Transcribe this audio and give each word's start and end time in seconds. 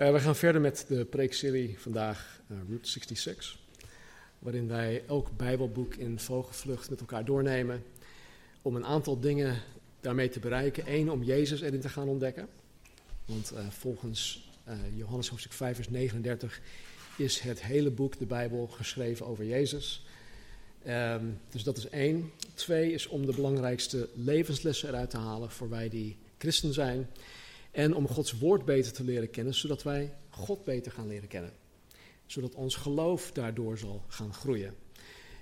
Uh, 0.00 0.12
we 0.12 0.20
gaan 0.20 0.36
verder 0.36 0.60
met 0.60 0.84
de 0.88 1.04
preekserie 1.04 1.78
vandaag, 1.78 2.40
uh, 2.50 2.56
Route 2.68 2.88
66, 2.88 3.58
waarin 4.38 4.68
wij 4.68 5.02
elk 5.08 5.36
Bijbelboek 5.36 5.94
in 5.94 6.18
vogelvlucht 6.18 6.90
met 6.90 7.00
elkaar 7.00 7.24
doornemen 7.24 7.82
om 8.62 8.76
een 8.76 8.84
aantal 8.84 9.20
dingen 9.20 9.62
daarmee 10.00 10.28
te 10.28 10.40
bereiken. 10.40 10.84
Eén, 10.86 11.10
om 11.10 11.22
Jezus 11.22 11.60
erin 11.60 11.80
te 11.80 11.88
gaan 11.88 12.08
ontdekken, 12.08 12.48
want 13.24 13.52
uh, 13.52 13.58
volgens 13.68 14.50
Johannes 14.94 15.28
hoofdstuk 15.28 15.52
5 15.52 15.76
vers 15.76 15.88
39 15.88 16.60
is 17.16 17.40
het 17.40 17.62
hele 17.62 17.90
boek, 17.90 18.18
de 18.18 18.26
Bijbel, 18.26 18.66
geschreven 18.66 19.26
over 19.26 19.44
Jezus. 19.44 20.06
Um, 20.88 21.38
dus 21.48 21.62
dat 21.62 21.76
is 21.76 21.88
één. 21.88 22.30
Twee 22.54 22.92
is 22.92 23.06
om 23.06 23.26
de 23.26 23.34
belangrijkste 23.34 24.08
levenslessen 24.14 24.88
eruit 24.88 25.10
te 25.10 25.18
halen 25.18 25.50
voor 25.50 25.68
wij 25.68 25.88
die 25.88 26.16
christen 26.38 26.72
zijn. 26.72 27.08
En 27.70 27.94
om 27.94 28.08
Gods 28.08 28.38
woord 28.38 28.64
beter 28.64 28.92
te 28.92 29.04
leren 29.04 29.30
kennen, 29.30 29.54
zodat 29.54 29.82
wij 29.82 30.14
God 30.28 30.64
beter 30.64 30.92
gaan 30.92 31.06
leren 31.06 31.28
kennen. 31.28 31.52
Zodat 32.26 32.54
ons 32.54 32.74
geloof 32.74 33.32
daardoor 33.32 33.78
zal 33.78 34.04
gaan 34.08 34.34
groeien. 34.34 34.74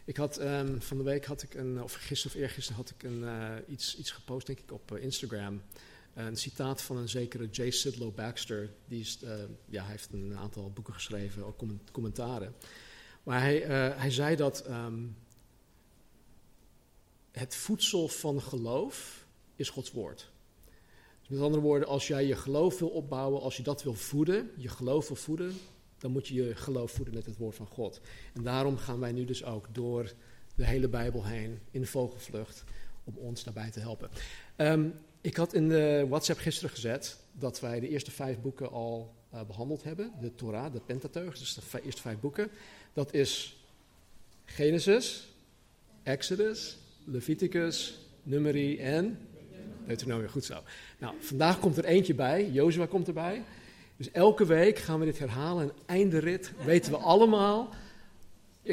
Ik 0.04 0.16
had 0.16 0.40
um, 0.40 0.82
van 0.82 0.96
de 0.96 1.02
week 1.02 1.24
had 1.24 1.42
ik 1.42 1.54
een, 1.54 1.82
of 1.82 1.92
gisteren 1.92 2.36
of 2.36 2.42
eergisteren 2.42 2.80
had 2.80 2.90
ik 2.90 3.02
een, 3.02 3.20
uh, 3.20 3.54
iets, 3.66 3.96
iets 3.96 4.10
gepost, 4.10 4.46
denk 4.46 4.58
ik, 4.58 4.72
op 4.72 4.92
uh, 4.92 5.02
Instagram. 5.02 5.62
Uh, 6.18 6.24
een 6.24 6.36
citaat 6.36 6.82
van 6.82 6.96
een 6.96 7.08
zekere 7.08 7.48
J. 7.50 7.70
Sidlow 7.70 8.14
Baxter. 8.14 8.70
Die 8.86 9.00
is, 9.00 9.18
ja, 9.66 9.82
hij 9.82 9.90
heeft 9.90 10.12
een 10.12 10.36
aantal 10.36 10.70
boeken 10.70 10.94
geschreven, 10.94 11.44
ook 11.44 11.64
commentaren. 11.92 12.54
Maar 13.22 13.40
hij, 13.40 13.58
hij 13.96 14.10
zei 14.10 14.36
dat 14.36 14.68
um, 14.68 15.16
het 17.30 17.54
voedsel 17.54 18.08
van 18.08 18.42
geloof 18.42 19.26
is 19.56 19.70
Gods 19.70 19.92
woord. 19.92 20.30
Met 21.28 21.40
andere 21.40 21.62
woorden, 21.62 21.88
als 21.88 22.06
jij 22.06 22.26
je 22.26 22.36
geloof 22.36 22.78
wil 22.78 22.88
opbouwen, 22.88 23.40
als 23.40 23.56
je 23.56 23.62
dat 23.62 23.82
wil 23.82 23.94
voeden, 23.94 24.50
je 24.56 24.68
geloof 24.68 25.08
wil 25.08 25.16
voeden, 25.16 25.52
dan 25.98 26.10
moet 26.10 26.28
je 26.28 26.34
je 26.34 26.54
geloof 26.54 26.92
voeden 26.92 27.14
met 27.14 27.26
het 27.26 27.36
woord 27.36 27.54
van 27.54 27.66
God. 27.66 28.00
En 28.34 28.42
daarom 28.42 28.76
gaan 28.76 29.00
wij 29.00 29.12
nu 29.12 29.24
dus 29.24 29.44
ook 29.44 29.66
door 29.72 30.12
de 30.54 30.66
hele 30.66 30.88
Bijbel 30.88 31.24
heen 31.24 31.58
in 31.70 31.86
vogelvlucht 31.86 32.64
om 33.04 33.16
ons 33.16 33.44
daarbij 33.44 33.70
te 33.70 33.80
helpen. 33.80 34.10
Um, 34.56 34.94
ik 35.20 35.36
had 35.36 35.54
in 35.54 35.68
de 35.68 36.06
WhatsApp 36.08 36.38
gisteren 36.38 36.70
gezet 36.70 37.18
dat 37.32 37.60
wij 37.60 37.80
de 37.80 37.88
eerste 37.88 38.10
vijf 38.10 38.40
boeken 38.40 38.70
al 38.70 39.14
uh, 39.34 39.40
behandeld 39.42 39.82
hebben. 39.82 40.12
De 40.20 40.34
Torah, 40.34 40.72
de 40.72 40.80
Pentateuch, 40.80 41.38
dus 41.38 41.54
de 41.54 41.82
eerste 41.82 42.00
vijf 42.00 42.20
boeken. 42.20 42.50
Dat 42.92 43.12
is 43.12 43.56
Genesis, 44.44 45.28
Exodus, 46.02 46.78
Leviticus, 47.04 47.98
Numeri 48.22 48.78
en 48.78 49.18
Deuteronomium, 49.89 50.31
goed 50.31 50.44
zo. 50.44 50.62
Nou, 50.98 51.14
vandaag 51.20 51.58
komt 51.58 51.77
er 51.77 51.84
eentje 51.84 52.14
bij, 52.14 52.50
Jozua 52.50 52.86
komt 52.86 53.06
erbij. 53.06 53.42
Dus 53.97 54.11
elke 54.11 54.47
week 54.47 54.78
gaan 54.78 54.98
we 54.98 55.05
dit 55.05 55.19
herhalen. 55.19 55.62
En 55.62 55.72
einde 55.86 56.19
rit 56.19 56.53
weten 56.64 56.92
we 56.92 56.98
allemaal, 56.98 57.75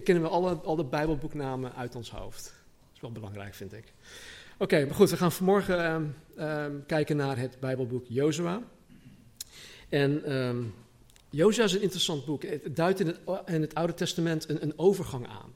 kennen 0.04 0.24
we 0.24 0.30
alle, 0.30 0.54
al 0.56 0.76
de 0.76 0.84
Bijbelboeknamen 0.84 1.76
uit 1.76 1.96
ons 1.96 2.12
hoofd. 2.12 2.44
Dat 2.44 2.96
is 2.96 3.02
wel 3.02 3.12
belangrijk, 3.12 3.54
vind 3.54 3.74
ik. 3.74 3.94
Oké, 4.58 4.86
maar 4.86 4.96
goed, 4.96 5.09
we 5.09 5.18
gaan 5.18 5.31
vanmorgen 5.31 5.92
um, 5.92 6.16
um, 6.40 6.84
kijken 6.86 7.18
naar 7.18 7.38
het 7.38 7.59
Bijbelboek 7.59 8.06
Jozua. 8.08 8.62
En 9.90 10.34
um, 10.36 10.74
Jozua 11.30 11.64
is 11.64 11.74
een 11.74 11.81
interessant 11.81 12.25
boek. 12.25 12.44
Het 12.44 12.75
duidt 12.75 13.00
in 13.00 13.08
het, 13.08 13.20
in 13.46 13.62
het 13.62 13.75
Oude 13.75 13.94
Testament 13.94 14.50
een, 14.50 14.64
een 14.64 14.74
overgang 14.80 15.28
aan. 15.28 15.54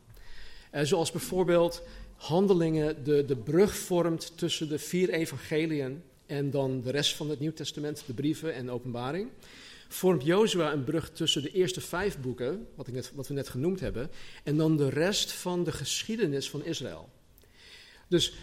Uh, 0.72 0.81
zoals 0.81 1.12
bijvoorbeeld 1.12 1.84
handelingen 2.19 3.03
de, 3.03 3.25
de 3.25 3.35
brug 3.35 3.78
vormt 3.78 4.38
tussen 4.38 4.69
de 4.69 4.80
vier 4.80 5.09
evangeliën 5.09 6.03
en 6.25 6.52
dan 6.52 6.81
de 6.81 6.91
rest 6.91 7.16
van 7.16 7.30
het 7.30 7.40
Nieuw 7.40 7.53
Testament, 7.53 8.03
de 8.06 8.13
brieven 8.13 8.53
en 8.53 8.66
de 8.66 8.72
openbaring. 8.72 9.30
Vormt 9.88 10.24
Jozua 10.24 10.72
een 10.72 10.84
brug 10.84 11.12
tussen 11.12 11.41
de 11.41 11.52
eerste 11.52 11.81
vijf 11.81 12.19
boeken, 12.19 12.68
wat, 12.75 12.88
ik 12.88 12.94
net, 12.94 13.12
wat 13.16 13.28
we 13.28 13.34
net 13.34 13.50
genoemd 13.50 13.80
hebben, 13.80 14.09
en 14.44 14.57
dan 14.57 14.78
de 14.78 14.90
rest 14.90 15.31
van 15.31 15.63
de 15.63 15.72
geschiedenis 15.72 16.50
van 16.50 16.66
Israël. 16.66 17.09
Dus 18.07 18.34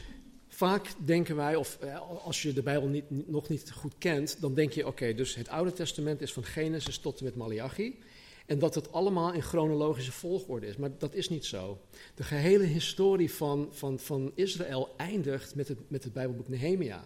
vaak 0.48 0.92
denken 1.04 1.36
wij, 1.36 1.56
of 1.56 1.78
als 2.24 2.42
je 2.42 2.52
de 2.52 2.62
Bijbel 2.62 2.88
niet, 2.88 3.28
nog 3.28 3.48
niet 3.48 3.70
goed 3.72 3.94
kent, 3.98 4.40
dan 4.40 4.54
denk 4.54 4.72
je, 4.72 4.86
oké, 4.86 5.14
dus 5.14 5.34
het 5.34 5.48
Oude 5.48 5.72
Testament 5.72 6.20
is 6.20 6.32
van 6.32 6.44
Genesis 6.44 6.98
tot 6.98 7.18
en 7.18 7.24
met 7.24 7.36
Malachi. 7.36 7.98
En 8.46 8.58
dat 8.58 8.74
het 8.74 8.92
allemaal 8.92 9.32
in 9.32 9.42
chronologische 9.42 10.12
volgorde 10.12 10.66
is. 10.66 10.76
Maar 10.76 10.90
dat 10.98 11.14
is 11.14 11.28
niet 11.28 11.44
zo. 11.44 11.80
De 12.14 12.22
gehele 12.22 12.64
historie 12.64 13.32
van, 13.32 13.68
van, 13.70 13.98
van 13.98 14.32
Israël 14.34 14.94
eindigt 14.96 15.54
met 15.54 15.68
het, 15.68 15.78
met 15.88 16.04
het 16.04 16.12
Bijbelboek 16.12 16.48
Nehemia. 16.48 17.04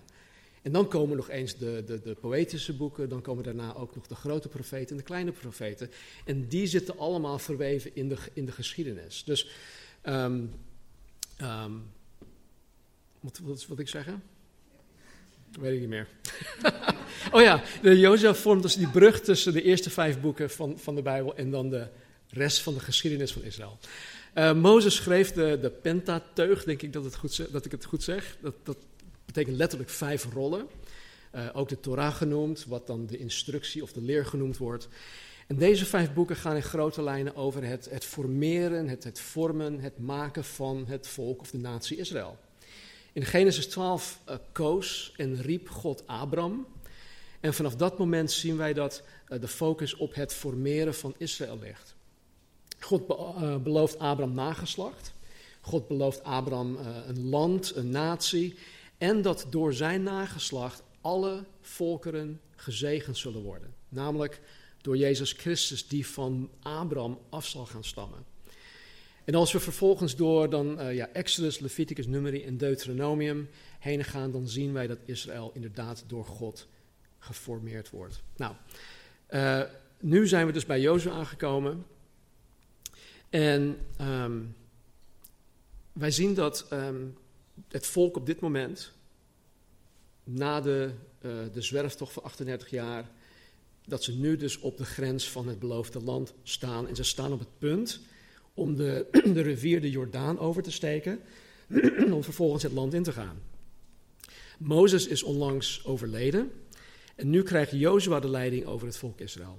En 0.62 0.72
dan 0.72 0.88
komen 0.88 1.16
nog 1.16 1.30
eens 1.30 1.56
de, 1.56 1.82
de, 1.86 2.00
de 2.00 2.14
poëtische 2.14 2.76
boeken, 2.76 3.08
dan 3.08 3.22
komen 3.22 3.44
daarna 3.44 3.74
ook 3.74 3.94
nog 3.94 4.06
de 4.06 4.14
grote 4.14 4.48
profeten 4.48 4.90
en 4.90 4.96
de 4.96 5.02
kleine 5.02 5.32
profeten. 5.32 5.90
En 6.24 6.48
die 6.48 6.66
zitten 6.66 6.98
allemaal 6.98 7.38
verweven 7.38 7.94
in 7.94 8.08
de, 8.08 8.16
in 8.32 8.44
de 8.44 8.52
geschiedenis. 8.52 9.24
Dus, 9.24 9.50
um, 10.04 10.52
um, 11.42 11.82
wat, 13.20 13.38
wat, 13.38 13.66
wat 13.66 13.78
ik 13.78 13.88
zeggen? 13.88 14.22
Weet 15.59 15.75
ik 15.75 15.81
niet 15.81 15.88
meer. 15.88 16.06
oh 17.34 17.41
ja, 17.41 17.62
de 17.83 17.99
Jozef 17.99 18.38
vormt 18.38 18.62
dus 18.62 18.75
die 18.75 18.88
brug 18.88 19.21
tussen 19.21 19.53
de 19.53 19.62
eerste 19.62 19.91
vijf 19.91 20.21
boeken 20.21 20.50
van, 20.50 20.78
van 20.78 20.94
de 20.94 21.03
Bijbel 21.03 21.37
en 21.37 21.50
dan 21.50 21.71
de 21.71 21.87
rest 22.28 22.61
van 22.62 22.75
de 22.75 22.81
geschiedenis 22.81 23.33
van 23.33 23.43
Israël. 23.43 23.78
Uh, 24.34 24.53
Mozes 24.53 24.94
schreef 24.94 25.33
de, 25.33 25.59
de 25.61 25.71
Pentateuch, 25.71 26.65
denk 26.65 26.83
ik 26.83 26.93
dat, 26.93 27.05
het 27.05 27.16
goed, 27.16 27.53
dat 27.53 27.65
ik 27.65 27.71
het 27.71 27.84
goed 27.84 28.03
zeg. 28.03 28.37
Dat, 28.41 28.55
dat 28.62 28.77
betekent 29.25 29.56
letterlijk 29.56 29.91
vijf 29.91 30.27
rollen. 30.33 30.66
Uh, 31.34 31.49
ook 31.53 31.69
de 31.69 31.81
Torah 31.81 32.15
genoemd, 32.15 32.65
wat 32.65 32.87
dan 32.87 33.06
de 33.06 33.19
instructie 33.19 33.82
of 33.82 33.93
de 33.93 34.03
leer 34.03 34.27
genoemd 34.27 34.56
wordt. 34.56 34.88
En 35.47 35.56
deze 35.56 35.87
vijf 35.87 36.12
boeken 36.12 36.37
gaan 36.37 36.56
in 36.56 36.62
grote 36.62 37.03
lijnen 37.03 37.37
over 37.37 37.65
het, 37.65 37.91
het 37.91 38.05
formeren, 38.05 38.88
het, 38.88 39.05
het 39.05 39.21
vormen, 39.21 39.81
het 39.81 39.99
maken 39.99 40.44
van 40.44 40.84
het 40.88 41.06
volk 41.06 41.41
of 41.41 41.50
de 41.50 41.59
natie 41.59 41.97
Israël. 41.97 42.38
In 43.12 43.25
Genesis 43.25 43.66
12 43.66 44.21
uh, 44.28 44.34
koos 44.53 45.12
en 45.16 45.43
riep 45.43 45.69
God 45.69 46.06
Abram. 46.06 46.66
En 47.41 47.54
vanaf 47.54 47.76
dat 47.76 47.98
moment 47.98 48.31
zien 48.31 48.56
wij 48.56 48.72
dat 48.72 49.03
uh, 49.28 49.41
de 49.41 49.48
focus 49.48 49.94
op 49.94 50.15
het 50.15 50.34
formeren 50.34 50.94
van 50.94 51.15
Israël 51.19 51.59
ligt. 51.59 51.94
God 52.78 53.06
be 53.06 53.15
uh, 53.15 53.56
belooft 53.56 53.99
Abram 53.99 54.34
nageslacht. 54.34 55.12
God 55.60 55.88
belooft 55.88 56.22
Abram 56.22 56.76
een 57.06 57.28
land, 57.28 57.75
een 57.76 57.91
natie. 57.91 58.54
En 58.99 59.22
dat 59.22 59.47
door 59.50 59.75
zijn 59.75 60.03
nageslacht 60.03 60.82
alle 61.00 61.44
volkeren 61.60 62.41
gezegend 62.56 63.19
zullen 63.19 63.43
worden. 63.43 63.75
Namelijk 63.88 64.41
door 64.81 64.97
Jezus 64.97 65.32
Christus, 65.32 65.88
die 65.88 66.06
van 66.06 66.50
Abraham 66.62 67.19
af 67.28 67.47
zal 67.47 67.66
gaan 67.66 67.84
stammen. 67.84 68.25
En 69.30 69.36
als 69.36 69.52
we 69.52 69.60
vervolgens 69.60 70.16
door 70.16 70.50
dan 70.50 70.80
uh, 70.80 70.94
ja, 70.94 71.08
Exodus, 71.12 71.58
Leviticus, 71.58 72.06
Numeri 72.06 72.44
en 72.44 72.56
Deuteronomium 72.56 73.48
heen 73.78 74.04
gaan, 74.04 74.30
dan 74.30 74.48
zien 74.48 74.72
wij 74.72 74.86
dat 74.86 74.98
Israël 75.04 75.50
inderdaad 75.54 76.04
door 76.06 76.24
God 76.24 76.66
geformeerd 77.18 77.90
wordt. 77.90 78.22
Nou, 78.36 78.54
uh, 79.30 79.62
nu 80.00 80.26
zijn 80.26 80.46
we 80.46 80.52
dus 80.52 80.66
bij 80.66 80.80
Jozef 80.80 81.12
aangekomen. 81.12 81.87
En 83.28 83.78
um, 84.00 84.56
wij 85.93 86.10
zien 86.10 86.34
dat 86.34 86.66
um, 86.72 87.16
het 87.69 87.87
volk 87.87 88.16
op 88.16 88.26
dit 88.26 88.40
moment, 88.40 88.93
na 90.25 90.60
de, 90.60 90.90
uh, 91.20 91.32
de 91.52 91.62
zwerftocht 91.62 92.12
van 92.12 92.22
38 92.22 92.70
jaar, 92.70 93.10
dat 93.87 94.05
ze 94.05 94.12
nu 94.12 94.37
dus 94.37 94.58
op 94.58 94.76
de 94.76 94.84
grens 94.84 95.31
van 95.31 95.49
het 95.49 95.58
beloofde 95.58 96.00
land 96.00 96.32
staan. 96.43 96.88
En 96.88 96.96
ze 96.96 97.05
staan 97.05 97.32
op 97.32 97.38
het 97.38 97.58
punt 97.58 98.00
om 98.55 98.76
de, 98.76 99.06
de 99.35 99.41
rivier 99.41 99.81
de 99.81 99.91
Jordaan 99.91 100.38
over 100.38 100.62
te 100.62 100.73
steken, 100.73 101.20
om 102.12 102.23
vervolgens 102.25 102.62
het 102.62 102.73
land 102.73 102.94
in 102.94 103.02
te 103.02 103.12
gaan. 103.12 103.38
Mozes 104.58 105.06
is 105.06 105.23
onlangs 105.23 105.85
overleden 105.85 106.50
en 107.14 107.31
nu 107.31 107.43
krijgt 107.43 107.70
Jozua 107.70 108.20
de 108.20 108.31
leiding 108.31 108.64
over 108.64 108.87
het 108.87 108.97
volk 108.97 109.20
Israël. 109.20 109.58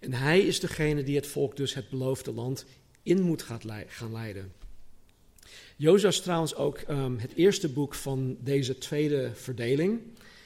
En 0.00 0.12
hij 0.12 0.40
is 0.40 0.60
degene 0.60 1.02
die 1.02 1.16
het 1.16 1.26
volk 1.26 1.56
dus 1.56 1.74
het 1.74 1.88
beloofde 1.88 2.32
land 2.32 2.64
in 3.02 3.22
moet 3.22 3.42
gaan 3.86 4.12
leiden. 4.12 4.52
Jozua 5.76 6.08
is 6.08 6.20
trouwens 6.20 6.54
ook 6.54 6.80
um, 6.88 7.18
het 7.18 7.34
eerste 7.34 7.68
boek 7.68 7.94
van 7.94 8.36
deze 8.40 8.78
tweede 8.78 9.30
verdeling 9.34 10.00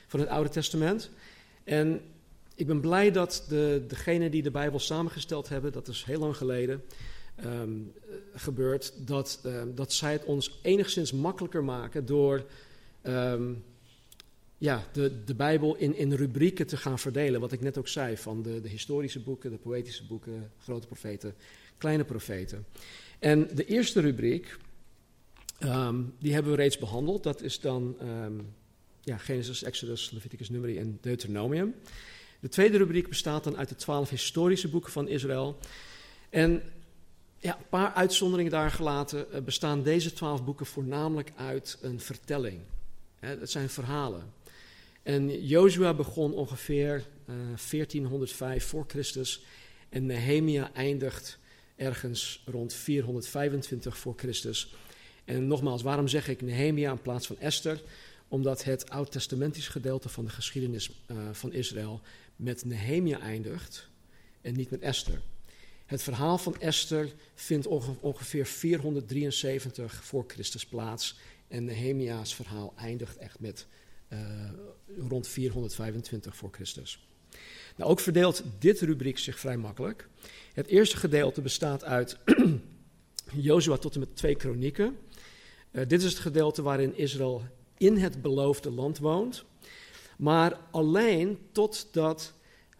van 0.07 0.21
het 0.21 0.29
Oude 0.29 0.51
Testament. 0.51 1.11
En 1.65 2.01
ik 2.55 2.67
ben 2.67 2.81
blij 2.81 3.11
dat 3.11 3.45
de, 3.49 3.85
degene 3.89 4.31
die 4.31 4.43
de 4.43 4.51
Bijbel 4.51 4.79
samengesteld 4.79 5.49
hebben, 5.49 5.73
dat 5.73 5.89
is 5.89 6.05
heel 6.05 6.19
lang 6.19 6.37
geleden 6.37 6.83
ehm, 7.35 7.71
gebeurd, 8.35 9.07
dat, 9.07 9.41
ehm, 9.45 9.75
dat 9.75 9.93
zij 9.93 10.13
het 10.13 10.25
ons 10.25 10.59
enigszins 10.63 11.13
makkelijker 11.13 11.65
maken 11.65 12.07
door 12.07 12.47
ehm, 13.03 13.53
ja, 14.59 14.85
de, 14.93 15.25
de 15.25 15.35
Bijbel 15.35 15.77
in, 15.77 15.97
in 15.97 16.13
rubrieken 16.13 16.67
te 16.67 16.77
gaan 16.77 16.99
verdelen. 16.99 17.41
Wat 17.41 17.53
ik 17.53 17.61
net 17.61 17.79
ook 17.79 17.89
zei, 17.89 18.17
van 18.17 18.43
de, 18.43 18.61
de 18.61 18.69
historische 18.69 19.21
boeken, 19.21 19.51
de 19.51 19.57
poëtische 19.57 20.07
boeken, 20.07 20.51
grote 20.59 20.87
profeten, 20.87 21.35
kleine 21.79 22.05
profeten. 22.05 22.67
En 23.19 23.49
de 23.55 23.65
eerste 23.65 24.01
rubriek, 24.01 24.57
die 26.19 26.33
hebben 26.33 26.53
we 26.53 26.57
reeds 26.57 26.79
behandeld. 26.79 27.23
Dat 27.23 27.43
is 27.43 27.61
dan 27.61 27.97
ja, 29.01 29.17
Genesis, 29.17 29.63
Exodus, 29.63 30.11
Leviticus, 30.11 30.49
Numeri 30.49 30.79
en 30.79 30.99
Deuteronomium. 31.01 31.75
De 32.41 32.49
tweede 32.49 32.77
rubriek 32.77 33.09
bestaat 33.09 33.45
dan 33.45 33.57
uit 33.57 33.69
de 33.69 33.75
twaalf 33.75 34.11
historische 34.11 34.69
boeken 34.69 34.93
van 34.93 35.09
Israël. 35.09 35.59
En 36.31 36.63
ja, 37.45 37.57
een 37.59 37.69
paar 37.69 37.93
uitzonderingen 37.93 38.51
daar 38.51 38.71
gelaten 38.71 39.33
eh, 39.33 39.43
bestaan 39.43 39.83
deze 39.83 40.13
twaalf 40.13 40.45
boeken 40.45 40.67
voornamelijk 40.67 41.33
uit 41.37 41.79
een 41.81 42.01
vertelling. 42.01 42.61
Het 43.19 43.51
zijn 43.51 43.69
verhalen. 43.69 44.33
En 45.03 45.47
Jozua 45.47 45.95
begon 45.95 46.33
ongeveer 46.33 46.95
uh, 46.95 47.35
eh, 47.35 47.59
1405 47.71 48.65
voor 48.65 48.85
Christus 48.87 49.45
en 49.89 50.07
Nehemia 50.07 50.73
eindigt 50.73 51.39
ergens 51.77 52.43
rond 52.47 52.75
425 52.75 53.99
voor 53.99 54.15
Christus. 54.17 54.75
En 55.25 55.47
nogmaals, 55.47 55.83
waarom 55.83 56.09
zeg 56.09 56.29
ik 56.29 56.43
Nehemia 56.43 56.91
in 56.91 57.03
plaats 57.03 57.27
van 57.27 57.39
Esther? 57.39 57.83
Omdat 58.29 58.65
het 58.65 58.91
oud-testamentisch 58.91 59.69
gedeelte 59.69 60.09
van 60.09 60.25
de 60.25 60.31
geschiedenis 60.31 60.91
uh, 60.91 61.17
van 61.33 61.53
Israël 61.53 62.01
met 62.37 62.65
Nehemia 62.65 63.21
eindigt 63.21 63.89
en 64.41 64.55
niet 64.55 64.71
met 64.71 64.81
Esther. 64.81 65.21
Het 65.85 66.03
verhaal 66.03 66.39
van 66.39 66.61
Esther 66.61 67.15
vindt 67.35 67.67
ongeveer 68.01 68.47
473 68.47 70.05
voor 70.05 70.25
Christus 70.27 70.67
plaats. 70.67 71.19
En 71.49 71.65
Nehemia's 71.65 72.35
verhaal 72.35 72.73
eindigt 72.77 73.17
echt 73.17 73.41
met 73.41 73.67
uh, 74.09 74.19
rond 75.09 75.29
425 75.29 76.37
voor 76.37 76.49
Christus. 76.53 77.09
Nou, 77.77 77.91
ook 77.91 78.01
verdeelt 78.01 78.43
dit 78.59 78.81
rubriek 78.81 79.19
zich 79.19 79.39
vrij 79.39 79.57
makkelijk. 79.57 80.09
Het 80.53 80.67
eerste 80.67 80.97
gedeelte 80.97 81.41
bestaat 81.41 81.85
uit 81.85 82.19
Jozua 83.33 83.77
tot 83.77 83.95
en 83.95 84.01
met 84.01 84.17
twee 84.17 84.35
kronieken. 84.35 84.97
Uh, 85.71 85.83
dit 85.87 86.03
is 86.03 86.13
het 86.13 86.23
gedeelte 86.23 86.63
waarin 86.63 86.97
Israël 86.97 87.43
in 87.77 87.97
het 87.97 88.23
beloofde 88.23 88.71
land 88.71 88.99
woont. 88.99 89.45
Maar 90.17 90.61
alleen 90.71 91.39
totdat 91.53 92.35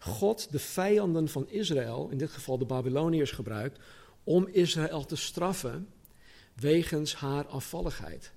God 0.05 0.51
de 0.51 0.59
vijanden 0.59 1.29
van 1.29 1.49
Israël, 1.49 2.07
in 2.11 2.17
dit 2.17 2.31
geval 2.31 2.57
de 2.57 2.65
Babyloniërs, 2.65 3.31
gebruikt 3.31 3.79
om 4.23 4.47
Israël 4.47 5.05
te 5.05 5.15
straffen 5.15 5.87
wegens 6.53 7.15
haar 7.15 7.45
afvalligheid. 7.47 8.31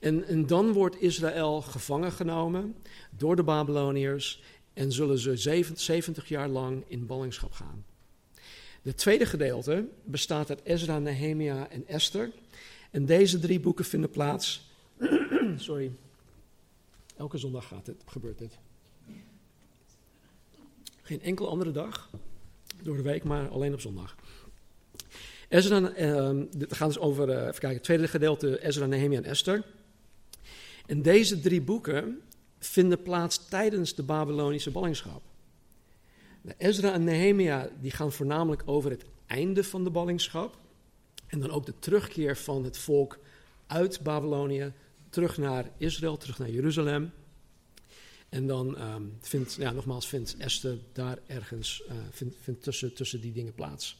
En, 0.00 0.24
en 0.24 0.46
dan 0.46 0.72
wordt 0.72 1.00
Israël 1.00 1.62
gevangen 1.62 2.12
genomen 2.12 2.76
door 3.10 3.36
de 3.36 3.42
Babyloniërs 3.42 4.42
en 4.72 4.92
zullen 4.92 5.18
ze 5.18 5.36
70 5.74 6.28
jaar 6.28 6.48
lang 6.48 6.84
in 6.86 7.06
ballingschap 7.06 7.52
gaan. 7.52 7.84
Het 8.82 8.96
tweede 8.96 9.26
gedeelte 9.26 9.88
bestaat 10.04 10.48
uit 10.48 10.64
Ezra, 10.64 10.98
Nehemia 10.98 11.68
en 11.70 11.86
Esther. 11.86 12.30
En 12.90 13.06
deze 13.06 13.38
drie 13.38 13.60
boeken 13.60 13.84
vinden 13.84 14.10
plaats. 14.10 14.70
sorry. 15.56 15.92
Elke 17.16 17.38
zondag 17.38 17.66
gaat 17.66 17.86
het, 17.86 18.02
gebeurt 18.06 18.38
dit. 18.38 18.58
Geen 21.08 21.22
enkele 21.22 21.48
andere 21.48 21.70
dag 21.70 22.10
door 22.82 22.96
de 22.96 23.02
week, 23.02 23.24
maar 23.24 23.48
alleen 23.48 23.72
op 23.72 23.80
zondag. 23.80 24.16
Ezra, 25.48 25.96
uh, 25.96 26.42
het 26.58 26.74
gaat 26.74 26.88
dus 26.88 26.98
over, 26.98 27.28
uh, 27.28 27.34
even 27.34 27.50
kijken, 27.50 27.70
het 27.70 27.82
tweede 27.82 28.08
gedeelte, 28.08 28.64
Ezra, 28.66 28.86
Nehemia 28.86 29.18
en 29.18 29.24
Esther. 29.24 29.64
En 30.86 31.02
deze 31.02 31.40
drie 31.40 31.62
boeken 31.62 32.20
vinden 32.58 33.02
plaats 33.02 33.48
tijdens 33.48 33.94
de 33.94 34.02
Babylonische 34.02 34.70
ballingschap. 34.70 35.22
Ezra 36.56 36.92
en 36.92 37.04
Nehemia 37.04 37.68
die 37.80 37.90
gaan 37.90 38.12
voornamelijk 38.12 38.62
over 38.66 38.90
het 38.90 39.04
einde 39.26 39.64
van 39.64 39.84
de 39.84 39.90
ballingschap. 39.90 40.58
En 41.26 41.40
dan 41.40 41.50
ook 41.50 41.66
de 41.66 41.78
terugkeer 41.78 42.36
van 42.36 42.64
het 42.64 42.78
volk 42.78 43.18
uit 43.66 44.00
Babylonië 44.02 44.72
terug 45.10 45.36
naar 45.36 45.70
Israël, 45.76 46.16
terug 46.16 46.38
naar 46.38 46.50
Jeruzalem. 46.50 47.12
En 48.28 48.46
dan 48.46 48.80
um, 48.80 49.16
vindt, 49.20 49.54
ja, 49.54 49.72
nogmaals, 49.72 50.08
vindt 50.08 50.36
Esther 50.38 50.78
daar 50.92 51.18
ergens, 51.26 51.82
uh, 51.88 51.94
vindt, 52.40 52.62
tussen, 52.62 52.94
tussen 52.94 53.20
die 53.20 53.32
dingen 53.32 53.54
plaats. 53.54 53.98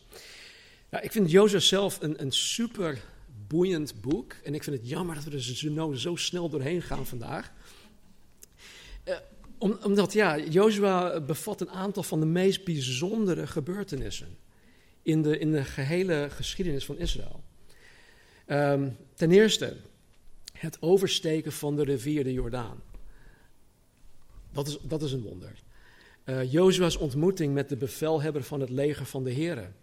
Ja, 0.91 1.01
ik 1.01 1.13
vind 1.13 1.31
Jozef 1.31 1.63
zelf 1.63 2.03
een, 2.03 2.23
een 2.23 2.33
super 2.33 3.03
boeiend 3.47 4.01
boek. 4.01 4.33
En 4.33 4.55
ik 4.55 4.63
vind 4.63 4.77
het 4.77 4.89
jammer 4.89 5.15
dat 5.15 5.25
we 5.25 5.31
er 5.31 5.43
zo, 5.43 5.93
zo 5.93 6.17
snel 6.17 6.49
doorheen 6.49 6.83
gaan 6.83 7.07
vandaag. 7.07 7.53
Om, 9.59 9.79
omdat, 9.83 10.13
ja, 10.13 10.39
Jozua 10.39 11.21
bevat 11.21 11.61
een 11.61 11.71
aantal 11.71 12.03
van 12.03 12.21
de 12.21 12.27
meest 12.27 12.65
bijzondere 12.65 13.47
gebeurtenissen 13.47 14.37
in 15.03 15.23
de, 15.23 15.39
in 15.39 15.53
de 15.53 15.65
gehele 15.65 16.29
geschiedenis 16.31 16.85
van 16.85 16.99
Israël. 16.99 17.43
Um, 18.47 18.97
ten 19.15 19.31
eerste, 19.31 19.77
het 20.53 20.83
oversteken 20.83 21.53
van 21.53 21.77
de 21.77 21.85
rivier 21.85 22.25
de 22.25 22.33
Jordaan. 22.33 22.83
Dat 24.53 24.67
is, 24.67 24.79
dat 24.83 25.03
is 25.03 25.13
een 25.13 25.23
wonder. 25.23 25.53
Uh, 26.25 26.53
Jozua's 26.53 26.97
ontmoeting 26.97 27.55
met 27.55 27.69
de 27.69 27.77
bevelhebber 27.77 28.43
van 28.43 28.61
het 28.61 28.71
leger 28.71 29.07
van 29.07 29.25
de 29.25 29.31
Heren. 29.31 29.75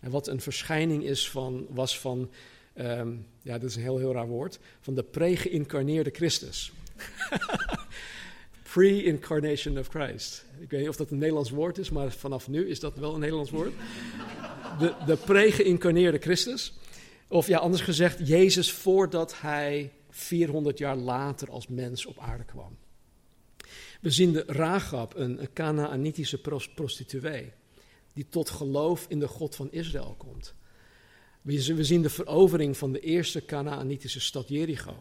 En 0.00 0.10
wat 0.10 0.26
een 0.26 0.40
verschijning 0.40 1.04
is 1.04 1.30
van, 1.30 1.66
was 1.70 1.98
van, 1.98 2.30
um, 2.74 3.26
ja, 3.42 3.58
dat 3.58 3.70
is 3.70 3.76
een 3.76 3.82
heel, 3.82 3.98
heel 3.98 4.12
raar 4.12 4.26
woord, 4.26 4.58
van 4.80 4.94
de 4.94 5.02
pre-geïncarneerde 5.02 6.10
Christus. 6.10 6.72
Pre-incarnation 8.72 9.78
of 9.78 9.88
Christ. 9.88 10.44
Ik 10.58 10.70
weet 10.70 10.80
niet 10.80 10.88
of 10.88 10.96
dat 10.96 11.10
een 11.10 11.18
Nederlands 11.18 11.50
woord 11.50 11.78
is, 11.78 11.90
maar 11.90 12.12
vanaf 12.12 12.48
nu 12.48 12.68
is 12.68 12.80
dat 12.80 12.96
wel 12.96 13.14
een 13.14 13.20
Nederlands 13.20 13.50
woord. 13.50 13.72
De, 14.78 14.94
de 15.06 15.16
pre-geïncarneerde 15.16 16.18
Christus. 16.18 16.72
Of 17.28 17.46
ja, 17.46 17.58
anders 17.58 17.82
gezegd, 17.82 18.28
Jezus 18.28 18.72
voordat 18.72 19.40
hij 19.40 19.92
400 20.10 20.78
jaar 20.78 20.96
later 20.96 21.50
als 21.50 21.68
mens 21.68 22.06
op 22.06 22.18
aarde 22.18 22.44
kwam. 22.44 22.76
We 24.00 24.10
zien 24.10 24.32
de 24.32 24.44
Ragab, 24.46 25.16
een, 25.16 25.40
een 25.40 25.52
Canaanitische 25.52 26.40
prostituee, 26.74 27.52
die 28.12 28.28
tot 28.28 28.50
geloof 28.50 29.06
in 29.08 29.18
de 29.18 29.28
God 29.28 29.54
van 29.54 29.72
Israël 29.72 30.14
komt. 30.18 30.54
We 31.42 31.84
zien 31.84 32.02
de 32.02 32.10
verovering 32.10 32.76
van 32.76 32.92
de 32.92 33.00
eerste 33.00 33.44
Canaanitische 33.44 34.20
stad 34.20 34.48
Jericho. 34.48 34.96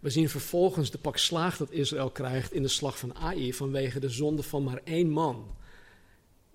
We 0.00 0.10
zien 0.10 0.28
vervolgens 0.28 0.90
de 0.90 0.98
pak 0.98 1.16
slaag 1.16 1.56
dat 1.56 1.70
Israël 1.70 2.10
krijgt 2.10 2.52
in 2.52 2.62
de 2.62 2.68
slag 2.68 2.98
van 2.98 3.14
Ai 3.14 3.54
vanwege 3.54 4.00
de 4.00 4.08
zonde 4.08 4.42
van 4.42 4.62
maar 4.62 4.80
één 4.84 5.10
man, 5.10 5.56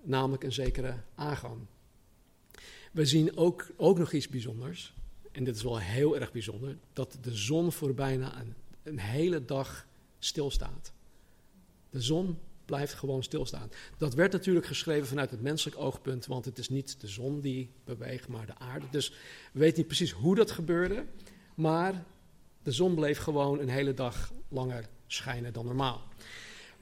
namelijk 0.02 0.44
een 0.44 0.52
zekere 0.52 0.94
Agam. 1.14 1.68
We 2.92 3.06
zien 3.06 3.36
ook, 3.36 3.70
ook 3.76 3.98
nog 3.98 4.12
iets 4.12 4.28
bijzonders 4.28 4.94
en 5.32 5.44
dit 5.44 5.56
is 5.56 5.62
wel 5.62 5.78
heel 5.78 6.18
erg 6.18 6.32
bijzonder, 6.32 6.76
dat 6.92 7.18
de 7.20 7.36
zon 7.36 7.72
voor 7.72 7.94
bijna 7.94 8.40
een, 8.40 8.54
een 8.82 8.98
hele 8.98 9.44
dag 9.44 9.86
stilstaat. 10.18 10.92
De 11.90 12.00
zon 12.00 12.38
blijft 12.64 12.94
gewoon 12.94 13.22
stilstaan. 13.22 13.70
Dat 13.98 14.14
werd 14.14 14.32
natuurlijk 14.32 14.66
geschreven 14.66 15.06
vanuit 15.06 15.30
het 15.30 15.42
menselijk 15.42 15.78
oogpunt, 15.78 16.26
want 16.26 16.44
het 16.44 16.58
is 16.58 16.68
niet 16.68 17.00
de 17.00 17.08
zon 17.08 17.40
die 17.40 17.70
beweegt, 17.84 18.28
maar 18.28 18.46
de 18.46 18.58
aarde. 18.58 18.86
Dus 18.90 19.10
we 19.52 19.58
weten 19.58 19.78
niet 19.78 19.86
precies 19.86 20.10
hoe 20.10 20.34
dat 20.34 20.50
gebeurde, 20.50 21.04
maar 21.54 22.04
de 22.62 22.72
zon 22.72 22.94
bleef 22.94 23.18
gewoon 23.18 23.58
een 23.58 23.68
hele 23.68 23.94
dag 23.94 24.32
langer 24.48 24.88
schijnen 25.06 25.52
dan 25.52 25.64
normaal. 25.64 26.02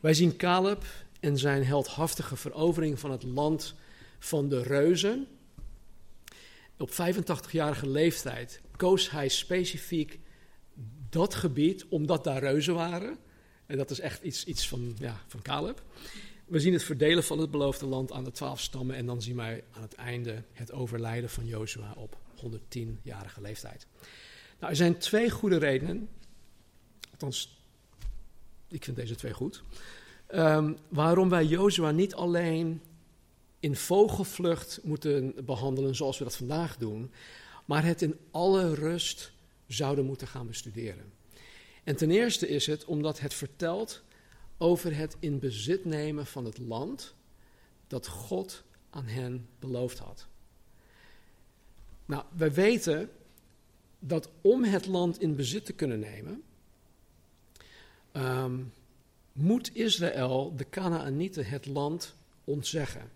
Wij 0.00 0.14
zien 0.14 0.36
Caleb 0.36 0.84
en 1.20 1.38
zijn 1.38 1.64
heldhaftige 1.64 2.36
verovering 2.36 2.98
van 2.98 3.10
het 3.10 3.22
land 3.22 3.74
van 4.18 4.48
de 4.48 4.62
reuzen. 4.62 5.26
Op 6.78 6.90
85-jarige 6.90 7.88
leeftijd 7.88 8.60
koos 8.76 9.10
hij 9.10 9.28
specifiek 9.28 10.20
dat 11.10 11.34
gebied 11.34 11.86
omdat 11.88 12.24
daar 12.24 12.40
reuzen 12.40 12.74
waren. 12.74 13.18
En 13.66 13.76
dat 13.76 13.90
is 13.90 14.00
echt 14.00 14.22
iets, 14.22 14.44
iets 14.44 14.68
van, 14.68 14.96
ja, 14.98 15.20
van 15.26 15.42
Caleb. 15.42 15.82
We 16.46 16.60
zien 16.60 16.72
het 16.72 16.82
verdelen 16.82 17.24
van 17.24 17.38
het 17.38 17.50
beloofde 17.50 17.86
land 17.86 18.12
aan 18.12 18.24
de 18.24 18.30
twaalf 18.30 18.60
stammen. 18.60 18.96
En 18.96 19.06
dan 19.06 19.22
zien 19.22 19.36
wij 19.36 19.64
aan 19.72 19.82
het 19.82 19.94
einde 19.94 20.42
het 20.52 20.72
overlijden 20.72 21.30
van 21.30 21.46
Jozua 21.46 21.92
op 21.96 22.16
110-jarige 22.36 23.40
leeftijd. 23.40 23.86
Nou, 24.58 24.70
er 24.70 24.76
zijn 24.76 24.98
twee 24.98 25.30
goede 25.30 25.58
redenen. 25.58 26.08
Althans, 27.10 27.58
ik 28.68 28.84
vind 28.84 28.96
deze 28.96 29.14
twee 29.14 29.32
goed. 29.32 29.62
Um, 30.34 30.76
waarom 30.88 31.28
wij 31.28 31.44
Jozua 31.44 31.90
niet 31.90 32.14
alleen 32.14 32.82
in 33.60 33.76
vogelvlucht 33.76 34.80
moeten 34.82 35.34
behandelen 35.44 35.94
zoals 35.94 36.18
we 36.18 36.24
dat 36.24 36.36
vandaag 36.36 36.76
doen, 36.76 37.10
maar 37.64 37.84
het 37.84 38.02
in 38.02 38.18
alle 38.30 38.74
rust 38.74 39.32
zouden 39.66 40.04
moeten 40.04 40.26
gaan 40.26 40.46
bestuderen. 40.46 41.12
En 41.86 41.96
ten 41.96 42.10
eerste 42.10 42.48
is 42.48 42.66
het 42.66 42.84
omdat 42.84 43.20
het 43.20 43.34
vertelt 43.34 44.02
over 44.58 44.96
het 44.96 45.16
in 45.18 45.38
bezit 45.38 45.84
nemen 45.84 46.26
van 46.26 46.44
het 46.44 46.58
land 46.58 47.14
dat 47.86 48.06
God 48.06 48.62
aan 48.90 49.06
hen 49.06 49.48
beloofd 49.58 49.98
had. 49.98 50.26
Nou, 52.06 52.24
wij 52.36 52.52
weten 52.52 53.10
dat 53.98 54.28
om 54.40 54.64
het 54.64 54.86
land 54.86 55.20
in 55.20 55.36
bezit 55.36 55.64
te 55.64 55.72
kunnen 55.72 55.98
nemen, 55.98 56.42
ehm, 58.12 58.62
moet 59.32 59.74
Israël, 59.74 60.56
de 60.56 60.68
Canaanieten, 60.68 61.46
het 61.46 61.66
land 61.66 62.14
ontzeggen. 62.44 63.10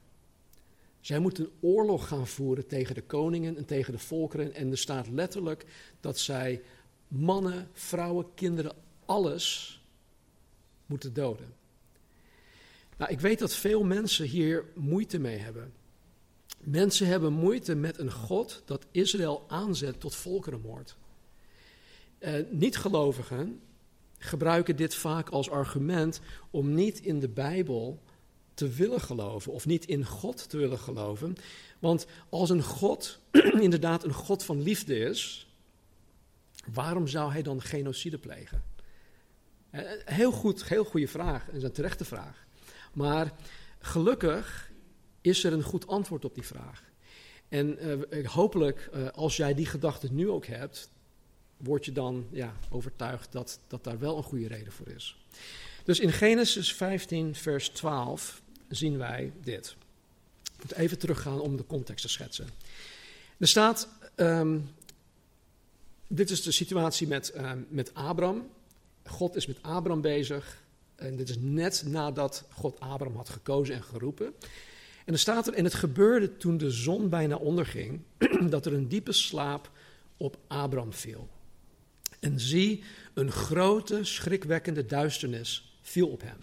Zij 1.00 1.18
moeten 1.18 1.50
oorlog 1.60 2.08
gaan 2.08 2.26
voeren 2.26 2.66
tegen 2.66 2.94
de 2.94 3.02
koningen 3.02 3.56
en 3.56 3.64
tegen 3.64 3.92
de 3.92 3.98
volkeren. 3.98 4.54
En 4.54 4.70
er 4.70 4.78
staat 4.78 5.08
letterlijk 5.08 5.64
dat 6.00 6.18
zij 6.18 6.62
mannen, 7.10 7.68
vrouwen, 7.72 8.26
kinderen, 8.34 8.72
alles 9.04 9.74
moeten 10.86 11.12
doden. 11.12 11.54
Nou, 12.96 13.12
ik 13.12 13.20
weet 13.20 13.38
dat 13.38 13.54
veel 13.54 13.84
mensen 13.84 14.26
hier 14.26 14.64
moeite 14.74 15.18
mee 15.18 15.38
hebben. 15.38 15.72
Mensen 16.60 17.06
hebben 17.06 17.32
moeite 17.32 17.74
met 17.74 17.98
een 17.98 18.12
God 18.12 18.62
dat 18.64 18.86
Israël 18.90 19.44
aanzet 19.48 20.00
tot 20.00 20.14
volkerenmoord. 20.14 20.96
Uh, 22.18 22.34
Niet-gelovigen 22.50 23.60
gebruiken 24.18 24.76
dit 24.76 24.94
vaak 24.94 25.28
als 25.28 25.50
argument 25.50 26.20
om 26.50 26.74
niet 26.74 27.00
in 27.00 27.20
de 27.20 27.28
Bijbel 27.28 28.02
te 28.54 28.68
willen 28.68 29.00
geloven 29.00 29.52
of 29.52 29.66
niet 29.66 29.86
in 29.86 30.06
God 30.06 30.48
te 30.48 30.56
willen 30.56 30.78
geloven. 30.78 31.36
Want 31.78 32.06
als 32.28 32.50
een 32.50 32.62
God 32.62 33.18
inderdaad 33.60 34.04
een 34.04 34.12
God 34.12 34.44
van 34.44 34.62
liefde 34.62 34.98
is, 34.98 35.49
waarom 36.72 37.06
zou 37.06 37.32
hij 37.32 37.42
dan 37.42 37.62
genocide 37.62 38.18
plegen? 38.18 38.62
Eh, 39.70 39.82
heel 40.04 40.32
goed, 40.32 40.64
heel 40.64 40.84
goede 40.84 41.08
vraag 41.08 41.48
en 41.48 41.64
een 41.64 41.72
terechte 41.72 42.04
vraag. 42.04 42.46
Maar 42.92 43.32
gelukkig 43.78 44.70
is 45.20 45.44
er 45.44 45.52
een 45.52 45.62
goed 45.62 45.86
antwoord 45.86 46.24
op 46.24 46.34
die 46.34 46.46
vraag. 46.46 46.82
En 47.48 47.86
uh, 48.10 48.26
hopelijk, 48.26 48.90
als 49.14 49.36
jij 49.36 49.54
die 49.54 49.66
gedachte 49.66 50.12
nu 50.12 50.28
ook 50.28 50.46
hebt, 50.46 50.90
word 51.56 51.84
je 51.84 51.92
dan 51.92 52.26
ja, 52.30 52.56
overtuigd 52.68 53.32
dat, 53.32 53.60
dat 53.66 53.84
daar 53.84 53.98
wel 53.98 54.16
een 54.16 54.22
goede 54.22 54.48
reden 54.48 54.72
voor 54.72 54.88
is. 54.88 55.16
Dus 55.84 56.00
in 56.00 56.12
Genesis 56.12 56.74
15, 56.74 57.34
vers 57.34 57.68
12 57.68 58.42
zien 58.68 58.98
wij 58.98 59.32
dit. 59.42 59.76
Ik 60.56 60.62
moet 60.62 60.72
even 60.72 60.98
teruggaan 60.98 61.40
om 61.40 61.56
de 61.56 61.66
context 61.66 62.02
te 62.04 62.10
schetsen. 62.10 62.48
Er 63.38 63.48
staat, 63.48 63.88
um, 64.16 64.70
dit 66.12 66.30
is 66.30 66.42
de 66.42 66.52
situatie 66.52 67.06
met, 67.06 67.32
um, 67.36 67.66
met 67.68 67.94
Abram. 67.94 68.48
God 69.04 69.36
is 69.36 69.46
met 69.46 69.62
Abram 69.62 70.00
bezig. 70.00 70.62
En 70.94 71.16
dit 71.16 71.28
is 71.28 71.36
net 71.38 71.84
nadat 71.86 72.44
God 72.52 72.80
Abram 72.80 73.16
had 73.16 73.28
gekozen 73.28 73.74
en 73.74 73.82
geroepen. 73.82 74.34
En 75.04 75.12
er 75.12 75.18
staat 75.18 75.46
er, 75.46 75.54
en 75.54 75.64
het 75.64 75.74
gebeurde 75.74 76.36
toen 76.36 76.56
de 76.56 76.70
zon 76.70 77.08
bijna 77.08 77.36
onderging, 77.36 78.00
dat 78.50 78.66
er 78.66 78.72
een 78.72 78.88
diepe 78.88 79.12
slaap 79.12 79.70
op 80.16 80.38
Abram 80.46 80.92
viel. 80.92 81.28
En 82.20 82.40
zie, 82.40 82.82
een 83.14 83.32
grote, 83.32 84.04
schrikwekkende 84.04 84.86
duisternis 84.86 85.78
viel 85.82 86.08
op 86.08 86.20
hem. 86.22 86.38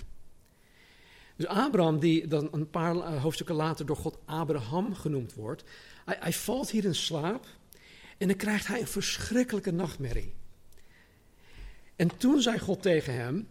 Dus 1.36 1.48
Abraham, 1.48 2.00
die 2.00 2.28
dan 2.28 2.48
een 2.52 2.70
paar 2.70 2.96
eh, 2.96 3.22
hoofdstukken 3.22 3.56
later 3.56 3.86
door 3.86 3.96
God 3.96 4.18
Abraham 4.26 4.96
genoemd 4.96 5.34
wordt, 5.34 5.64
hij, 6.06 6.18
hij 6.20 6.34
valt 6.34 6.70
hier 6.70 6.86
in 6.86 6.96
slaap 6.96 7.46
en 8.18 8.28
dan 8.28 8.38
krijgt 8.38 8.68
hij 8.68 8.80
een 8.80 8.88
verschrikkelijke 8.88 9.72
nachtmerrie. 9.72 10.34
En 11.96 12.18
toen 12.18 12.42
zei 12.42 12.60
God 12.60 12.82
tegen 12.82 13.14
hem: 13.14 13.48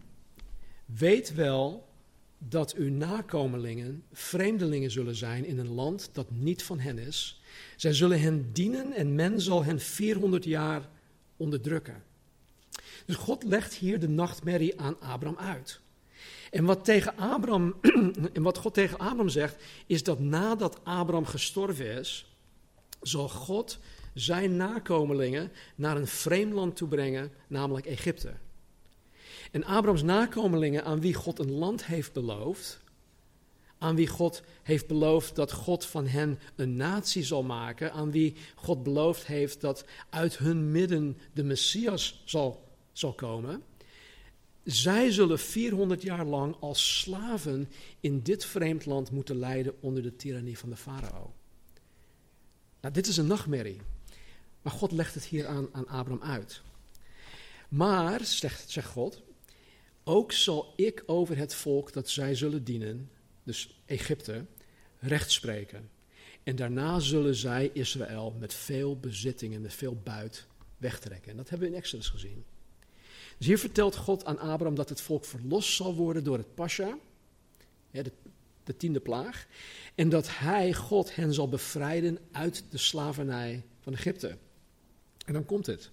Weet 0.85 1.35
wel 1.35 1.88
dat 2.38 2.75
uw 2.75 2.90
nakomelingen 2.90 4.02
vreemdelingen 4.12 4.90
zullen 4.90 5.16
zijn 5.16 5.44
in 5.44 5.58
een 5.58 5.73
land 5.73 6.08
dat 6.12 6.30
niet 6.30 6.62
van 6.62 6.78
hen 6.78 6.99
is. 6.99 7.40
Zij 7.76 7.92
zullen 7.92 8.20
hen 8.20 8.52
dienen 8.52 8.92
en 8.92 9.14
men 9.14 9.40
zal 9.40 9.64
hen 9.64 9.80
400 9.80 10.44
jaar 10.44 10.88
onderdrukken. 11.37 12.02
Dus 13.06 13.16
God 13.16 13.42
legt 13.42 13.75
hier 13.75 14.00
de 14.00 14.08
nachtmerrie 14.08 14.80
aan 14.80 15.00
Abraham 15.00 15.38
uit. 15.38 15.80
En 16.50 16.64
wat, 16.64 16.85
tegen 16.85 17.16
Abraham, 17.16 17.75
en 18.32 18.42
wat 18.42 18.58
God 18.58 18.75
tegen 18.75 18.99
Abraham 18.99 19.28
zegt, 19.28 19.62
is 19.87 20.02
dat 20.02 20.20
nadat 20.20 20.85
Abraham 20.85 21.26
gestorven 21.26 21.99
is, 21.99 22.26
zal 23.02 23.28
God 23.28 23.78
zijn 24.16 24.56
nakomelingen 24.56 25.52
naar 25.75 25.96
een 25.96 26.06
vreemd 26.06 26.52
land 26.52 26.76
toe 26.76 26.88
brengen, 26.88 27.32
namelijk 27.49 27.87
Egypte. 27.87 28.32
En 29.50 29.64
Abrahams 29.64 30.02
nakomelingen, 30.02 30.85
aan 30.85 31.00
wie 31.00 31.14
God 31.14 31.38
een 31.38 31.52
land 31.52 31.85
heeft 31.87 32.12
beloofd, 32.12 32.80
aan 33.78 33.96
wie 33.96 34.06
God 34.06 34.42
heeft 34.62 34.87
beloofd 34.87 35.35
dat 35.35 35.52
God 35.52 35.85
van 35.85 36.06
hen 36.06 36.38
een 36.54 36.76
natie 36.76 37.23
zal 37.23 37.42
maken, 37.42 37.92
aan 37.92 38.11
wie 38.11 38.37
God 38.54 38.82
beloofd 38.82 39.26
heeft 39.26 39.61
dat 39.61 39.85
uit 40.11 40.38
hun 40.38 40.70
midden 40.70 41.18
de 41.32 41.44
Messias 41.44 42.23
zal, 42.25 42.68
zal 42.92 43.12
komen, 43.12 43.62
zij 44.64 45.11
zullen 45.11 45.38
400 45.38 46.02
jaar 46.02 46.25
lang 46.25 46.56
als 46.61 47.00
slaven 47.00 47.68
in 48.00 48.23
dit 48.23 48.44
vreemd 48.44 48.87
land 48.87 49.11
moeten 49.11 49.38
lijden 49.38 49.75
onder 49.80 50.02
de 50.02 50.16
tirannie 50.16 50.58
van 50.58 50.70
de 50.70 50.76
farao. 50.76 51.35
Nou, 52.80 52.94
dit 52.94 53.06
is 53.06 53.16
een 53.16 53.26
nachtmerrie. 53.26 53.80
Maar 54.66 54.75
God 54.75 54.92
legt 54.92 55.14
het 55.14 55.25
hier 55.25 55.46
aan, 55.46 55.68
aan 55.73 55.88
Abraham 55.88 56.23
uit. 56.23 56.61
Maar, 57.68 58.25
zegt, 58.25 58.85
God, 58.85 59.23
ook 60.04 60.32
zal 60.32 60.73
ik 60.76 61.02
over 61.06 61.37
het 61.37 61.54
volk 61.54 61.92
dat 61.92 62.08
zij 62.08 62.35
zullen 62.35 62.64
dienen, 62.64 63.11
dus 63.42 63.80
Egypte, 63.85 64.44
recht 64.99 65.30
spreken. 65.30 65.90
En 66.42 66.56
daarna 66.56 66.99
zullen 66.99 67.35
zij 67.35 67.70
Israël 67.73 68.37
met 68.38 68.54
veel 68.54 68.99
bezittingen, 68.99 69.61
met 69.61 69.75
veel 69.75 70.00
buit 70.02 70.46
wegtrekken. 70.76 71.30
En 71.30 71.37
dat 71.37 71.49
hebben 71.49 71.68
we 71.68 71.75
in 71.75 71.80
Exodus 71.80 72.08
gezien. 72.08 72.44
Dus 73.38 73.46
hier 73.46 73.58
vertelt 73.58 73.96
God 73.96 74.25
aan 74.25 74.38
Abraham 74.38 74.75
dat 74.75 74.88
het 74.88 75.00
volk 75.00 75.25
verlost 75.25 75.75
zal 75.75 75.94
worden 75.94 76.25
door 76.25 76.38
het 76.38 76.54
Pascha, 76.54 76.99
de, 77.90 78.12
de 78.64 78.76
tiende 78.76 79.00
plaag. 79.00 79.46
En 79.94 80.08
dat 80.08 80.38
hij, 80.38 80.75
God, 80.75 81.14
hen 81.14 81.35
zal 81.35 81.49
bevrijden 81.49 82.18
uit 82.32 82.64
de 82.70 82.78
slavernij 82.78 83.64
van 83.80 83.92
Egypte. 83.92 84.38
En 85.26 85.33
dan 85.33 85.45
komt 85.45 85.66
het. 85.66 85.90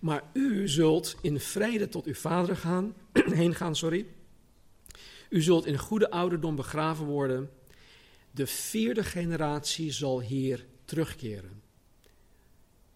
Maar 0.00 0.22
u 0.32 0.68
zult 0.68 1.16
in 1.20 1.40
vrede 1.40 1.88
tot 1.88 2.04
uw 2.04 2.14
vader 2.14 2.56
gaan, 2.56 2.94
heen 3.12 3.54
gaan, 3.54 3.76
sorry. 3.76 4.06
U 5.28 5.42
zult 5.42 5.66
in 5.66 5.78
goede 5.78 6.10
ouderdom 6.10 6.56
begraven 6.56 7.06
worden. 7.06 7.50
De 8.30 8.46
vierde 8.46 9.04
generatie 9.04 9.92
zal 9.92 10.20
hier 10.20 10.66
terugkeren. 10.84 11.62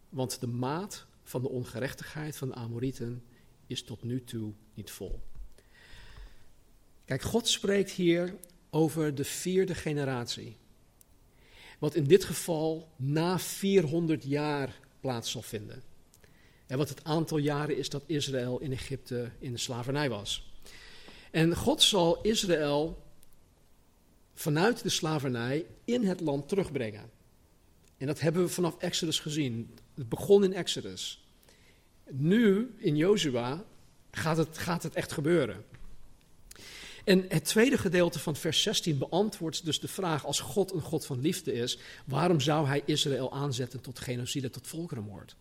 Want 0.09 0.41
de 0.41 0.47
maat 0.47 1.07
van 1.23 1.43
de 1.43 1.49
ongerechtigheid 1.49 2.37
van 2.37 2.49
de 2.49 2.55
Amorieten 2.55 3.23
is 3.67 3.83
tot 3.83 4.03
nu 4.03 4.25
toe 4.25 4.53
niet 4.75 4.91
vol. 4.91 5.21
Kijk, 7.05 7.23
God 7.23 7.49
spreekt 7.49 7.91
hier 7.91 8.37
over 8.71 9.15
de 9.15 9.25
vierde 9.25 9.75
generatie. 9.75 10.57
Wat 11.79 11.95
in 11.95 12.05
dit 12.05 12.25
geval 12.25 12.89
na 12.97 13.39
400 13.39 14.25
jaar 14.25 14.81
plaats 15.01 15.31
zal 15.31 15.43
vinden. 15.43 15.83
En 16.67 16.79
wat 16.79 16.89
het 16.89 17.05
aantal 17.05 17.39
jaren 17.39 17.77
is 17.77 17.89
dat 17.89 18.03
Israël 18.07 18.59
in 18.59 18.73
Egypte 18.73 19.31
in 19.39 19.53
de 19.53 19.59
slavernij 19.59 20.09
was. 20.09 20.53
En 21.31 21.57
God 21.57 21.83
zal 21.83 22.23
Israël 22.23 23.03
vanuit 24.35 24.83
de 24.83 24.89
slavernij 24.89 25.67
in 25.85 26.05
het 26.05 26.21
land 26.21 26.49
terugbrengen. 26.49 27.11
En 27.97 28.07
dat 28.07 28.21
hebben 28.21 28.43
we 28.43 28.49
vanaf 28.49 28.79
Exodus 28.79 29.19
gezien. 29.19 29.75
Het 29.95 30.09
begon 30.09 30.45
in 30.45 30.53
Exodus. 30.53 31.25
Nu, 32.11 32.75
in 32.77 32.97
Jozua, 32.97 33.65
gaat 34.11 34.37
het, 34.37 34.59
gaat 34.59 34.83
het 34.83 34.95
echt 34.95 35.13
gebeuren. 35.13 35.65
En 37.05 37.25
het 37.29 37.45
tweede 37.45 37.79
gedeelte 37.79 38.19
van 38.19 38.37
vers 38.37 38.63
16 38.63 38.99
beantwoordt 38.99 39.65
dus 39.65 39.81
de 39.81 39.89
vraag: 39.89 40.27
als 40.27 40.41
God 40.41 40.73
een 40.73 40.81
God 40.81 41.07
van 41.07 41.21
liefde 41.21 41.53
is, 41.53 41.79
waarom 42.05 42.41
zou 42.41 42.67
hij 42.67 42.83
Israël 42.85 43.33
aanzetten 43.33 43.81
tot 43.81 43.99
genocide, 43.99 44.51
tot 44.51 44.67
volkerenmoord? 44.67 45.37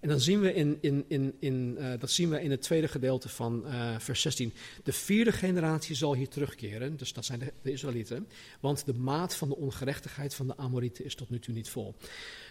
En 0.00 0.08
dan 0.08 0.20
zien 0.20 0.40
we 0.40 0.54
in, 0.54 0.78
in, 0.80 1.04
in, 1.08 1.34
in, 1.38 1.76
uh, 1.78 1.92
dat 1.98 2.10
zien 2.10 2.30
we 2.30 2.42
in 2.42 2.50
het 2.50 2.62
tweede 2.62 2.88
gedeelte 2.88 3.28
van 3.28 3.62
uh, 3.66 3.98
vers 3.98 4.20
16. 4.20 4.52
De 4.82 4.92
vierde 4.92 5.32
generatie 5.32 5.94
zal 5.94 6.14
hier 6.14 6.28
terugkeren, 6.28 6.96
dus 6.96 7.12
dat 7.12 7.24
zijn 7.24 7.38
de, 7.38 7.52
de, 7.62 7.72
Israëlieten, 7.72 8.28
want 8.60 8.86
de 8.86 8.94
maat 8.94 9.34
van 9.34 9.48
de 9.48 9.56
ongerechtigheid 9.56 10.34
van 10.34 10.46
de 10.46 10.56
Amorieten 10.56 11.04
is 11.04 11.14
tot 11.14 11.30
nu 11.30 11.38
toe 11.38 11.54
niet 11.54 11.68
vol. 11.68 11.94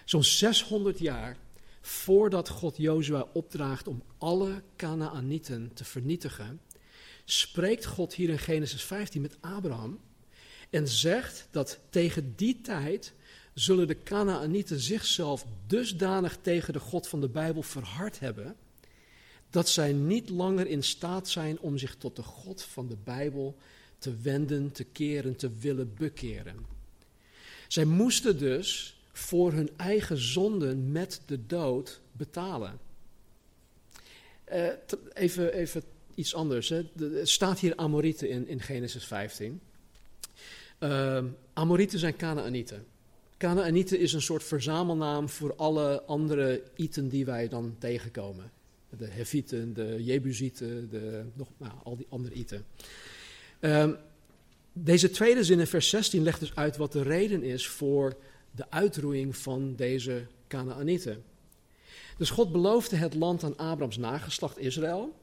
Zo'n 0.06 0.24
600 0.24 1.00
jaar 1.00 1.38
voordat 1.82 2.50
God 2.50 2.78
Jozua 2.78 3.28
opdraagt 3.34 3.88
om 3.88 4.04
alle 4.18 4.64
Canaanieten 4.76 5.72
te 5.74 5.84
vernietigen, 5.84 6.60
spreekt 7.26 7.86
God 7.86 8.14
hier 8.14 8.30
in 8.30 8.40
Genesis 8.40 8.84
15 8.84 9.22
met 9.22 9.38
Abraham 9.40 10.00
en 10.70 10.88
zegt 10.88 11.48
dat 11.52 11.80
tegen 11.90 12.34
die 12.36 12.62
tijd 12.62 13.14
zullen 13.54 13.88
de 13.88 14.04
Canaanieten 14.04 14.80
zichzelf 14.80 15.46
dusdanig 15.68 16.38
tegen 16.42 16.74
de 16.74 16.80
God 16.80 17.08
van 17.08 17.22
de 17.22 17.30
Bijbel 17.30 17.62
verhard 17.62 18.20
hebben, 18.20 18.56
dat 19.50 19.70
zij 19.70 19.94
niet 19.94 20.30
langer 20.30 20.68
in 20.68 20.84
staat 20.84 21.30
zijn 21.30 21.60
om 21.60 21.78
zich 21.78 21.96
tot 21.96 22.16
de 22.16 22.24
God 22.24 22.62
van 22.62 22.88
de 22.88 22.98
Bijbel 23.04 23.58
te 23.98 24.16
wenden, 24.22 24.72
te 24.72 24.84
keren, 24.84 25.36
te 25.36 25.50
willen 25.60 25.94
bekeren. 25.94 26.66
Zij 27.68 27.86
moesten 27.86 28.38
dus 28.38 29.00
voor 29.12 29.52
hun 29.52 29.70
eigen 29.78 30.18
zonden 30.18 30.92
met 30.92 31.22
de 31.26 31.46
dood 31.46 32.02
betalen. 32.12 32.80
Uh, 34.54 34.68
even, 35.14 35.54
even 35.54 35.84
iets 36.16 36.36
anders. 36.36 36.70
Hè. 36.70 36.84
Er 37.20 37.28
staat 37.28 37.60
hier 37.60 37.76
Amorieten 37.76 38.30
in, 38.30 38.48
in 38.48 38.62
Genesis 38.62 39.06
15. 39.06 39.62
Uh, 40.80 41.16
ehm, 41.18 41.26
Amorieten 41.54 42.00
zijn 42.00 42.16
Canaanieten. 42.16 42.86
Canaanieten 43.38 44.00
is 44.00 44.14
een 44.14 44.22
soort 44.22 44.44
verzamelnaam 44.44 45.30
voor 45.30 45.56
alle 45.56 46.04
andere 46.04 46.64
iten 46.76 47.10
die 47.10 47.26
wij 47.26 47.48
dan 47.48 47.76
tegenkomen. 47.80 48.52
De 48.98 49.06
Hevieten, 49.06 49.74
de 49.74 50.04
Jebusieten, 50.04 50.90
de, 50.90 51.24
nog, 51.34 51.48
nou, 51.58 51.74
al 51.84 51.98
die 51.98 52.08
andere 52.10 52.36
iten. 52.36 52.66
Uh, 53.60 53.90
deze 54.74 55.10
tweede 55.10 55.44
zin 55.44 55.60
in 55.60 55.68
vers 55.68 55.90
16 55.90 56.24
legt 56.24 56.40
dus 56.40 56.56
uit 56.56 56.78
wat 56.78 56.92
de 56.92 57.02
reden 57.02 57.44
is 57.44 57.68
voor 57.68 58.16
de 58.52 58.72
uitroeiing 58.72 59.38
van 59.38 59.76
deze 59.76 60.26
Canaanieten. 60.48 61.24
Dus 62.18 62.30
God 62.30 62.52
beloofde 62.52 62.96
het 62.96 63.14
land 63.14 63.44
aan 63.44 63.58
Abrahams 63.58 63.98
nageslacht 63.98 64.58
Israël. 64.58 65.16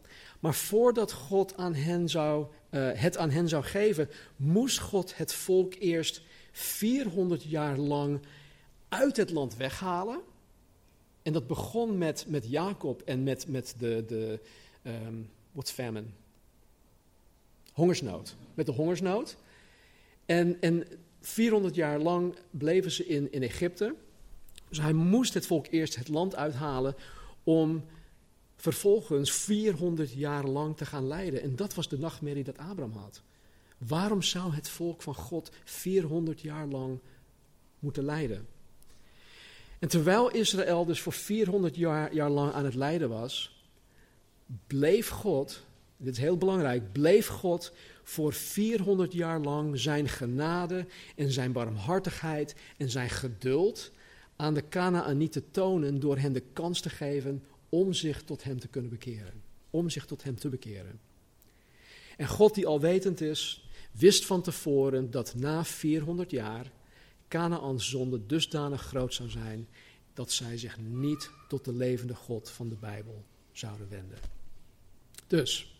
Maar 0.42 0.54
voordat 0.54 1.12
God 1.12 1.56
aan 1.56 1.75
hen 1.75 2.08
zou, 2.08 2.46
uh, 2.70 2.90
het 2.92 3.16
aan 3.16 3.30
hen 3.30 3.49
zou 3.49 3.64
geven, 3.64 4.08
moest 4.37 4.78
God 4.78 5.16
het 5.16 5.32
volk 5.32 5.75
eerst 5.78 6.22
400 6.52 7.42
jaar 7.42 7.76
lang 7.76 8.20
uit 8.88 9.16
het 9.16 9.30
land 9.30 9.56
weghalen. 9.56 10.20
En 11.22 11.32
dat 11.32 11.46
begon 11.46 11.99
met, 11.99 12.25
met 12.28 12.49
Jacob 12.49 13.02
en 13.02 13.22
met, 13.22 13.49
met 13.49 13.75
de, 13.78 14.04
de 14.06 14.40
um, 14.82 15.30
famine? 15.54 16.06
Hongersnood. 17.72 18.37
Met 18.54 18.66
de 18.66 18.72
hongersnood. 18.72 19.37
En, 20.26 20.61
en 20.61 20.87
400 21.20 21.75
jaar 21.75 21.99
lang 21.99 22.34
bleven 22.50 22.90
ze 22.90 23.06
in, 23.06 23.32
in 23.32 23.42
Egypte. 23.42 23.94
Dus 24.68 24.78
hij 24.80 24.92
moest 24.92 25.34
het 25.34 25.46
volk 25.46 25.66
eerst 25.70 25.96
het 25.96 26.08
land 26.08 26.37
uithalen 26.37 26.94
om 27.44 27.84
vervolgens 28.62 29.33
400 29.33 30.12
jaar 30.12 30.45
lang 30.45 30.76
te 30.76 30.87
gaan 30.87 31.07
lijden. 31.07 31.42
En 31.42 31.57
dat 31.57 31.75
was 31.75 31.88
de 31.88 31.99
nachtmerrie 31.99 32.45
dat 32.45 32.59
Abraham 32.59 32.97
had. 32.97 33.23
Waarom 33.78 34.23
zou 34.23 34.54
het 34.54 34.69
volk 34.69 35.02
van 35.02 35.14
God 35.14 35.50
400 35.64 36.40
jaar 36.40 36.66
lang 36.66 36.99
moeten 37.78 38.04
lijden? 38.04 38.47
En 39.78 39.88
terwijl 39.88 40.31
Israël 40.31 40.85
dus 40.85 41.00
voor 41.00 41.12
400 41.12 41.76
jaar, 41.76 42.14
jaar 42.14 42.31
lang 42.31 42.52
aan 42.52 42.64
het 42.64 42.75
lijden 42.75 43.09
was, 43.09 43.64
bleef 44.66 45.09
God, 45.09 45.64
dit 45.97 46.12
is 46.12 46.23
heel 46.23 46.38
belangrijk, 46.38 46.92
bleef 46.92 47.26
God 47.26 47.73
voor 48.02 48.33
400 48.33 49.12
jaar 49.12 49.40
lang 49.40 49.78
zijn 49.78 50.09
genade 50.09 50.87
en 51.16 51.31
zijn 51.31 51.52
barmhartigheid 51.52 52.54
en 52.76 52.90
zijn 52.90 53.11
geduld 53.11 53.90
aan 54.37 54.54
de 54.54 54.69
Canaanieten 54.69 55.50
tonen 55.50 56.00
door 56.00 56.19
hen 56.19 56.33
de 56.33 56.42
kans 56.52 56.81
te 56.81 56.90
geven 56.90 57.42
om 57.72 57.92
zich 57.92 58.22
tot 58.22 58.44
hem 58.44 58.60
te 58.60 58.68
kunnen 58.68 58.90
bekeren. 58.90 59.42
Om 59.70 59.90
zich 59.90 60.06
tot 60.06 60.22
hem 60.22 60.36
te 60.36 60.48
bekeren. 60.48 61.00
En 62.16 62.28
God 62.28 62.54
die 62.54 62.66
alwetend 62.66 63.20
is, 63.20 63.68
wist 63.92 64.26
van 64.26 64.42
tevoren 64.42 65.10
dat 65.10 65.34
na 65.34 65.64
400 65.64 66.30
jaar 66.30 66.72
Canaans 67.28 67.90
zonde 67.90 68.26
dusdanig 68.26 68.82
groot 68.82 69.14
zou 69.14 69.28
zijn 69.28 69.68
dat 70.14 70.32
zij 70.32 70.58
zich 70.58 70.78
niet 70.78 71.30
tot 71.48 71.64
de 71.64 71.72
levende 71.72 72.14
God 72.14 72.50
van 72.50 72.68
de 72.68 72.76
Bijbel 72.76 73.24
zouden 73.52 73.88
wenden. 73.88 74.18
Dus, 75.26 75.76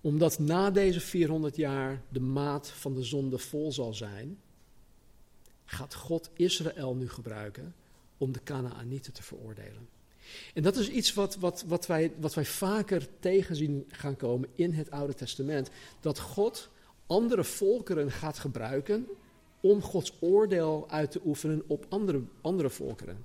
omdat 0.00 0.38
na 0.38 0.70
deze 0.70 1.00
400 1.00 1.56
jaar 1.56 2.02
de 2.08 2.20
maat 2.20 2.70
van 2.70 2.94
de 2.94 3.02
zonde 3.02 3.38
vol 3.38 3.72
zal 3.72 3.94
zijn, 3.94 4.38
gaat 5.64 5.94
God 5.94 6.30
Israël 6.36 6.94
nu 6.94 7.08
gebruiken 7.08 7.74
om 8.18 8.32
de 8.32 8.42
Canaanieten 8.42 9.12
te 9.12 9.22
veroordelen. 9.22 9.88
En 10.54 10.62
dat 10.62 10.76
is 10.76 10.88
iets 10.88 11.14
wat, 11.14 11.36
wat, 11.36 11.64
wat, 11.66 11.86
wij, 11.86 12.12
wat 12.20 12.34
wij 12.34 12.44
vaker 12.44 13.08
tegen 13.20 13.56
zien 13.56 13.84
gaan 13.88 14.16
komen 14.16 14.48
in 14.54 14.72
het 14.72 14.90
Oude 14.90 15.14
Testament. 15.14 15.70
Dat 16.00 16.18
God 16.18 16.68
andere 17.06 17.44
volkeren 17.44 18.10
gaat 18.10 18.38
gebruiken 18.38 19.06
om 19.60 19.82
Gods 19.82 20.12
oordeel 20.20 20.86
uit 20.88 21.10
te 21.10 21.20
oefenen 21.24 21.62
op 21.66 21.86
andere, 21.88 22.22
andere 22.40 22.70
volkeren. 22.70 23.24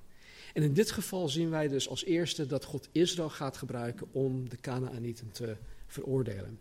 En 0.54 0.64
in 0.64 0.74
dit 0.74 0.92
geval 0.92 1.30
zien 1.30 1.50
wij 1.50 1.68
dus 1.68 1.90
als 1.90 2.06
eerste 2.06 2.48
dat 2.48 2.64
God 2.64 2.88
Israël 2.92 3.30
gaat 3.30 3.58
gebruiken 3.58 4.08
om 4.12 4.50
de 4.50 4.60
Canaanieten 4.62 5.32
te 5.32 5.56
veroordelen. 5.88 6.60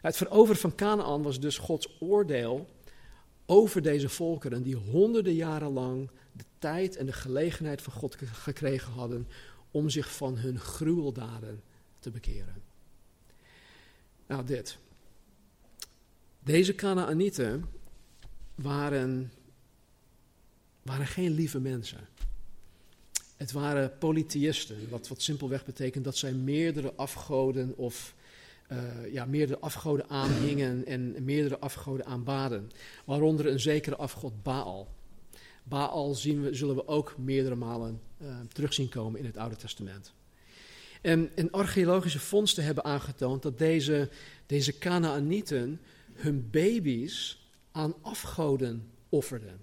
Het 0.00 0.16
veroveren 0.16 0.60
van 0.60 0.74
Canaan 0.74 1.22
was 1.22 1.40
dus 1.40 1.58
Gods 1.58 1.96
oordeel 2.00 2.66
over 3.46 3.82
deze 3.82 4.08
volkeren 4.08 4.62
die 4.62 4.76
honderden 4.76 5.34
jaren 5.34 5.72
lang 5.72 6.10
de 6.32 6.44
tijd 6.58 6.96
en 6.96 7.06
de 7.06 7.12
gelegenheid 7.12 7.82
van 7.82 7.92
God 7.92 8.16
gekregen 8.32 8.92
hadden 8.92 9.28
om 9.70 9.88
zich 9.88 10.16
van 10.16 10.36
hun 10.36 10.58
gruweldaden 10.58 11.62
te 11.98 12.10
bekeren. 12.10 12.62
Nou, 14.26 14.44
dit. 14.44 14.78
Deze 16.40 16.74
Canaanieten 16.74 17.64
waren, 18.54 19.32
waren 20.82 21.06
geen 21.06 21.30
lieve 21.30 21.60
mensen. 21.60 22.08
Het 23.36 23.52
waren 23.52 23.98
polytheïsten, 23.98 24.88
wat, 24.90 25.08
wat 25.08 25.22
simpelweg 25.22 25.64
betekent 25.64 26.04
dat 26.04 26.16
zij 26.16 26.32
meerdere 26.32 26.94
afgoden 26.94 27.76
of 27.76 28.14
uh, 28.72 29.12
ja, 29.12 29.24
meerdere 29.24 29.60
afgoden 29.60 30.08
aanhingen 30.08 30.86
en 30.86 31.24
meerdere 31.24 31.58
afgoden 31.58 32.06
aanbaden. 32.06 32.70
Waaronder 33.04 33.46
een 33.46 33.60
zekere 33.60 33.96
afgod 33.96 34.42
Baal. 34.42 34.88
Baal 35.62 36.14
zien 36.14 36.42
we, 36.42 36.54
zullen 36.54 36.74
we 36.74 36.88
ook 36.88 37.14
meerdere 37.18 37.54
malen 37.54 38.00
terug 38.52 38.74
zien 38.74 38.88
komen 38.88 39.20
in 39.20 39.26
het 39.26 39.36
Oude 39.36 39.56
Testament. 39.56 40.12
En, 41.00 41.30
en, 41.34 41.50
archeologische 41.50 42.20
vondsten 42.20 42.64
hebben 42.64 42.84
aangetoond 42.84 43.42
dat 43.42 43.58
deze, 43.58 44.08
deze 44.46 44.78
Canaanieten 44.78 45.80
hun 46.12 46.50
baby's 46.50 47.38
aan 47.72 47.94
afgoden 48.02 48.90
offerden. 49.08 49.60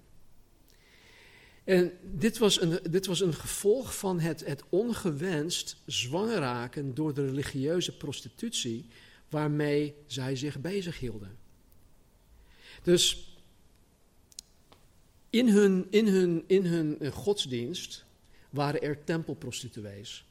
En 1.64 1.92
dit 2.02 2.38
was 2.38 2.62
een, 2.62 2.80
dit 2.90 3.06
was 3.06 3.20
een 3.20 3.34
gevolg 3.34 3.98
van 3.98 4.20
het, 4.20 4.46
het 4.46 4.64
ongewenst 4.70 5.78
zwanger 5.86 6.38
raken 6.38 6.94
door 6.94 7.14
de 7.14 7.26
religieuze 7.26 7.98
prostitutie 7.98 8.86
waarmee 9.30 9.96
zij 10.06 10.36
zich 10.36 10.60
bezighielden. 10.60 11.38
Dus 12.84 13.32
in 15.30 15.48
hun, 15.50 15.88
in 15.90 16.08
hun, 16.08 16.44
in 16.48 16.66
hun 16.66 17.12
godsdienst 17.12 18.06
waren 18.58 18.82
er 18.82 19.04
tempelprostituees. 19.04 20.26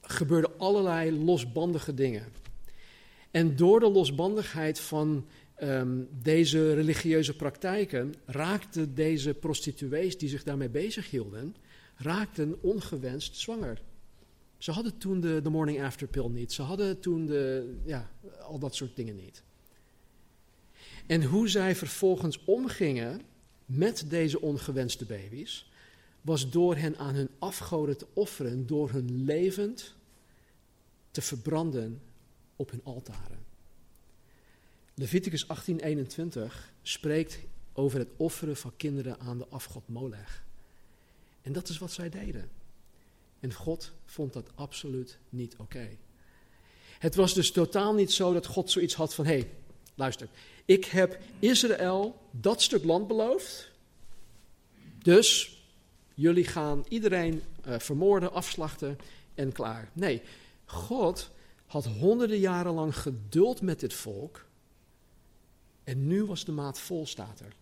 Gebeurden 0.00 0.58
allerlei 0.58 1.24
losbandige 1.24 1.94
dingen. 1.94 2.24
En 3.30 3.56
door 3.56 3.80
de 3.80 3.90
losbandigheid 3.90 4.80
van 4.80 5.26
um, 5.62 6.08
deze 6.22 6.74
religieuze 6.74 7.36
praktijken 7.36 8.14
raakten 8.24 8.94
deze 8.94 9.34
prostituees 9.34 10.18
die 10.18 10.28
zich 10.28 10.42
daarmee 10.42 10.68
bezighielden, 10.68 11.56
raakten 11.96 12.62
ongewenst 12.62 13.36
zwanger. 13.36 13.82
Ze 14.58 14.70
hadden 14.70 14.98
toen 14.98 15.20
de, 15.20 15.40
de 15.42 15.50
morning 15.50 15.82
after 15.82 16.06
pill 16.06 16.28
niet. 16.28 16.52
Ze 16.52 16.62
hadden 16.62 17.00
toen 17.00 17.26
de, 17.26 17.74
ja, 17.84 18.10
al 18.40 18.58
dat 18.58 18.74
soort 18.74 18.96
dingen 18.96 19.16
niet. 19.16 19.42
En 21.06 21.22
hoe 21.24 21.48
zij 21.48 21.76
vervolgens 21.76 22.44
omgingen 22.44 23.20
met 23.66 24.04
deze 24.08 24.40
ongewenste 24.40 25.04
baby's, 25.04 25.69
was 26.20 26.50
door 26.50 26.76
hen 26.76 26.98
aan 26.98 27.14
hun 27.14 27.30
afgoden 27.38 27.96
te 27.96 28.06
offeren, 28.12 28.66
door 28.66 28.90
hun 28.90 29.24
levend 29.24 29.94
te 31.10 31.22
verbranden 31.22 32.02
op 32.56 32.70
hun 32.70 32.84
altaren. 32.84 33.38
Leviticus 34.94 35.46
18:21 35.46 36.72
spreekt 36.82 37.38
over 37.72 37.98
het 37.98 38.08
offeren 38.16 38.56
van 38.56 38.76
kinderen 38.76 39.20
aan 39.20 39.38
de 39.38 39.46
afgod 39.48 39.88
Molech. 39.88 40.44
En 41.42 41.52
dat 41.52 41.68
is 41.68 41.78
wat 41.78 41.92
zij 41.92 42.08
deden. 42.08 42.50
En 43.40 43.52
God 43.52 43.92
vond 44.04 44.32
dat 44.32 44.50
absoluut 44.54 45.18
niet 45.28 45.56
oké. 45.56 45.88
Het 46.98 47.14
was 47.14 47.34
dus 47.34 47.50
totaal 47.50 47.94
niet 47.94 48.12
zo 48.12 48.32
dat 48.32 48.46
God 48.46 48.70
zoiets 48.70 48.94
had 48.94 49.14
van: 49.14 49.24
hé, 49.24 49.38
hey, 49.38 49.50
luister, 49.94 50.28
ik 50.64 50.84
heb 50.84 51.18
Israël 51.38 52.28
dat 52.30 52.62
stuk 52.62 52.84
land 52.84 53.06
beloofd. 53.06 53.70
Dus 55.02 55.59
jullie 56.20 56.44
gaan 56.44 56.84
iedereen 56.88 57.42
uh, 57.66 57.78
vermoorden, 57.78 58.32
afslachten 58.32 58.98
en 59.34 59.52
klaar. 59.52 59.90
Nee, 59.92 60.22
God 60.64 61.30
had 61.66 61.86
honderden 61.86 62.38
jaren 62.38 62.72
lang 62.72 62.96
geduld 62.96 63.62
met 63.62 63.80
dit 63.80 63.94
volk 63.94 64.46
en 65.84 66.06
nu 66.06 66.24
was 66.24 66.44
de 66.44 66.52
maat 66.52 66.80
vol, 66.80 67.06
staat 67.06 67.40
er. 67.40 67.52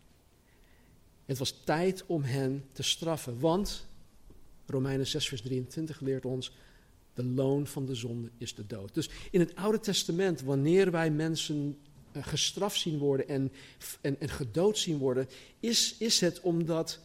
Het 1.24 1.38
was 1.38 1.60
tijd 1.64 2.04
om 2.06 2.22
hen 2.22 2.64
te 2.72 2.82
straffen, 2.82 3.40
want 3.40 3.86
Romeinen 4.66 5.06
6, 5.06 5.28
vers 5.28 5.42
23 5.42 6.00
leert 6.00 6.24
ons, 6.24 6.52
de 7.14 7.24
loon 7.24 7.66
van 7.66 7.86
de 7.86 7.94
zonde 7.94 8.30
is 8.38 8.54
de 8.54 8.66
dood. 8.66 8.94
Dus 8.94 9.10
in 9.30 9.40
het 9.40 9.54
Oude 9.54 9.80
Testament, 9.80 10.40
wanneer 10.40 10.90
wij 10.90 11.10
mensen 11.10 11.78
gestraft 12.12 12.80
zien 12.80 12.98
worden 12.98 13.28
en, 13.28 13.52
en, 14.00 14.20
en 14.20 14.28
gedood 14.28 14.78
zien 14.78 14.98
worden, 14.98 15.28
is, 15.60 15.96
is 15.98 16.20
het 16.20 16.40
omdat 16.40 17.00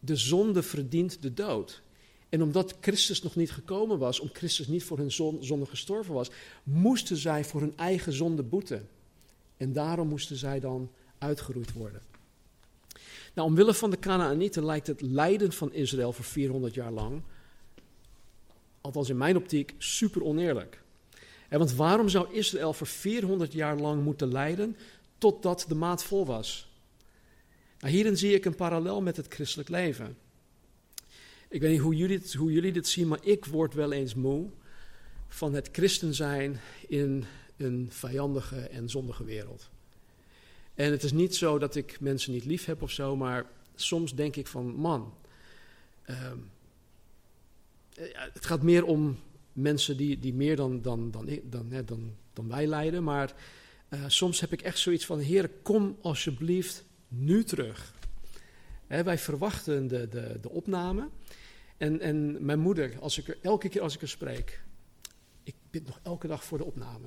de 0.00 0.16
zonde 0.16 0.62
verdient 0.62 1.22
de 1.22 1.34
dood. 1.34 1.82
En 2.28 2.42
omdat 2.42 2.76
Christus 2.80 3.22
nog 3.22 3.36
niet 3.36 3.50
gekomen 3.50 3.98
was, 3.98 4.20
om 4.20 4.30
Christus 4.32 4.66
niet 4.66 4.84
voor 4.84 4.98
hun 4.98 5.10
zonde 5.40 5.66
gestorven 5.66 6.14
was, 6.14 6.30
moesten 6.62 7.16
zij 7.16 7.44
voor 7.44 7.60
hun 7.60 7.76
eigen 7.76 8.12
zonde 8.12 8.42
boeten. 8.42 8.88
En 9.56 9.72
daarom 9.72 10.08
moesten 10.08 10.36
zij 10.36 10.60
dan 10.60 10.90
uitgeroeid 11.18 11.72
worden. 11.72 12.02
Nou, 13.34 13.48
omwille 13.48 13.74
van 13.74 13.90
de 13.90 13.98
Canaanieten 13.98 14.64
lijkt 14.64 14.86
het 14.86 15.00
lijden 15.00 15.52
van 15.52 15.72
Israël 15.72 16.12
voor 16.12 16.24
400 16.24 16.74
jaar 16.74 16.92
lang, 16.92 17.22
althans 18.80 19.08
in 19.08 19.16
mijn 19.16 19.36
optiek, 19.36 19.74
super 19.78 20.24
oneerlijk. 20.24 20.82
En 21.48 21.58
want 21.58 21.74
waarom 21.74 22.08
zou 22.08 22.34
Israël 22.34 22.72
voor 22.72 22.86
400 22.86 23.52
jaar 23.52 23.76
lang 23.76 24.02
moeten 24.02 24.32
lijden 24.32 24.76
totdat 25.18 25.64
de 25.68 25.74
maat 25.74 26.04
vol 26.04 26.26
was? 26.26 26.67
Nou, 27.78 27.92
hierin 27.92 28.16
zie 28.16 28.34
ik 28.34 28.44
een 28.44 28.54
parallel 28.54 29.02
met 29.02 29.16
het 29.16 29.26
christelijk 29.28 29.68
leven. 29.68 30.16
Ik 31.48 31.60
weet 31.60 31.70
niet 31.70 31.80
hoe 31.80 31.94
jullie, 31.94 32.22
hoe 32.36 32.52
jullie 32.52 32.72
dit 32.72 32.88
zien, 32.88 33.08
maar 33.08 33.24
ik 33.24 33.44
word 33.44 33.74
wel 33.74 33.92
eens 33.92 34.14
moe 34.14 34.50
van 35.28 35.54
het 35.54 35.68
christen 35.72 36.14
zijn 36.14 36.60
in 36.88 37.24
een 37.56 37.88
vijandige 37.90 38.56
en 38.56 38.88
zondige 38.88 39.24
wereld. 39.24 39.70
En 40.74 40.90
het 40.90 41.02
is 41.02 41.12
niet 41.12 41.36
zo 41.36 41.58
dat 41.58 41.74
ik 41.74 42.00
mensen 42.00 42.32
niet 42.32 42.44
lief 42.44 42.64
heb 42.64 42.82
of 42.82 42.90
zo, 42.90 43.16
maar 43.16 43.46
soms 43.74 44.14
denk 44.14 44.36
ik 44.36 44.46
van, 44.46 44.74
man, 44.74 45.14
uh, 46.10 46.32
het 48.32 48.46
gaat 48.46 48.62
meer 48.62 48.84
om 48.84 49.18
mensen 49.52 49.96
die, 49.96 50.18
die 50.18 50.34
meer 50.34 50.56
dan, 50.56 50.82
dan, 50.82 51.10
dan, 51.10 51.40
dan, 51.44 51.84
dan, 51.84 52.14
dan 52.32 52.48
wij 52.48 52.66
lijden, 52.66 53.04
maar 53.04 53.34
uh, 53.88 54.04
soms 54.06 54.40
heb 54.40 54.52
ik 54.52 54.62
echt 54.62 54.78
zoiets 54.78 55.04
van, 55.06 55.18
Heer, 55.18 55.50
kom 55.62 55.98
alsjeblieft 56.00 56.84
nu 57.08 57.44
terug. 57.44 57.94
Wij 58.86 59.18
verwachten 59.18 59.88
de, 59.88 60.08
de, 60.08 60.38
de 60.40 60.50
opname. 60.50 61.08
En, 61.76 62.00
en 62.00 62.44
mijn 62.44 62.58
moeder, 62.58 63.00
als 63.00 63.18
ik 63.18 63.28
er, 63.28 63.38
elke 63.42 63.68
keer 63.68 63.82
als 63.82 63.94
ik 63.94 64.02
er 64.02 64.08
spreek, 64.08 64.62
ik 65.42 65.54
bid 65.70 65.86
nog 65.86 66.00
elke 66.02 66.26
dag 66.26 66.44
voor 66.44 66.58
de 66.58 66.64
opname. 66.64 67.06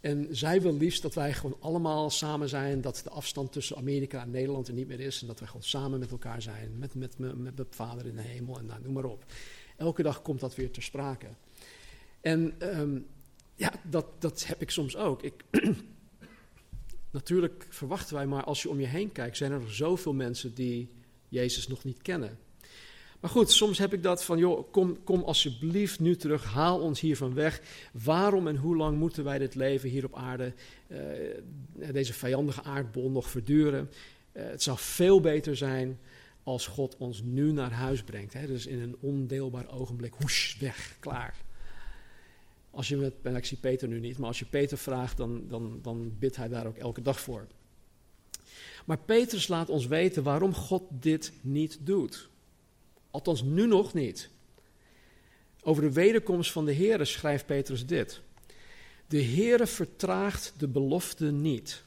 En 0.00 0.28
zij 0.30 0.62
wil 0.62 0.76
liefst 0.76 1.02
dat 1.02 1.14
wij 1.14 1.32
gewoon 1.32 1.56
allemaal 1.60 2.10
samen 2.10 2.48
zijn, 2.48 2.80
dat 2.80 3.00
de 3.04 3.10
afstand 3.10 3.52
tussen 3.52 3.76
Amerika 3.76 4.22
en 4.22 4.30
Nederland 4.30 4.68
er 4.68 4.74
niet 4.74 4.88
meer 4.88 5.00
is. 5.00 5.20
En 5.20 5.26
dat 5.26 5.38
wij 5.38 5.48
gewoon 5.48 5.62
samen 5.62 5.98
met 5.98 6.10
elkaar 6.10 6.42
zijn, 6.42 6.78
met, 6.78 6.94
met, 6.94 7.18
met, 7.18 7.36
mijn 7.38 7.66
vader 7.70 8.06
in 8.06 8.16
de 8.16 8.22
hemel 8.22 8.58
en 8.58 8.66
nou, 8.66 8.82
noem 8.82 8.92
maar 8.92 9.04
op. 9.04 9.24
Elke 9.76 10.02
dag 10.02 10.22
komt 10.22 10.40
dat 10.40 10.54
weer 10.54 10.70
ter 10.70 10.82
sprake. 10.82 11.26
En 12.20 12.54
um, 12.78 13.06
ja, 13.54 13.72
dat, 13.82 14.06
dat 14.18 14.46
heb 14.46 14.62
ik 14.62 14.70
soms 14.70 14.96
ook. 14.96 15.22
Ik, 15.22 15.44
natuurlijk 17.14 17.66
verwachten 17.68 18.14
wij, 18.14 18.26
maar 18.26 18.44
als 18.44 18.62
je 18.62 18.68
om 18.68 18.80
je 18.80 18.86
heen 18.86 19.12
kijkt, 19.12 19.36
zijn 19.36 19.52
er 19.52 19.74
zoveel 19.74 20.12
mensen 20.12 20.54
die 20.54 20.88
Jezus 21.28 21.68
nog 21.68 21.84
niet 21.84 22.02
kennen. 22.02 22.38
Maar 23.20 23.32
goed, 23.32 23.50
soms 23.50 23.78
heb 23.78 23.92
ik 23.92 24.02
dat 24.02 24.24
van, 24.24 24.38
joh, 24.38 24.72
kom, 24.72 25.04
kom 25.04 25.22
alsjeblieft 25.22 26.00
nu 26.00 26.16
terug, 26.16 26.44
haal 26.44 26.80
ons 26.80 27.00
hiervan 27.00 27.34
weg. 27.34 27.60
Waarom 27.92 28.48
en 28.48 28.56
hoe 28.56 28.76
lang 28.76 28.98
moeten 28.98 29.24
wij 29.24 29.38
dit 29.38 29.54
leven 29.54 29.88
hier 29.88 30.04
op 30.04 30.14
aarde, 30.14 30.52
uh, 30.88 30.98
deze 31.92 32.12
vijandige 32.12 32.62
aardbol 32.62 33.10
nog 33.10 33.28
verduren? 33.30 33.90
Uh, 34.32 34.42
het 34.42 34.62
zou 34.62 34.78
veel 34.80 35.20
beter 35.20 35.56
zijn 35.56 35.98
als 36.42 36.66
God 36.66 36.96
ons 36.96 37.22
nu 37.22 37.52
naar 37.52 37.72
huis 37.72 38.02
brengt. 38.02 38.32
Hè? 38.32 38.46
Dus 38.46 38.66
in 38.66 38.80
een 38.80 38.96
ondeelbaar 39.00 39.68
ogenblik, 39.68 40.14
hoes, 40.18 40.56
weg, 40.60 40.96
klaar. 41.00 41.36
Als 42.74 42.88
je 42.88 42.96
met, 42.96 43.14
ik 43.36 43.44
zie 43.44 43.56
Peter 43.56 43.88
nu 43.88 44.00
niet, 44.00 44.18
maar 44.18 44.28
als 44.28 44.38
je 44.38 44.44
Peter 44.44 44.78
vraagt, 44.78 45.16
dan, 45.16 45.48
dan, 45.48 45.78
dan 45.82 46.12
bidt 46.18 46.36
hij 46.36 46.48
daar 46.48 46.66
ook 46.66 46.76
elke 46.76 47.02
dag 47.02 47.20
voor. 47.20 47.46
Maar 48.84 48.98
Petrus 48.98 49.48
laat 49.48 49.68
ons 49.68 49.86
weten 49.86 50.22
waarom 50.22 50.54
God 50.54 50.82
dit 50.90 51.32
niet 51.40 51.78
doet. 51.82 52.28
Althans, 53.10 53.42
nu 53.42 53.66
nog 53.66 53.94
niet. 53.94 54.28
Over 55.62 55.82
de 55.82 55.92
wederkomst 55.92 56.52
van 56.52 56.64
de 56.64 56.74
Heere 56.74 57.04
schrijft 57.04 57.46
Petrus 57.46 57.86
dit. 57.86 58.20
De 59.06 59.22
Heere 59.22 59.66
vertraagt 59.66 60.52
de 60.58 60.68
belofte 60.68 61.24
niet, 61.30 61.82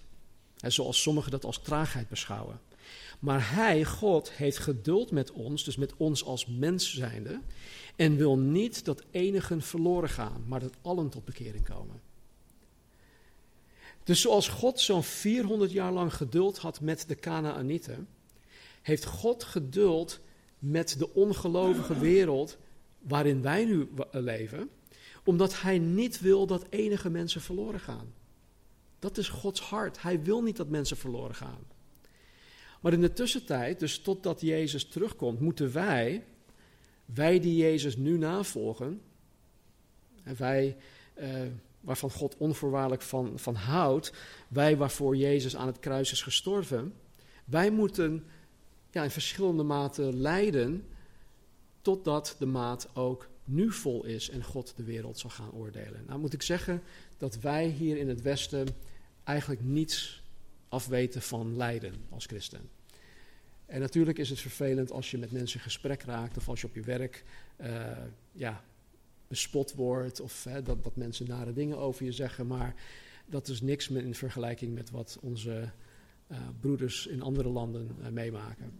zoals 0.55 1.01
sommigen 1.01 1.31
dat 1.31 1.45
als 1.45 1.61
traagheid 1.61 2.09
beschouwen. 2.09 2.59
Maar 3.19 3.53
Hij, 3.53 3.85
God, 3.85 4.31
heeft 4.31 4.57
geduld 4.57 5.11
met 5.11 5.31
ons, 5.31 5.63
dus 5.63 5.75
met 5.75 5.93
ons 5.97 6.23
als 6.23 6.45
mens 6.45 6.93
zijnde, 6.93 7.39
en 7.97 8.15
wil 8.15 8.37
niet 8.37 8.85
dat 8.85 9.03
enigen 9.11 9.61
verloren 9.61 10.09
gaan, 10.09 10.43
maar 10.47 10.59
dat 10.59 10.75
allen 10.81 11.09
tot 11.09 11.25
bekering 11.25 11.63
komen. 11.63 12.01
Dus 14.03 14.21
zoals 14.21 14.47
God 14.47 14.79
zo'n 14.79 15.03
400 15.03 15.71
jaar 15.71 15.91
lang 15.91 16.13
geduld 16.13 16.57
had 16.57 16.81
met 16.81 17.07
de 17.07 17.15
Canaanieten, 17.15 18.07
heeft 18.81 19.05
God 19.05 19.43
geduld 19.43 20.19
met 20.59 20.95
de 20.99 21.13
ongelovige 21.13 21.99
wereld 21.99 22.57
waarin 22.99 23.41
wij 23.41 23.65
nu 23.65 23.89
leven, 24.11 24.69
omdat 25.23 25.61
Hij 25.61 25.79
niet 25.79 26.19
wil 26.19 26.47
dat 26.47 26.65
enige 26.69 27.09
mensen 27.09 27.41
verloren 27.41 27.79
gaan. 27.79 28.13
Dat 28.99 29.17
is 29.17 29.29
Gods 29.29 29.61
hart. 29.61 30.01
Hij 30.01 30.23
wil 30.23 30.41
niet 30.41 30.57
dat 30.57 30.69
mensen 30.69 30.97
verloren 30.97 31.35
gaan. 31.35 31.65
Maar 32.81 32.93
in 32.93 33.01
de 33.01 33.13
tussentijd, 33.13 33.79
dus 33.79 33.99
totdat 33.99 34.41
Jezus 34.41 34.87
terugkomt, 34.87 35.39
moeten 35.39 35.73
wij, 35.73 36.25
wij 37.13 37.39
die 37.39 37.55
Jezus 37.55 37.97
nu 37.97 38.17
navolgen, 38.17 39.01
en 40.23 40.35
wij 40.37 40.77
eh, 41.13 41.29
waarvan 41.81 42.11
God 42.11 42.37
onvoorwaardelijk 42.37 43.01
van, 43.01 43.39
van 43.39 43.55
houdt, 43.55 44.13
wij 44.47 44.77
waarvoor 44.77 45.15
Jezus 45.15 45.55
aan 45.55 45.67
het 45.67 45.79
kruis 45.79 46.11
is 46.11 46.21
gestorven, 46.21 46.93
wij 47.45 47.71
moeten 47.71 48.25
ja, 48.91 49.03
in 49.03 49.09
verschillende 49.09 49.63
maten 49.63 50.21
lijden 50.21 50.87
totdat 51.81 52.35
de 52.39 52.45
maat 52.45 52.89
ook 52.93 53.27
nu 53.43 53.71
vol 53.71 54.05
is 54.05 54.29
en 54.29 54.43
God 54.43 54.73
de 54.75 54.83
wereld 54.83 55.17
zal 55.17 55.29
gaan 55.29 55.51
oordelen. 55.51 56.03
Nou 56.07 56.19
moet 56.19 56.33
ik 56.33 56.41
zeggen 56.41 56.81
dat 57.17 57.39
wij 57.39 57.67
hier 57.67 57.97
in 57.97 58.09
het 58.09 58.21
Westen 58.21 58.67
eigenlijk 59.23 59.61
niets 59.63 60.23
afweten 60.69 61.21
van 61.21 61.55
lijden 61.55 61.93
als 62.09 62.25
christen. 62.25 62.69
En 63.67 63.79
natuurlijk 63.79 64.17
is 64.17 64.29
het 64.29 64.39
vervelend 64.39 64.91
als 64.91 65.11
je 65.11 65.17
met 65.17 65.31
mensen 65.31 65.57
in 65.57 65.63
gesprek 65.63 66.03
raakt 66.03 66.37
of 66.37 66.49
als 66.49 66.61
je 66.61 66.67
op 66.67 66.75
je 66.75 66.81
werk 66.81 67.23
uh, 67.61 67.97
ja, 68.31 68.63
bespot 69.27 69.73
wordt 69.73 70.19
of 70.19 70.43
hè, 70.43 70.61
dat, 70.61 70.83
dat 70.83 70.95
mensen 70.95 71.27
nare 71.27 71.53
dingen 71.53 71.77
over 71.77 72.05
je 72.05 72.11
zeggen, 72.11 72.47
maar 72.47 72.75
dat 73.25 73.47
is 73.47 73.61
niks 73.61 73.87
in 73.89 74.15
vergelijking 74.15 74.73
met 74.73 74.89
wat 74.89 75.17
onze 75.21 75.71
uh, 76.31 76.37
broeders 76.59 77.07
in 77.07 77.21
andere 77.21 77.49
landen 77.49 77.95
uh, 78.01 78.07
meemaken. 78.07 78.79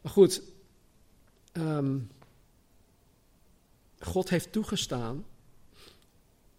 Maar 0.00 0.12
goed, 0.12 0.42
um, 1.52 2.10
God 3.98 4.28
heeft 4.28 4.52
toegestaan 4.52 5.24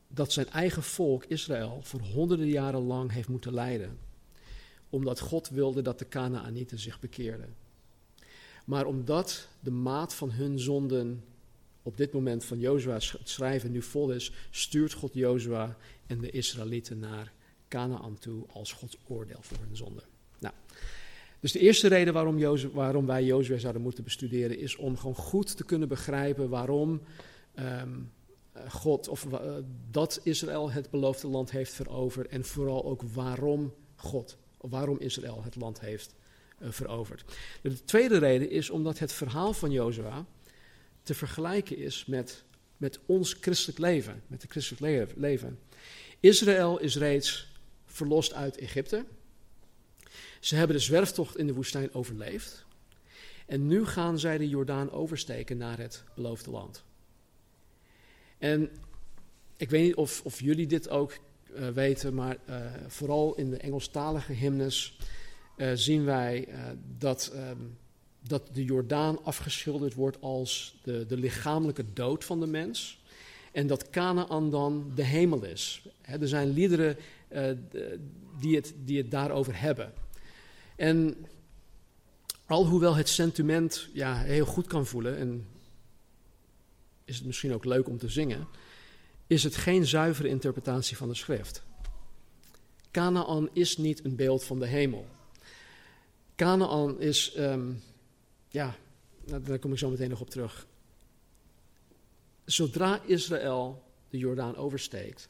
dat 0.08 0.32
zijn 0.32 0.49
eigen 0.49 0.84
volk, 0.84 1.25
Israël, 1.25 1.80
voor 1.82 1.99
honderden 1.99 2.47
jaren 2.47 2.82
lang 2.82 3.12
heeft 3.12 3.27
moeten 3.27 3.54
lijden. 3.54 3.99
Omdat 4.91 5.19
God 5.19 5.49
wilde 5.49 5.82
dat 5.82 5.99
de 5.99 6.08
Canaanieten 6.08 6.80
zich 6.80 6.99
bekeerden. 6.99 7.56
Maar 8.65 8.86
omdat 8.86 9.47
de 9.60 9.71
maat 9.71 10.13
van 10.13 10.32
hun 10.32 10.60
zonden 10.60 11.23
op 11.84 11.97
dit 11.97 12.13
moment 12.13 12.43
van 12.43 12.60
Jozua's 12.60 13.15
schrijven 13.23 13.71
nu 13.71 13.82
vol 13.82 14.12
is, 14.12 14.32
stuurt 14.49 14.93
God 14.93 15.13
Jozua 15.13 15.77
en 16.08 16.19
de 16.19 16.30
Israëlieten 16.30 16.99
naar 16.99 17.32
Canaan 17.67 18.17
toe 18.19 18.45
als 18.54 18.73
Gods 18.73 18.97
oordeel 19.08 19.41
voor 19.41 19.58
hun 19.67 19.75
zonde. 19.75 20.01
Nou, 20.39 20.54
dus 21.39 21.51
de 21.51 21.60
eerste 21.60 21.88
reden 21.88 22.13
waarom, 22.13 22.39
waarom 22.73 23.06
wij 23.06 23.23
Jozua 23.23 23.58
zouden 23.58 23.82
moeten 23.82 24.04
bestuderen 24.04 24.58
is 24.58 24.75
om 24.75 24.97
gewoon 24.97 25.15
goed 25.15 25.58
te 25.58 25.63
kunnen 25.63 25.88
begrijpen 25.88 26.49
waarom 26.49 27.01
um, 27.56 28.12
God 28.67 29.08
of 29.08 29.25
uh, 29.25 29.39
dat 29.91 30.19
Israël 30.23 30.71
het 30.71 30.89
beloofde 30.89 31.27
land 31.27 31.51
heeft 31.51 31.73
veroverd 31.73 32.27
en 32.27 32.45
vooral 32.45 32.86
ook 32.86 33.01
waarom 33.01 33.73
God, 33.95 34.38
waarom 34.69 35.00
Israël 35.00 35.43
het 35.43 35.56
land 35.56 35.80
heeft 35.80 36.13
uh, 36.60 36.71
veroverd. 36.71 37.24
De 37.62 37.84
tweede 37.84 38.17
reden 38.17 38.50
is 38.50 38.69
omdat 38.69 39.00
het 39.00 39.13
verhaal 39.13 39.54
van 39.54 39.71
Jozua 39.71 40.26
te 41.04 41.13
vergelijken 41.13 41.78
is 41.78 42.06
met, 42.06 42.43
met 42.78 43.00
ons 43.06 43.34
christelijk 43.34 43.80
leven, 43.80 44.24
met 44.28 44.41
het 44.41 44.52
christelijk 44.52 45.13
leven. 45.15 45.60
Israël 46.19 46.80
is 46.80 46.97
reeds 46.97 47.47
verlost 47.86 48.34
uit 48.34 48.58
Egypte. 48.58 49.06
Ze 50.39 50.56
hebben 50.56 50.76
de 50.76 50.82
zwerftocht 50.82 51.38
in 51.38 51.47
de 51.47 51.54
woestijn 51.54 51.93
overleefd. 51.93 52.65
En 53.45 53.67
nu 53.67 53.86
gaan 53.86 54.19
zij 54.19 54.38
de 54.38 54.50
Jordaan 54.50 54.91
oversteken 54.91 55.58
naar 55.58 55.78
het 55.78 56.04
beloofde 56.15 56.52
land. 56.52 56.84
En 58.38 58.69
ik 59.58 59.69
weet 59.69 59.84
niet 59.84 59.95
of, 59.95 60.21
of 60.24 60.39
jullie 60.39 60.67
dit 60.67 60.89
ook 60.89 61.17
uh, 61.55 61.67
weten, 61.67 62.13
maar 62.13 62.37
uh, 62.49 62.55
vooral 62.87 63.35
in 63.35 63.49
de 63.49 63.57
Engelstalige 63.57 64.33
hymnes 64.33 64.97
uh, 65.57 65.71
zien 65.73 66.05
wij 66.05 66.47
dat, 66.97 67.33
um, 67.35 67.77
dat 68.27 68.49
de 68.53 68.63
Jordaan 68.63 69.23
afgeschilderd 69.23 69.93
wordt 69.93 70.21
als 70.21 70.79
de, 70.83 71.05
de 71.05 71.17
lichamelijke 71.17 71.93
dood 71.93 72.25
van 72.25 72.39
de 72.39 72.47
mens. 72.47 72.99
En 73.51 73.67
dat 73.67 73.89
Canaan 73.89 74.49
dan 74.49 74.91
de 74.95 75.03
hemel 75.03 75.43
is. 75.43 75.85
er 76.01 76.27
zijn 76.27 76.49
liederen 76.49 76.97
eh, 77.31 77.51
die, 78.39 78.55
het, 78.55 78.73
die 78.85 78.97
het 78.97 79.11
daarover 79.11 79.59
hebben. 79.59 79.93
En 80.75 81.15
alhoewel 82.45 82.95
het 82.95 83.09
sentiment 83.09 83.87
ja, 83.93 84.17
heel 84.17 84.45
goed 84.45 84.67
kan 84.67 84.85
voelen, 84.85 85.17
en 85.17 85.47
is 87.05 87.17
het 87.17 87.25
misschien 87.25 87.53
ook 87.53 87.65
leuk 87.65 87.87
om 87.87 87.97
te 87.97 88.09
zingen, 88.09 88.47
is 89.31 89.43
het 89.43 89.55
geen 89.55 89.85
zuivere 89.85 90.27
interpretatie 90.27 90.97
van 90.97 91.07
de 91.07 91.15
schrift. 91.15 91.63
Canaan 92.91 93.49
is 93.53 93.77
niet 93.77 94.05
een 94.05 94.15
beeld 94.15 94.43
van 94.43 94.59
de 94.59 94.65
hemel. 94.65 95.07
Canaan 96.35 96.99
is, 96.99 97.37
um, 97.37 97.81
ja, 98.47 98.75
daar 99.41 99.59
kom 99.59 99.71
ik 99.71 99.77
zo 99.77 99.89
meteen 99.89 100.09
nog 100.09 100.21
op 100.21 100.29
terug. 100.29 100.67
Zodra 102.45 103.01
Israël 103.05 103.83
de 104.09 104.17
Jordaan 104.17 104.55
oversteekt, 104.55 105.29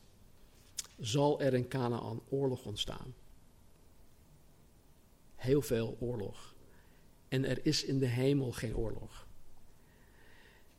zal 1.00 1.42
er 1.42 1.54
in 1.54 1.68
Canaan 1.68 2.22
oorlog 2.30 2.66
ontstaan. 2.66 3.14
Heel 5.36 5.62
veel 5.62 5.98
oorlog. 6.00 6.56
En 7.28 7.46
er 7.46 7.66
is 7.66 7.84
in 7.84 8.00
de 8.00 8.08
hemel 8.08 8.52
geen 8.52 8.76
oorlog. 8.76 9.28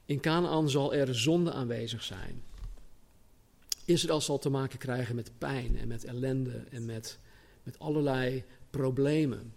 In 0.05 0.21
Canaan 0.21 0.71
zal 0.71 0.95
er 0.95 1.15
zonde 1.15 1.53
aanwezig 1.53 2.03
zijn. 2.03 2.51
Israël 3.85 4.21
zal 4.21 4.39
te 4.39 4.49
maken 4.49 4.79
krijgen 4.79 5.15
met 5.15 5.39
pijn 5.39 5.79
en 5.79 5.89
met 5.89 6.05
ellende 6.05 6.65
en 6.71 6.85
met, 6.85 7.19
met 7.63 7.79
allerlei 7.79 8.45
problemen. 8.71 9.55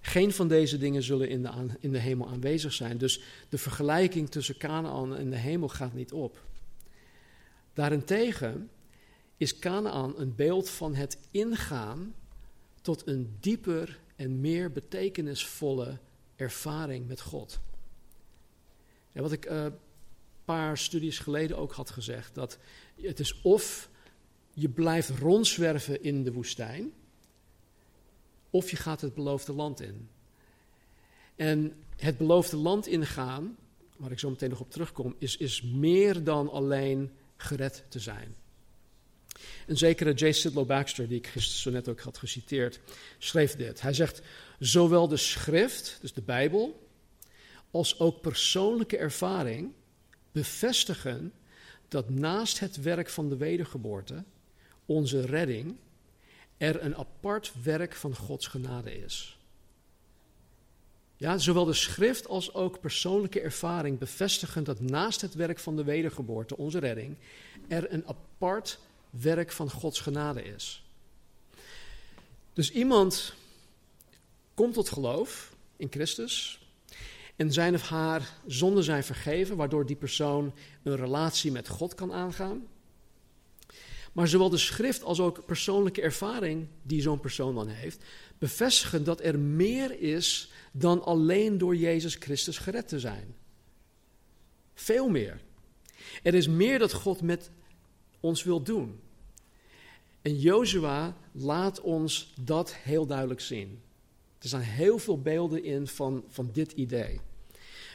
Geen 0.00 0.32
van 0.32 0.48
deze 0.48 0.78
dingen 0.78 1.02
zullen 1.02 1.28
in 1.28 1.42
de, 1.42 1.50
in 1.80 1.92
de 1.92 1.98
hemel 1.98 2.28
aanwezig 2.28 2.72
zijn. 2.72 2.98
Dus 2.98 3.20
de 3.48 3.58
vergelijking 3.58 4.30
tussen 4.30 4.56
Canaan 4.56 5.16
en 5.16 5.30
de 5.30 5.36
hemel 5.36 5.68
gaat 5.68 5.94
niet 5.94 6.12
op. 6.12 6.44
Daarentegen 7.72 8.70
is 9.36 9.58
Canaan 9.58 10.14
een 10.16 10.34
beeld 10.34 10.70
van 10.70 10.94
het 10.94 11.18
ingaan 11.30 12.14
tot 12.80 13.06
een 13.06 13.36
dieper 13.40 14.00
en 14.16 14.40
meer 14.40 14.72
betekenisvolle 14.72 15.98
ervaring 16.36 17.08
met 17.08 17.20
God. 17.20 17.60
Ja, 19.12 19.20
wat 19.20 19.32
ik 19.32 19.44
een 19.44 19.66
uh, 19.66 19.72
paar 20.44 20.78
studies 20.78 21.18
geleden 21.18 21.56
ook 21.56 21.72
had 21.72 21.90
gezegd, 21.90 22.34
dat 22.34 22.58
het 23.02 23.20
is 23.20 23.40
of 23.42 23.90
je 24.52 24.68
blijft 24.68 25.08
rondzwerven 25.08 26.02
in 26.02 26.22
de 26.22 26.32
woestijn, 26.32 26.92
of 28.50 28.70
je 28.70 28.76
gaat 28.76 29.00
het 29.00 29.14
beloofde 29.14 29.52
land 29.52 29.80
in. 29.80 30.08
En 31.36 31.72
het 31.96 32.16
beloofde 32.16 32.56
land 32.56 32.86
ingaan, 32.86 33.56
waar 33.96 34.10
ik 34.10 34.18
zo 34.18 34.30
meteen 34.30 34.50
nog 34.50 34.60
op 34.60 34.70
terugkom, 34.70 35.14
is, 35.18 35.36
is 35.36 35.62
meer 35.62 36.24
dan 36.24 36.50
alleen 36.50 37.10
gered 37.36 37.84
te 37.88 37.98
zijn. 37.98 38.34
Een 39.66 39.76
zekere 39.76 40.12
J. 40.12 40.32
Sidlow 40.32 40.66
Baxter, 40.66 41.08
die 41.08 41.18
ik 41.18 41.26
gisteren 41.26 41.60
zo 41.60 41.70
net 41.70 41.88
ook 41.88 42.00
had 42.00 42.18
geciteerd, 42.18 42.80
schreef 43.18 43.56
dit. 43.56 43.80
Hij 43.80 43.92
zegt, 43.92 44.22
zowel 44.58 45.08
de 45.08 45.16
schrift, 45.16 45.98
dus 46.00 46.12
de 46.12 46.22
Bijbel, 46.22 46.88
als 47.70 47.98
ook 47.98 48.20
persoonlijke 48.20 48.96
ervaring 48.96 49.72
bevestigen 50.32 51.32
dat 51.92 52.10
naast 52.10 52.58
het 52.58 52.76
werk 52.76 53.08
van 53.08 53.28
de 53.28 53.36
wedergeboorte, 53.36 54.24
onze 54.86 55.20
redding, 55.20 55.76
er 56.56 56.82
een 56.82 56.96
apart 56.96 57.52
werk 57.62 57.94
van 57.94 58.16
Gods 58.16 58.46
genade 58.46 58.98
is. 58.98 59.38
Ja, 61.16 61.38
zowel 61.38 61.64
de 61.64 61.72
schrift 61.72 62.28
als 62.28 62.54
ook 62.54 62.80
persoonlijke 62.80 63.40
ervaring 63.40 63.98
bevestigen 63.98 64.64
dat 64.64 64.80
naast 64.80 65.20
het 65.20 65.34
werk 65.34 65.58
van 65.58 65.76
de 65.76 65.84
wedergeboorte, 65.84 66.56
onze 66.56 66.78
redding, 66.78 67.16
er 67.68 67.92
een 67.92 68.06
apart 68.06 68.78
werk 69.10 69.52
van 69.52 69.70
Gods 69.70 70.00
genade 70.00 70.42
is. 70.42 70.84
Dus 72.52 72.70
iemand 72.70 73.34
komt 74.54 74.74
tot 74.74 74.88
geloof 74.88 75.54
in 75.76 75.88
Christus 75.90 76.61
en 77.42 77.52
zijn 77.52 77.74
of 77.74 77.88
haar 77.88 78.34
zonden 78.46 78.84
zijn 78.84 79.04
vergeven, 79.04 79.56
waardoor 79.56 79.86
die 79.86 79.96
persoon 79.96 80.54
een 80.82 80.96
relatie 80.96 81.52
met 81.52 81.68
God 81.68 81.94
kan 81.94 82.12
aangaan. 82.12 82.66
Maar 84.12 84.28
zowel 84.28 84.48
de 84.48 84.58
schrift 84.58 85.02
als 85.02 85.20
ook 85.20 85.44
persoonlijke 85.46 86.02
ervaring 86.02 86.66
die 86.82 87.02
zo'n 87.02 87.20
persoon 87.20 87.54
dan 87.54 87.68
heeft, 87.68 88.04
bevestigen 88.38 89.04
dat 89.04 89.20
er 89.22 89.38
meer 89.38 90.00
is 90.00 90.50
dan 90.72 91.02
alleen 91.04 91.58
door 91.58 91.76
Jezus 91.76 92.14
Christus 92.14 92.58
gered 92.58 92.88
te 92.88 93.00
zijn. 93.00 93.34
Veel 94.74 95.08
meer. 95.08 95.40
Er 96.22 96.34
is 96.34 96.48
meer 96.48 96.78
dat 96.78 96.92
God 96.92 97.22
met 97.22 97.50
ons 98.20 98.42
wil 98.42 98.62
doen. 98.62 99.00
En 100.22 100.38
Jozua 100.38 101.16
laat 101.32 101.80
ons 101.80 102.34
dat 102.40 102.74
heel 102.74 103.06
duidelijk 103.06 103.40
zien. 103.40 103.82
Er 104.38 104.48
zijn 104.48 104.62
heel 104.62 104.98
veel 104.98 105.20
beelden 105.20 105.64
in 105.64 105.86
van, 105.86 106.24
van 106.28 106.50
dit 106.52 106.72
idee. 106.72 107.20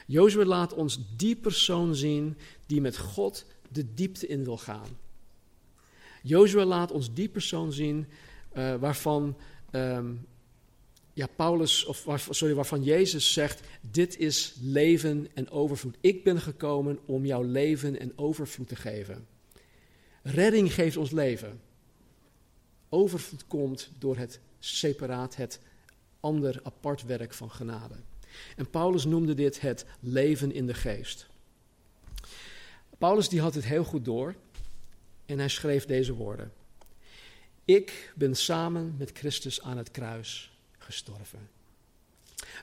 Jozua 0.08 0.46
laat 0.46 0.74
ons 0.74 1.00
die 1.18 1.36
persoon 1.36 1.96
zien 1.96 2.38
die 2.66 2.82
met 2.82 2.98
God 2.98 3.46
de 3.70 3.94
diepte 3.94 4.28
in 4.28 4.44
wil 4.44 4.58
gaan. 4.58 4.98
Jozua 6.24 6.66
laat 6.66 6.92
ons 6.92 7.14
die 7.14 7.30
persoon 7.30 7.72
zien 7.74 8.06
uh, 8.54 8.76
waarvan 8.76 9.36
um, 9.72 10.28
ja, 11.14 11.28
Paulus, 11.36 11.86
of 11.86 12.28
sorry, 12.30 12.54
waarvan 12.54 12.84
Jezus 12.84 13.34
zegt: 13.34 13.62
Dit 13.82 14.18
is 14.18 14.56
leven 14.62 15.28
en 15.34 15.50
overvloed. 15.50 15.98
Ik 16.02 16.24
ben 16.24 16.42
gekomen 16.42 17.00
om 17.06 17.26
jouw 17.26 17.44
leven 17.44 18.00
en 18.00 18.12
overvloed 18.16 18.68
te 18.68 18.76
geven. 18.76 19.28
Redding 20.22 20.74
geeft 20.74 20.98
ons 20.98 21.12
leven. 21.12 21.62
Overvloed 22.90 23.48
komt 23.48 23.92
door 24.00 24.18
het 24.18 24.40
separaat, 24.60 25.36
het 25.36 25.60
ander 26.20 26.60
apart 26.64 27.04
werk 27.04 27.34
van 27.34 27.52
genade. 27.52 27.96
En 28.56 28.70
Paulus 28.70 29.06
noemde 29.06 29.34
dit 29.34 29.62
het 29.62 29.86
leven 30.00 30.52
in 30.52 30.68
de 30.68 30.74
geest. 30.74 31.28
Paulus 32.98 33.30
die 33.30 33.42
had 33.42 33.56
het 33.56 33.66
heel 33.66 33.84
goed 33.84 34.06
door 34.06 34.36
en 35.26 35.40
hij 35.40 35.50
schreef 35.50 35.86
deze 35.86 36.14
woorden. 36.14 36.52
Ik 37.66 38.14
ben 38.16 38.36
samen 38.36 38.96
met 38.98 39.12
Christus 39.14 39.62
aan 39.62 39.78
het 39.78 39.92
kruis 39.92 40.52
gestorven. 40.78 41.50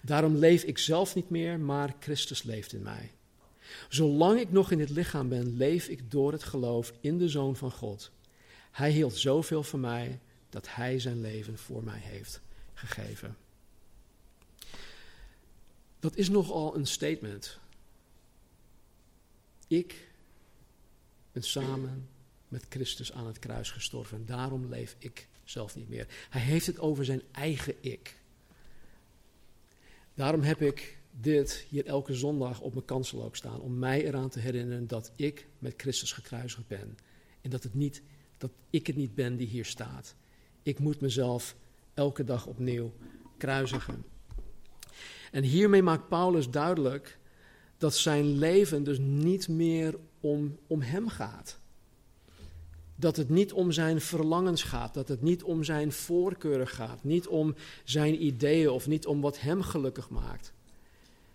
Daarom 0.03 0.37
leef 0.37 0.63
ik 0.63 0.79
zelf 0.79 1.15
niet 1.15 1.31
meer, 1.31 1.61
maar 1.61 1.95
Christus 2.01 2.43
leeft 2.43 2.73
in 2.73 2.83
mij. 2.83 3.11
Zolang 3.89 4.41
ik 4.41 4.51
nog 4.51 4.71
in 4.71 4.79
dit 4.79 4.91
lichaam 4.91 5.29
ben, 5.29 5.57
leef 5.57 5.89
ik 5.89 6.11
door 6.11 6.33
het 6.33 6.43
geloof 6.43 6.93
in 7.01 7.19
de 7.19 7.29
Zoon 7.29 7.57
van 7.57 7.71
God. 7.71 8.11
Hij 8.71 8.91
hield 8.91 9.17
zoveel 9.17 9.63
van 9.63 9.81
mij 9.81 10.19
dat 10.51 10.75
Hij 10.75 10.99
zijn 10.99 11.21
leven 11.21 11.59
voor 11.59 11.85
mij 11.85 12.01
heeft 12.01 12.41
gegeven. 12.75 13.37
Dat 16.05 16.17
is 16.17 16.29
nogal 16.29 16.77
een 16.77 16.87
statement. 16.87 17.59
Ik 19.67 20.09
ben 21.33 21.43
samen 21.43 22.09
met 22.49 22.67
Christus 22.69 23.13
aan 23.13 23.27
het 23.27 23.39
kruis 23.39 23.71
gestorven. 23.71 24.27
Daarom 24.27 24.67
leef 24.67 24.97
ik 24.99 25.29
zelf 25.45 25.77
niet 25.77 25.89
meer. 25.89 26.07
Hij 26.31 26.41
heeft 26.41 26.67
het 26.67 26.79
over 26.79 27.05
zijn 27.05 27.23
eigen 27.33 27.75
ik. 27.81 28.17
Daarom 30.15 30.41
heb 30.41 30.63
ik 30.63 30.99
dit 31.11 31.67
hier 31.69 31.87
elke 31.87 32.15
zondag 32.15 32.61
op 32.61 32.75
mijn 32.75 32.85
kansel 32.85 33.29
staan. 33.33 33.61
Om 33.61 33.79
mij 33.79 34.05
eraan 34.05 34.31
te 34.31 34.41
herinneren 34.41 34.87
dat 34.87 35.13
ik 35.17 35.47
met 35.59 35.75
Christus 35.77 36.13
gekruisigd 36.13 36.67
ben. 36.67 36.99
En 37.41 37.51
dat, 37.51 37.63
het 37.63 37.75
niet, 37.75 38.03
dat 38.39 38.51
ik 38.71 38.87
het 38.87 38.97
niet 38.97 39.15
ben 39.15 39.37
die 39.37 39.49
hier 39.49 39.65
staat. 39.65 40.15
Ik 40.63 40.79
moet 40.79 41.01
mezelf 41.01 41.57
elke 41.95 42.25
dag 42.25 42.47
opnieuw 42.47 42.93
kruisigen. 43.37 44.14
En 45.35 45.43
hiermee 45.43 45.83
maakt 45.83 46.09
Paulus 46.09 46.51
duidelijk 46.51 47.19
dat 47.79 47.95
zijn 47.95 48.39
leven 48.39 48.85
dus 48.85 48.99
niet 48.99 49.49
meer 49.49 49.95
om, 50.21 50.59
om 50.67 50.81
hem 50.81 51.09
gaat. 51.09 51.59
Dat 52.97 53.17
het 53.17 53.29
niet 53.29 53.53
om 53.53 53.73
zijn 53.73 54.01
verlangens 54.01 54.63
gaat, 54.63 54.95
dat 54.95 55.09
het 55.09 55.23
niet 55.23 55.43
om 55.43 55.65
zijn 55.65 55.93
voorkeuren 55.93 56.69
gaat, 56.69 57.05
niet 57.05 57.27
om 57.27 57.55
zijn 57.85 58.25
ideeën 58.25 58.71
of 58.71 58.87
niet 58.87 59.07
om 59.07 59.21
wat 59.21 59.41
hem 59.41 59.63
gelukkig 59.63 60.11
maakt. 60.11 60.53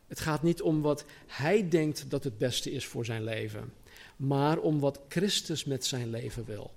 Het 0.08 0.20
gaat 0.20 0.44
niet 0.44 0.62
om 0.62 0.82
wat 0.82 1.06
hij 1.28 1.70
denkt 1.70 2.10
dat 2.10 2.24
het 2.24 2.38
beste 2.38 2.72
is 2.72 2.86
voor 2.86 3.06
zijn 3.06 3.24
leven, 3.24 3.74
maar 4.16 4.58
om 4.58 4.80
wat 4.80 5.00
Christus 5.08 5.66
met 5.66 5.86
zijn 5.86 6.10
leven 6.10 6.46
wil. 6.46 6.72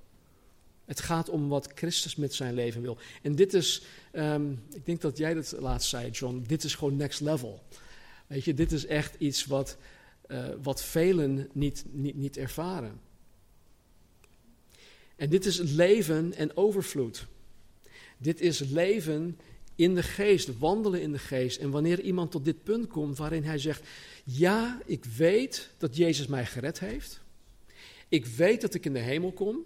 Het 0.84 1.00
gaat 1.00 1.28
om 1.28 1.48
wat 1.48 1.70
Christus 1.74 2.16
met 2.16 2.34
zijn 2.34 2.54
leven 2.54 2.82
wil. 2.82 2.98
En 3.22 3.34
dit 3.34 3.54
is, 3.54 3.82
um, 4.12 4.62
ik 4.74 4.86
denk 4.86 5.00
dat 5.00 5.18
jij 5.18 5.34
dat 5.34 5.54
laatst 5.58 5.88
zei, 5.88 6.10
John, 6.10 6.44
dit 6.46 6.64
is 6.64 6.74
gewoon 6.74 6.96
next 6.96 7.20
level. 7.20 7.62
Weet 8.26 8.44
je, 8.44 8.54
dit 8.54 8.72
is 8.72 8.86
echt 8.86 9.14
iets 9.18 9.46
wat, 9.46 9.76
uh, 10.28 10.44
wat 10.62 10.82
velen 10.82 11.48
niet, 11.52 11.84
niet, 11.90 12.16
niet 12.16 12.36
ervaren. 12.36 13.00
En 15.16 15.30
dit 15.30 15.44
is 15.46 15.58
leven 15.58 16.34
en 16.34 16.56
overvloed. 16.56 17.26
Dit 18.18 18.40
is 18.40 18.58
leven 18.58 19.38
in 19.76 19.94
de 19.94 20.02
geest, 20.02 20.58
wandelen 20.58 21.00
in 21.00 21.12
de 21.12 21.18
geest. 21.18 21.58
En 21.58 21.70
wanneer 21.70 22.00
iemand 22.00 22.30
tot 22.30 22.44
dit 22.44 22.62
punt 22.62 22.86
komt 22.86 23.18
waarin 23.18 23.44
hij 23.44 23.58
zegt: 23.58 23.88
Ja, 24.24 24.80
ik 24.86 25.04
weet 25.04 25.70
dat 25.78 25.96
Jezus 25.96 26.26
mij 26.26 26.46
gered 26.46 26.80
heeft. 26.80 27.20
Ik 28.08 28.26
weet 28.26 28.60
dat 28.60 28.74
ik 28.74 28.84
in 28.84 28.92
de 28.92 28.98
hemel 28.98 29.32
kom. 29.32 29.64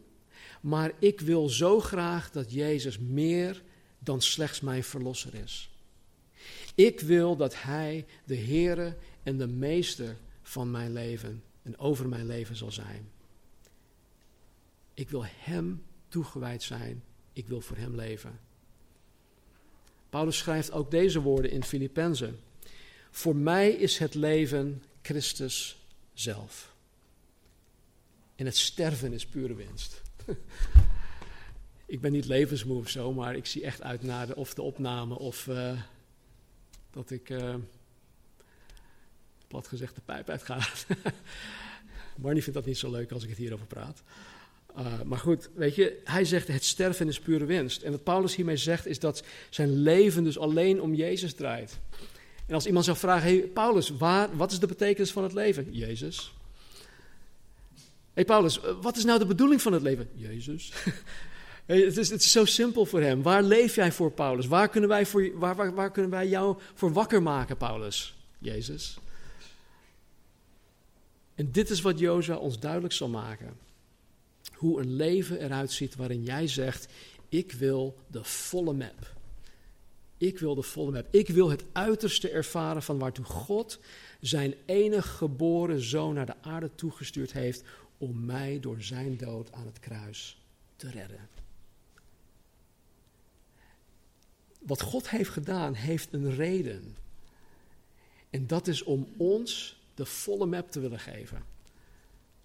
Maar 0.61 0.93
ik 0.99 1.21
wil 1.21 1.49
zo 1.49 1.81
graag 1.81 2.31
dat 2.31 2.53
Jezus 2.53 2.99
meer 2.99 3.63
dan 3.99 4.23
slechts 4.23 4.61
mijn 4.61 4.85
verlosser 4.85 5.35
is. 5.35 5.71
Ik 6.75 7.01
wil 7.01 7.37
dat 7.37 7.63
Hij 7.63 8.07
de 8.25 8.37
Heere 8.37 8.97
en 9.23 9.39
de 9.39 9.47
Meester 9.47 10.17
van 10.43 10.71
mijn 10.71 10.93
leven 10.93 11.43
en 11.63 11.79
over 11.79 12.09
mijn 12.09 12.27
leven 12.27 12.57
zal 12.57 12.73
zijn. 12.73 13.11
Ik 14.95 15.11
wil 15.11 15.25
Hem 15.27 15.83
toegewijd 16.09 16.63
zijn. 16.63 17.03
Ik 17.33 17.47
wil 17.49 17.61
voor 17.61 17.77
Hem 17.77 17.95
leven. 17.95 18.41
Paulus 20.09 20.39
schrijft 20.39 20.73
ook 20.73 20.91
deze 20.91 21.21
woorden 21.21 21.51
in 21.51 21.65
Filippenzen. 21.65 22.41
Voor 23.11 23.37
mij 23.37 23.71
is 23.71 23.99
het 23.99 24.15
leven 24.15 24.83
Christus 25.03 25.87
zelf. 26.13 26.75
En 28.35 28.47
het 28.47 28.57
sterven 28.57 29.13
is 29.13 29.27
pure 29.27 29.55
winst. 29.55 30.03
ik 31.87 32.01
ben 32.01 32.13
niet 32.13 32.27
levensmoe 32.27 32.79
of 32.79 32.89
zo, 32.89 33.13
maar 33.13 33.37
ik 33.37 33.47
zie 33.47 33.65
echt 33.65 33.83
uit 33.83 34.03
naar 34.03 34.27
de, 34.27 34.37
of 34.37 34.55
de 34.55 34.63
opname 34.63 35.19
of 35.19 35.47
uh, 35.47 35.81
dat 36.91 37.11
ik, 37.11 37.31
uh, 37.31 37.55
plat 39.49 39.67
gezegd, 39.67 39.95
de 39.95 40.01
pijp 40.05 40.29
uitga. 40.29 40.59
Marnie 42.17 42.43
vindt 42.43 42.59
dat 42.59 42.67
niet 42.67 42.79
zo 42.79 42.91
leuk 42.91 43.13
als 43.13 43.23
ik 43.23 43.29
het 43.29 43.39
hierover 43.39 43.67
praat. 43.67 44.03
Uh, 44.79 45.03
maar 45.03 45.19
goed, 45.19 45.51
weet 45.55 45.75
je, 45.75 46.01
hij 46.05 46.25
zegt 46.25 46.49
het 46.49 46.65
sterven 46.65 47.09
is 47.09 47.21
pure 47.21 47.45
winst. 47.45 47.83
En 47.83 47.91
wat 47.91 48.03
Paulus 48.03 48.37
hiermee 48.37 48.57
zegt 48.57 48.87
is 48.87 48.99
dat 48.99 49.23
zijn 49.51 49.83
leven 49.83 50.25
dus 50.25 50.39
alleen 50.39 50.81
om 50.81 50.95
Jezus 50.95 51.35
draait. 51.35 51.79
En 52.47 52.55
als 52.55 52.67
iemand 52.67 52.85
zou 52.85 52.97
vragen, 52.97 53.53
Paulus, 53.53 53.91
waar, 53.91 54.37
wat 54.37 54.53
is 54.53 54.59
de 54.59 54.67
betekenis 54.67 55.13
van 55.13 55.23
het 55.23 55.33
leven? 55.33 55.67
Jezus. 55.71 56.36
Hey 58.17 58.25
Paulus, 58.25 58.61
wat 58.81 58.97
is 58.97 59.05
nou 59.05 59.19
de 59.19 59.27
bedoeling 59.27 59.63
van 59.63 59.73
het 59.73 59.83
leven? 59.83 60.09
Jezus. 60.15 60.73
het, 61.67 61.97
is, 61.97 62.11
het 62.11 62.21
is 62.21 62.31
zo 62.31 62.45
simpel 62.45 62.87
voor 62.87 63.01
hem. 63.01 63.23
Waar 63.23 63.43
leef 63.43 63.75
jij 63.75 63.93
voor, 63.93 64.13
Paulus? 64.13 64.47
Waar 64.47 64.69
kunnen 64.69 64.89
wij, 64.91 65.07
voor, 65.07 65.39
waar, 65.39 65.57
waar, 65.57 65.75
waar 65.75 65.91
kunnen 65.91 66.11
wij 66.11 66.29
jou 66.29 66.59
voor 66.75 66.93
wakker 66.93 67.23
maken, 67.23 67.57
Paulus? 67.57 68.17
Jezus. 68.39 68.99
En 71.35 71.53
dit 71.53 71.71
is 71.71 71.81
wat 71.81 71.99
Jozua 71.99 72.37
ons 72.37 72.59
duidelijk 72.59 72.93
zal 72.93 73.09
maken. 73.09 73.57
Hoe 74.53 74.81
een 74.81 74.97
leven 74.97 75.41
eruit 75.41 75.73
ziet 75.73 75.97
waarin 75.97 76.23
jij 76.23 76.47
zegt, 76.47 76.89
ik 77.29 77.53
wil 77.53 77.97
de 78.07 78.25
volle 78.25 78.73
map. 78.73 79.15
Ik 80.19 80.39
wil 80.39 80.55
de 80.55 80.63
volle 80.63 80.91
map. 80.91 81.07
Ik 81.11 81.29
wil 81.29 81.51
het 81.51 81.65
uiterste 81.73 82.31
ervaren 82.31 82.83
van 82.83 82.99
waartoe 82.99 83.25
God 83.25 83.79
zijn 84.21 84.55
enige 84.67 85.09
geboren 85.09 85.81
zoon 85.81 86.15
naar 86.15 86.27
de 86.27 86.43
aarde 86.43 86.71
toegestuurd 86.75 87.33
heeft 87.33 87.65
om 87.99 88.25
mij 88.25 88.61
door 88.61 88.83
zijn 88.83 89.17
dood 89.17 89.53
aan 89.53 89.67
het 89.67 89.79
kruis 89.79 90.41
te 90.77 90.91
redden. 90.91 91.29
Wat 94.59 94.81
God 94.81 95.11
heeft 95.11 95.31
gedaan, 95.31 95.75
heeft 95.75 96.13
een 96.13 96.35
reden. 96.35 96.97
En 98.31 98.47
dat 98.47 98.67
is 98.67 98.83
om 98.83 99.09
ons 99.17 99.81
de 99.95 100.07
volle 100.07 100.47
map 100.47 100.71
te 100.71 100.81
willen 100.81 100.99
geven. 100.99 101.43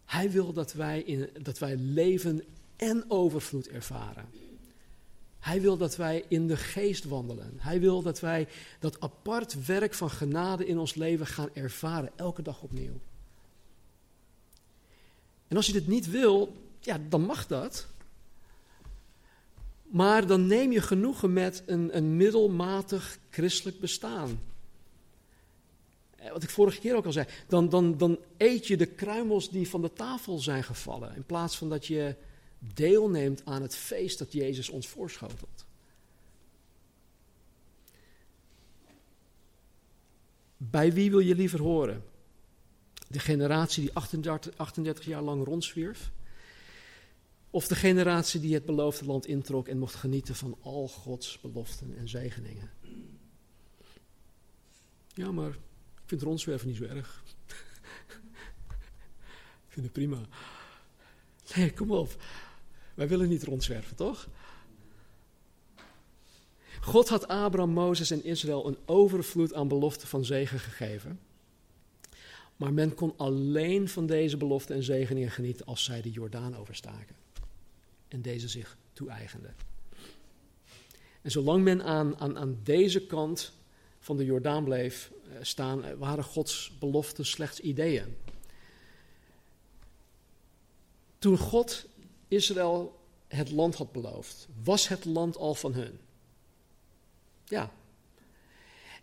Hij 0.06 0.32
wil 0.32 0.54
dat 0.54 0.74
wij, 0.74 1.02
in, 1.02 1.30
dat 1.42 1.60
wij 1.60 1.76
leven 1.76 2.44
en 2.76 3.04
overvloed 3.08 3.68
ervaren. 3.68 4.26
Hij 5.40 5.62
wil 5.62 5.78
dat 5.78 5.96
wij 5.96 6.26
in 6.28 6.48
de 6.48 6.58
geest 6.58 7.04
wandelen. 7.04 7.54
Hij 7.58 7.80
wil 7.80 8.02
dat 8.02 8.20
wij 8.20 8.48
dat 8.80 9.00
apart 9.00 9.66
werk 9.66 9.94
van 9.94 10.10
genade 10.10 10.66
in 10.66 10.78
ons 10.78 10.96
leven 10.96 11.28
gaan 11.28 11.50
ervaren, 11.54 12.12
elke 12.16 12.42
dag 12.42 12.62
opnieuw. 12.62 13.00
En 15.52 15.58
als 15.58 15.66
je 15.66 15.74
dit 15.74 15.88
niet 15.88 16.10
wil, 16.10 16.54
ja, 16.80 17.00
dan 17.10 17.22
mag 17.22 17.48
dat. 17.48 17.88
Maar 19.84 20.28
dan 20.28 20.48
neem 20.48 20.72
je 20.72 20.82
genoegen 20.82 21.34
met 21.34 21.64
een, 21.66 21.98
een 21.98 22.16
middelmatig 22.16 23.18
christelijk 23.30 23.80
bestaan. 23.80 24.40
Eh, 26.16 26.32
wat 26.32 26.44
ik 26.44 26.50
vorige 26.50 26.80
keer 26.80 26.96
ook 26.96 27.06
al 27.06 27.12
zei, 27.12 27.28
dan, 27.48 27.70
dan, 27.70 27.98
dan 27.98 28.20
eet 28.38 28.68
je 28.68 28.78
de 28.78 28.86
kruimels 28.86 29.50
die 29.50 29.70
van 29.70 29.82
de 29.82 29.94
tafel 29.94 30.40
zijn 30.40 30.64
gevallen. 30.64 31.16
In 31.16 31.26
plaats 31.26 31.58
van 31.58 31.70
dat 31.70 31.86
je 31.86 32.16
deelneemt 32.60 33.46
aan 33.46 33.62
het 33.62 33.76
feest 33.76 34.20
dat 34.20 34.32
Jezus 34.32 34.70
ons 34.70 34.88
voorschotelt. 34.88 35.66
Bij 40.58 40.94
wie 40.94 41.10
wil 41.10 41.20
je 41.20 41.36
liever 41.36 41.62
horen? 41.62 42.11
De 43.12 43.20
generatie 43.20 43.84
die 43.84 43.94
38, 43.94 44.58
38 44.58 45.06
jaar 45.06 45.22
lang 45.22 45.46
rondzwierf? 45.46 46.12
Of 47.50 47.68
de 47.68 47.76
generatie 47.76 48.40
die 48.40 48.54
het 48.54 48.66
beloofde 48.66 49.06
land 49.06 49.26
introk 49.26 49.68
en 49.68 49.78
mocht 49.78 49.96
genieten 49.96 50.36
van 50.36 50.58
al 50.62 50.88
Gods 50.88 51.40
beloften 51.42 51.98
en 51.98 52.10
zegeningen? 52.10 52.72
Ja, 55.14 55.32
maar 55.32 55.50
ik 55.50 56.06
vind 56.06 56.22
rondzwerven 56.22 56.68
niet 56.68 56.78
zo 56.78 56.84
erg. 56.84 57.24
ik 59.68 59.68
vind 59.68 59.86
het 59.86 59.94
prima. 59.94 60.20
Nee, 61.56 61.74
kom 61.74 61.92
op. 61.92 62.24
Wij 62.94 63.08
willen 63.08 63.30
niet 63.30 63.44
rondzwerven, 63.44 63.96
toch? 63.96 64.28
God 66.82 67.10
had 67.10 67.28
Abraham, 67.28 67.70
Mozes 67.70 68.12
en 68.12 68.24
Israël 68.24 68.68
een 68.68 68.78
overvloed 68.86 69.54
aan 69.54 69.68
beloften 69.68 70.08
van 70.08 70.26
zegen 70.26 70.60
gegeven. 70.60 71.20
Maar 72.62 72.74
men 72.74 72.96
kon 72.96 73.14
alleen 73.18 73.90
van 73.90 74.06
deze 74.06 74.38
beloften 74.38 74.76
en 74.76 74.84
zegeningen 74.84 75.32
genieten 75.32 75.66
als 75.66 75.84
zij 75.84 76.02
de 76.02 76.12
Jordaan 76.12 76.56
overstaken. 76.56 77.16
En 78.08 78.22
deze 78.22 78.48
zich 78.48 78.78
toe-eigenden. 78.94 79.56
En 81.22 81.32
zolang 81.32 81.64
men 81.64 81.84
aan, 81.84 82.18
aan, 82.18 82.38
aan 82.38 82.60
deze 82.64 83.06
kant 83.06 83.52
van 84.00 84.18
de 84.18 84.26
Jordaan 84.26 84.64
bleef 84.64 85.12
eh, 85.24 85.38
staan, 85.42 85.84
eh, 85.84 85.94
waren 85.98 86.24
Gods 86.24 86.72
beloften 86.80 87.26
slechts 87.26 87.60
ideeën. 87.60 88.18
Toen 91.20 91.38
God 91.38 91.86
Israël 92.28 93.00
het 93.28 93.52
land 93.52 93.76
had 93.76 93.92
beloofd, 93.92 94.48
was 94.64 94.88
het 94.88 95.06
land 95.06 95.38
al 95.38 95.56
van 95.56 95.74
hun. 95.74 96.00
Ja. 97.44 97.72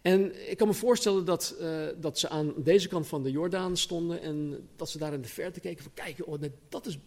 En 0.03 0.51
ik 0.51 0.57
kan 0.57 0.67
me 0.67 0.75
voorstellen 0.75 1.25
dat, 1.25 1.57
uh, 1.61 1.87
dat 1.97 2.19
ze 2.19 2.29
aan 2.29 2.55
deze 2.57 2.89
kant 2.89 3.07
van 3.07 3.23
de 3.23 3.31
Jordaan 3.31 3.77
stonden 3.77 4.21
en 4.21 4.69
dat 4.77 4.91
ze 4.91 4.99
daar 4.99 5.13
in 5.13 5.23
de 5.23 5.29
verte 5.29 5.61
keken 5.61 5.83
van 5.83 5.95
kijk, 5.95 6.27
oh, 6.27 6.43
dat 6.69 6.87
is 6.87 6.99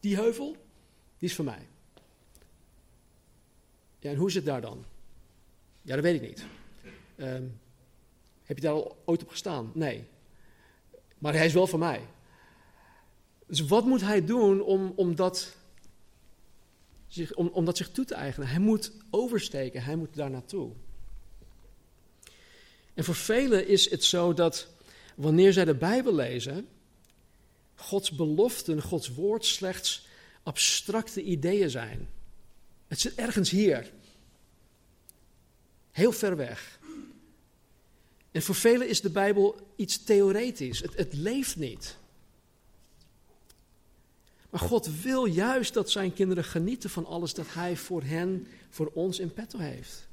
die 0.00 0.16
heuvel, 0.16 0.56
die 1.18 1.28
is 1.28 1.34
van 1.34 1.44
mij. 1.44 1.68
Ja, 3.98 4.10
en 4.10 4.16
hoe 4.16 4.28
is 4.28 4.34
het 4.34 4.44
daar 4.44 4.60
dan? 4.60 4.84
Ja, 5.82 5.94
dat 5.94 6.04
weet 6.04 6.22
ik 6.22 6.28
niet. 6.28 6.46
Um, 7.16 7.58
heb 8.42 8.56
je 8.56 8.62
daar 8.62 8.72
al 8.72 8.96
ooit 9.04 9.22
op 9.22 9.28
gestaan? 9.28 9.70
Nee. 9.74 10.04
Maar 11.18 11.34
hij 11.34 11.46
is 11.46 11.52
wel 11.52 11.66
van 11.66 11.78
mij. 11.78 12.00
Dus 13.46 13.60
wat 13.60 13.84
moet 13.84 14.00
hij 14.00 14.24
doen 14.24 14.62
om, 14.62 14.92
om, 14.96 15.14
dat, 15.14 15.56
zich, 17.06 17.34
om, 17.34 17.48
om 17.48 17.64
dat 17.64 17.76
zich 17.76 17.90
toe 17.90 18.04
te 18.04 18.14
eigenen? 18.14 18.48
Hij 18.48 18.58
moet 18.58 18.92
oversteken, 19.10 19.82
hij 19.82 19.96
moet 19.96 20.14
daar 20.14 20.30
naartoe. 20.30 20.72
En 22.96 23.04
voor 23.04 23.14
velen 23.14 23.68
is 23.68 23.90
het 23.90 24.04
zo 24.04 24.34
dat 24.34 24.68
wanneer 25.14 25.52
zij 25.52 25.64
de 25.64 25.74
Bijbel 25.74 26.14
lezen, 26.14 26.68
Gods 27.74 28.10
beloften, 28.10 28.82
Gods 28.82 29.14
woord 29.14 29.44
slechts 29.44 30.06
abstracte 30.42 31.22
ideeën 31.22 31.70
zijn. 31.70 32.08
Het 32.88 33.00
zit 33.00 33.14
ergens 33.14 33.50
hier, 33.50 33.92
heel 35.90 36.12
ver 36.12 36.36
weg. 36.36 36.78
En 38.30 38.42
voor 38.42 38.54
velen 38.54 38.88
is 38.88 39.00
de 39.00 39.10
Bijbel 39.10 39.72
iets 39.76 40.04
theoretisch. 40.04 40.80
Het, 40.80 40.96
het 40.96 41.12
leeft 41.12 41.56
niet. 41.56 41.96
Maar 44.50 44.60
God 44.60 45.00
wil 45.02 45.24
juist 45.24 45.74
dat 45.74 45.90
zijn 45.90 46.12
kinderen 46.12 46.44
genieten 46.44 46.90
van 46.90 47.06
alles 47.06 47.34
dat 47.34 47.46
Hij 47.48 47.76
voor 47.76 48.02
hen, 48.02 48.46
voor 48.70 48.90
ons 48.94 49.18
in 49.18 49.32
petto 49.32 49.58
heeft. 49.58 50.08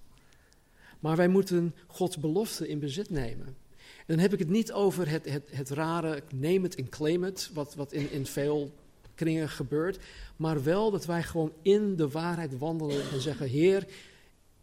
Maar 1.03 1.15
wij 1.15 1.27
moeten 1.27 1.75
Gods 1.87 2.17
belofte 2.17 2.67
in 2.67 2.79
bezit 2.79 3.09
nemen. 3.09 3.45
En 3.77 4.05
dan 4.05 4.19
heb 4.19 4.33
ik 4.33 4.39
het 4.39 4.49
niet 4.49 4.71
over 4.71 5.09
het, 5.09 5.29
het, 5.29 5.49
het 5.51 5.69
rare 5.69 6.23
neem 6.35 6.63
het 6.63 6.75
en 6.75 6.89
claim 6.89 7.23
het, 7.23 7.49
wat, 7.53 7.75
wat 7.75 7.93
in, 7.93 8.11
in 8.11 8.25
veel 8.25 8.73
kringen 9.15 9.49
gebeurt. 9.49 9.99
Maar 10.35 10.63
wel 10.63 10.91
dat 10.91 11.05
wij 11.05 11.23
gewoon 11.23 11.53
in 11.61 11.95
de 11.95 12.09
waarheid 12.09 12.57
wandelen 12.57 13.11
en 13.11 13.21
zeggen: 13.21 13.47
Heer, 13.47 13.87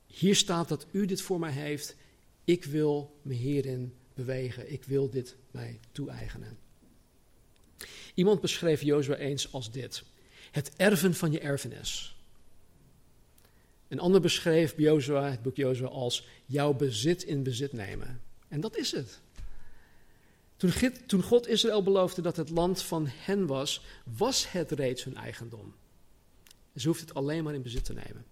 hier 0.07 0.37
staat 0.37 0.69
dat 0.69 0.87
U 0.91 1.07
dit 1.07 1.23
voor 1.23 1.39
mij 1.39 1.53
heeft. 1.53 1.97
Ik 2.45 2.65
wil 2.65 3.17
me 3.23 3.35
hierin 3.35 3.95
bewegen. 4.15 4.73
Ik 4.73 4.85
wil 4.85 5.11
dit 5.11 5.37
mij 5.51 5.81
toe-eigenen. 5.93 6.59
Iemand 8.15 8.41
beschreef 8.41 8.83
Jozua 8.83 9.17
eens 9.17 9.53
als 9.53 9.71
dit: 9.71 10.03
het 10.51 10.73
erven 10.77 11.15
van 11.15 11.33
je 11.33 11.41
erfenis. 11.41 12.20
Een 13.91 14.01
ander 14.01 14.21
beschreef 14.21 14.75
Jozua, 14.77 15.31
het 15.31 15.43
boek 15.43 15.57
Jozua, 15.57 15.87
als 15.87 16.27
jouw 16.47 16.73
bezit 16.75 17.23
in 17.23 17.43
bezit 17.43 17.73
nemen. 17.73 18.21
En 18.49 18.61
dat 18.61 18.77
is 18.77 18.93
het. 18.93 19.21
Toen, 21.07 21.23
God 21.23 21.49
Israël 21.49 21.83
beloofde 21.83 22.23
dat 22.23 22.37
het 22.37 22.51
land 22.51 22.83
van 22.83 23.07
hen 23.09 23.47
was, 23.47 23.85
was 24.17 24.53
het 24.53 24.71
reeds 24.71 25.05
hun 25.05 25.17
eigendom. 25.17 25.75
Ze 26.77 26.89
hoeft 26.89 27.01
het 27.01 27.15
alleen 27.15 27.45
maar 27.45 27.55
in 27.55 27.63
bezit 27.63 27.85
te 27.85 27.93
nemen. 27.93 28.25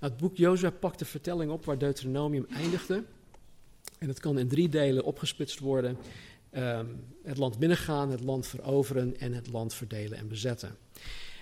Nou, 0.00 0.12
het 0.12 0.16
boek 0.16 0.36
Jozua 0.36 0.70
pakt 0.70 0.98
de 0.98 1.04
vertelling 1.04 1.50
op 1.50 1.64
waar 1.64 1.78
Deuteronomium 1.78 2.46
eindigde. 2.50 3.04
En 3.98 4.08
het 4.08 4.20
kan 4.20 4.38
in 4.38 4.48
drie 4.48 4.68
delen 4.68 5.04
opgesplitst 5.04 5.58
worden. 5.58 5.96
Ehm, 6.50 6.86
het 7.22 7.36
land 7.36 7.58
binnengaan, 7.58 8.10
het 8.10 8.20
land 8.20 8.46
veroveren 8.46 9.18
en 9.18 9.32
het 9.32 9.48
land 9.48 9.74
verdelen 9.74 10.18
en 10.18 10.28
bezetten. 10.28 10.76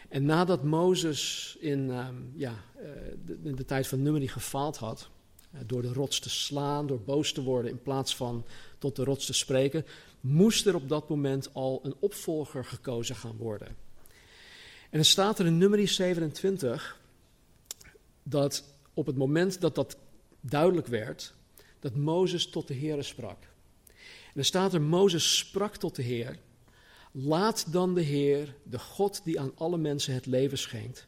En 0.09 0.25
nadat 0.25 0.63
Mozes 0.63 1.57
in, 1.61 1.91
ehm, 1.91 2.15
ja, 2.35 2.65
uh, 2.77 2.85
de, 3.25 3.55
de, 3.55 3.65
tijd 3.65 3.87
van 3.87 4.03
Numeri 4.03 4.29
gefaald 4.29 4.77
had, 4.77 5.09
uh, 5.55 5.61
door 5.67 5.83
de 5.83 5.93
rots 5.93 6.19
te 6.19 6.31
slaan, 6.31 6.87
door 6.87 7.01
boos 7.01 7.33
te 7.33 7.43
worden 7.43 7.71
in 7.71 7.83
plaats 7.83 8.17
van 8.17 8.47
tot 8.79 8.97
de 8.97 9.05
rots 9.05 9.27
te 9.27 9.33
spreken, 9.33 9.87
moest 10.21 10.67
er 10.67 10.75
op 10.75 10.89
dat 10.89 11.09
moment 11.09 11.55
al 11.55 11.81
een 11.83 11.95
opvolger 12.01 12.65
gekozen 12.65 13.17
gaan 13.17 13.37
worden. 13.37 13.69
En 14.91 14.99
er 14.99 15.05
staat 15.05 15.39
er 15.39 15.47
in 15.47 15.59
Numeri 15.59 15.87
27 15.87 17.01
dat 18.23 18.65
op 18.95 19.07
het 19.07 19.17
moment 19.17 19.61
dat 19.61 19.75
dat 19.75 19.97
duidelijk 20.41 20.87
werd, 20.87 21.35
dat 21.81 21.95
Mozes 21.95 22.51
tot 22.51 22.69
de 22.69 22.75
Heer 22.75 23.05
sprak. 23.05 23.43
En 24.35 24.41
er 24.41 24.45
staat 24.45 24.75
er, 24.75 24.83
Mozes 24.83 25.39
sprak 25.39 25.77
tot 25.77 25.97
de 25.97 26.03
Heer, 26.03 26.39
laat 27.17 27.73
dan 27.73 27.95
de 27.95 28.01
Heer, 28.01 28.55
de 28.63 28.79
God 28.79 29.25
die 29.25 29.41
aan 29.41 29.53
alle 29.55 29.77
mensen 29.77 30.15
het 30.15 30.27
leven 30.27 30.59
schenkt, 30.59 31.07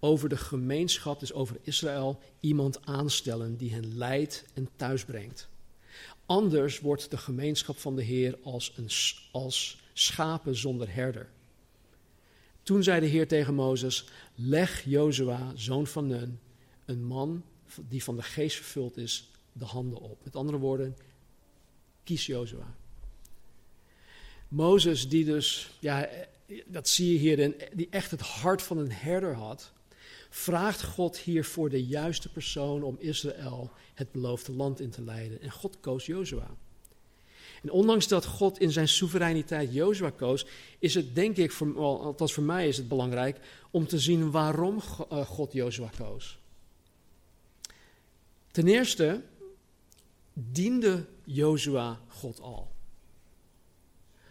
over 0.00 0.28
de 0.28 0.36
gemeenschap, 0.36 1.20
dus 1.20 1.32
over 1.32 1.56
Israël, 1.62 2.18
iemand 2.40 2.86
aanstellen 2.86 3.56
die 3.56 3.72
hen 3.72 3.96
leidt 3.96 4.44
en 4.54 4.68
thuisbrengt. 4.76 5.48
Anders 6.26 6.80
wordt 6.80 7.10
de 7.10 7.16
gemeenschap 7.16 7.78
van 7.78 7.96
de 7.96 8.02
Heer 8.02 8.38
als, 8.42 8.72
een, 8.76 8.90
als 9.30 9.80
schapen 9.92 10.56
zonder 10.56 10.94
herder. 10.94 11.28
Toen 12.62 12.82
zei 12.82 13.00
de 13.00 13.06
Heer 13.06 13.28
tegen 13.28 13.54
Mozes: 13.54 14.04
Leg 14.34 14.84
Jozua, 14.84 15.52
zoon 15.54 15.86
van 15.86 16.06
Nun, 16.06 16.40
een 16.84 17.04
man 17.04 17.44
die 17.88 18.04
van 18.04 18.16
de 18.16 18.22
geest 18.22 18.56
vervuld 18.56 18.96
is, 18.96 19.30
de 19.52 19.64
handen 19.64 20.00
op. 20.00 20.24
Met 20.24 20.36
andere 20.36 20.58
woorden, 20.58 20.96
kies 22.04 22.26
Jozua. 22.26 22.76
Mozes, 24.48 25.08
die 25.08 25.24
dus, 25.24 25.70
ja, 25.80 26.08
dat 26.66 26.88
zie 26.88 27.12
je 27.12 27.18
hier, 27.18 27.54
die 27.72 27.88
echt 27.90 28.10
het 28.10 28.20
hart 28.20 28.62
van 28.62 28.78
een 28.78 28.92
herder 28.92 29.34
had, 29.34 29.72
vraagt 30.30 30.82
God 30.82 31.18
hier 31.18 31.44
voor 31.44 31.70
de 31.70 31.84
juiste 31.84 32.28
persoon 32.28 32.82
om 32.82 32.96
Israël 32.98 33.70
het 33.94 34.12
beloofde 34.12 34.52
land 34.52 34.80
in 34.80 34.90
te 34.90 35.02
leiden. 35.02 35.40
En 35.40 35.50
God 35.50 35.80
koos 35.80 36.06
Jozua. 36.06 36.56
En 37.62 37.70
ondanks 37.70 38.08
dat 38.08 38.24
God 38.24 38.58
in 38.58 38.70
zijn 38.70 38.88
soevereiniteit 38.88 39.72
Jozua 39.72 40.10
koos, 40.10 40.46
is 40.78 40.94
het 40.94 41.14
denk 41.14 41.36
ik, 41.36 41.52
voor, 41.52 41.76
althans 41.78 42.32
voor 42.32 42.42
mij 42.42 42.68
is 42.68 42.76
het 42.76 42.88
belangrijk, 42.88 43.40
om 43.70 43.86
te 43.86 43.98
zien 43.98 44.30
waarom 44.30 44.80
eh, 45.08 45.26
God 45.26 45.52
Jozua 45.52 45.90
koos. 45.96 46.38
Ten 48.50 48.66
eerste 48.66 49.22
diende 50.32 51.06
Jozua 51.24 52.00
God 52.08 52.40
al. 52.40 52.76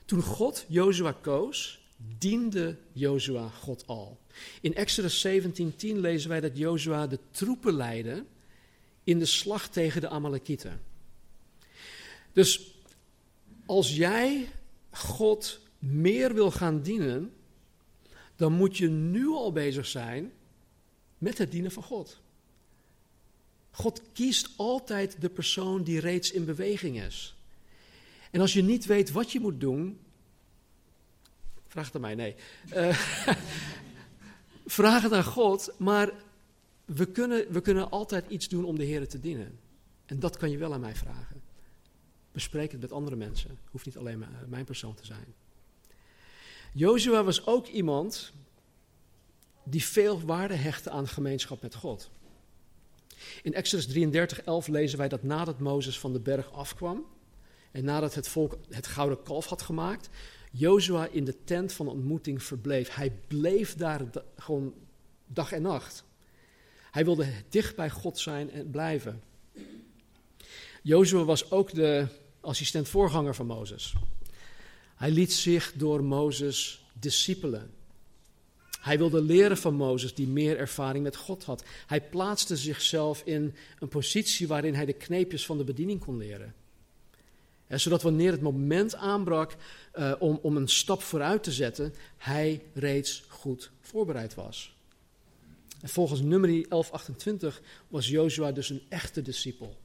Toen 0.08 0.22
God 0.22 0.66
Jozua 0.68 1.12
koos, 1.12 1.80
diende 2.18 2.78
Jozua 2.92 3.50
God 3.50 3.88
al. 3.88 4.20
In 4.62 4.76
Exodus 4.76 5.26
17:10 5.28 6.00
lezen 6.00 6.30
wij 6.30 6.40
dat 6.40 6.58
Jozua 6.58 7.08
de 7.08 7.20
troepen 7.32 7.74
leidde 7.74 8.26
in 9.04 9.20
de 9.20 9.26
slag 9.26 9.70
tegen 9.70 10.02
de 10.02 10.10
Amalekieten. 10.10 10.82
Dus 12.34 12.76
als 13.66 13.96
jij 13.96 14.50
God 14.92 15.60
meer 15.80 16.34
wil 16.34 16.52
gaan 16.52 16.82
dienen, 16.82 17.34
dan 18.36 18.54
moet 18.54 18.78
je 18.78 18.90
nu 18.90 19.28
al 19.28 19.52
bezig 19.52 19.86
zijn 19.86 20.32
met 21.18 21.38
het 21.38 21.52
dienen 21.52 21.72
van 21.72 21.84
God. 21.84 22.20
God 23.72 24.02
kiest 24.14 24.50
altijd 24.56 25.22
de 25.22 25.30
persoon 25.30 25.84
die 25.84 26.00
reeds 26.00 26.32
in 26.32 26.46
beweging 26.46 27.02
is. 27.02 27.37
En 28.38 28.44
als 28.44 28.54
je 28.54 28.64
niet 28.64 28.86
weet 28.86 29.12
wat 29.12 29.32
je 29.32 29.40
moet 29.40 29.60
doen, 29.60 30.00
vraag 31.68 31.86
het 31.86 31.96
aan 31.96 32.02
mij, 32.02 32.16
nee. 32.16 32.36
Uh, 32.74 33.00
vraag 34.80 35.02
het 35.02 35.12
aan 35.12 35.24
God, 35.24 35.74
maar 35.78 36.12
we 36.86 37.06
kunnen, 37.06 37.52
we 37.52 37.62
kunnen 37.62 37.92
altijd 37.92 38.30
iets 38.30 38.48
doen 38.48 38.66
om 38.66 38.78
de 38.78 38.84
Heer 38.84 39.08
te 39.08 39.20
dienen. 39.20 39.60
En 40.06 40.20
dat 40.20 40.38
kan 40.38 40.52
je 40.52 40.58
wel 40.58 40.74
aan 40.74 40.80
mij 40.80 40.96
vragen. 40.96 41.42
Bespreek 42.32 42.72
het 42.72 42.82
met 42.82 42.92
andere 42.92 43.16
mensen. 43.16 43.58
Hoeft 43.72 43.86
niet 43.86 43.98
alleen 43.98 44.26
mijn 44.48 44.66
persoon 44.66 44.96
te 44.96 45.06
zijn. 45.06 45.34
Jozua 46.74 47.24
was 47.24 47.46
ook 47.46 47.68
iemand 47.68 48.34
die 49.64 49.84
veel 49.84 50.22
waarde 50.22 50.56
hechtte 50.56 50.90
aan 50.90 51.08
gemeenschap 51.08 51.62
met 51.62 51.76
God. 51.76 52.10
In 53.42 53.54
Exodus 53.54 53.88
33, 53.88 54.42
11 54.42 54.68
lezen 54.68 54.98
wij 54.98 55.08
dat 55.08 55.24
nadat 55.24 55.60
Mozes 55.60 56.00
van 56.00 56.14
de 56.14 56.20
berg 56.20 56.52
afkwam 56.52 57.06
en 57.78 57.84
nadat 57.84 58.16
het 58.16 58.28
volk 58.28 58.58
het 58.70 58.88
gouden 58.88 59.24
kalf 59.24 59.46
had 59.46 59.62
gemaakt, 59.62 60.10
Jozua 60.52 61.08
in 61.08 61.24
de 61.24 61.44
tent 61.44 61.74
van 61.74 61.88
ontmoeting 61.88 62.44
verbleef. 62.44 62.96
Hij 62.96 63.12
bleef 63.28 63.76
daar 63.76 64.02
gewoon 64.36 64.74
dag 65.28 65.52
en 65.52 65.62
nacht. 65.62 66.04
Hij 66.92 67.06
wilde 67.06 67.28
dicht 67.50 67.76
bij 67.76 67.90
God 67.90 68.20
zijn 68.20 68.52
en 68.52 68.70
blijven. 68.70 69.24
Jozua 70.82 71.24
was 71.24 71.52
ook 71.52 71.74
de 71.74 72.08
assistent-voorganger 72.42 73.36
van 73.36 73.46
Mozes. 73.46 73.94
Hij 74.96 75.12
liet 75.12 75.34
zich 75.34 75.74
door 75.76 76.04
Mozes 76.04 76.86
discipelen. 77.00 77.72
Hij 78.80 78.98
wilde 78.98 79.22
leren 79.22 79.58
van 79.58 79.74
Mozes, 79.74 80.14
die 80.14 80.28
meer 80.28 80.58
ervaring 80.58 81.04
met 81.04 81.16
God 81.16 81.44
had. 81.44 81.64
Hij 81.88 82.02
plaatste 82.02 82.56
zichzelf 82.56 83.22
in 83.26 83.56
een 83.80 83.88
positie 83.88 84.48
waarin 84.48 84.74
hij 84.74 84.86
de 84.86 84.94
kneepjes 84.94 85.46
van 85.46 85.58
de 85.58 85.64
bediening 85.64 86.00
kon 86.00 86.18
leren. 86.18 86.56
Zodat 87.70 88.02
wanneer 88.02 88.32
het 88.32 88.42
moment 88.42 88.96
aanbrak 88.96 89.56
uh, 89.96 90.14
om, 90.20 90.40
om 90.42 90.58
een 90.58 90.68
stap 90.68 91.02
vooruit 91.02 91.44
te 91.44 91.52
zetten, 91.52 91.94
hij 92.18 92.62
reeds 92.74 93.24
goed 93.28 93.72
voorbereid 93.82 94.36
was. 94.36 94.76
En 95.82 95.90
volgens 95.90 96.22
nummer 96.22 96.50
1128 96.50 97.62
was 97.88 98.08
Jozua 98.08 98.52
dus 98.52 98.70
een 98.70 98.82
echte 98.90 99.22
discipel. 99.22 99.78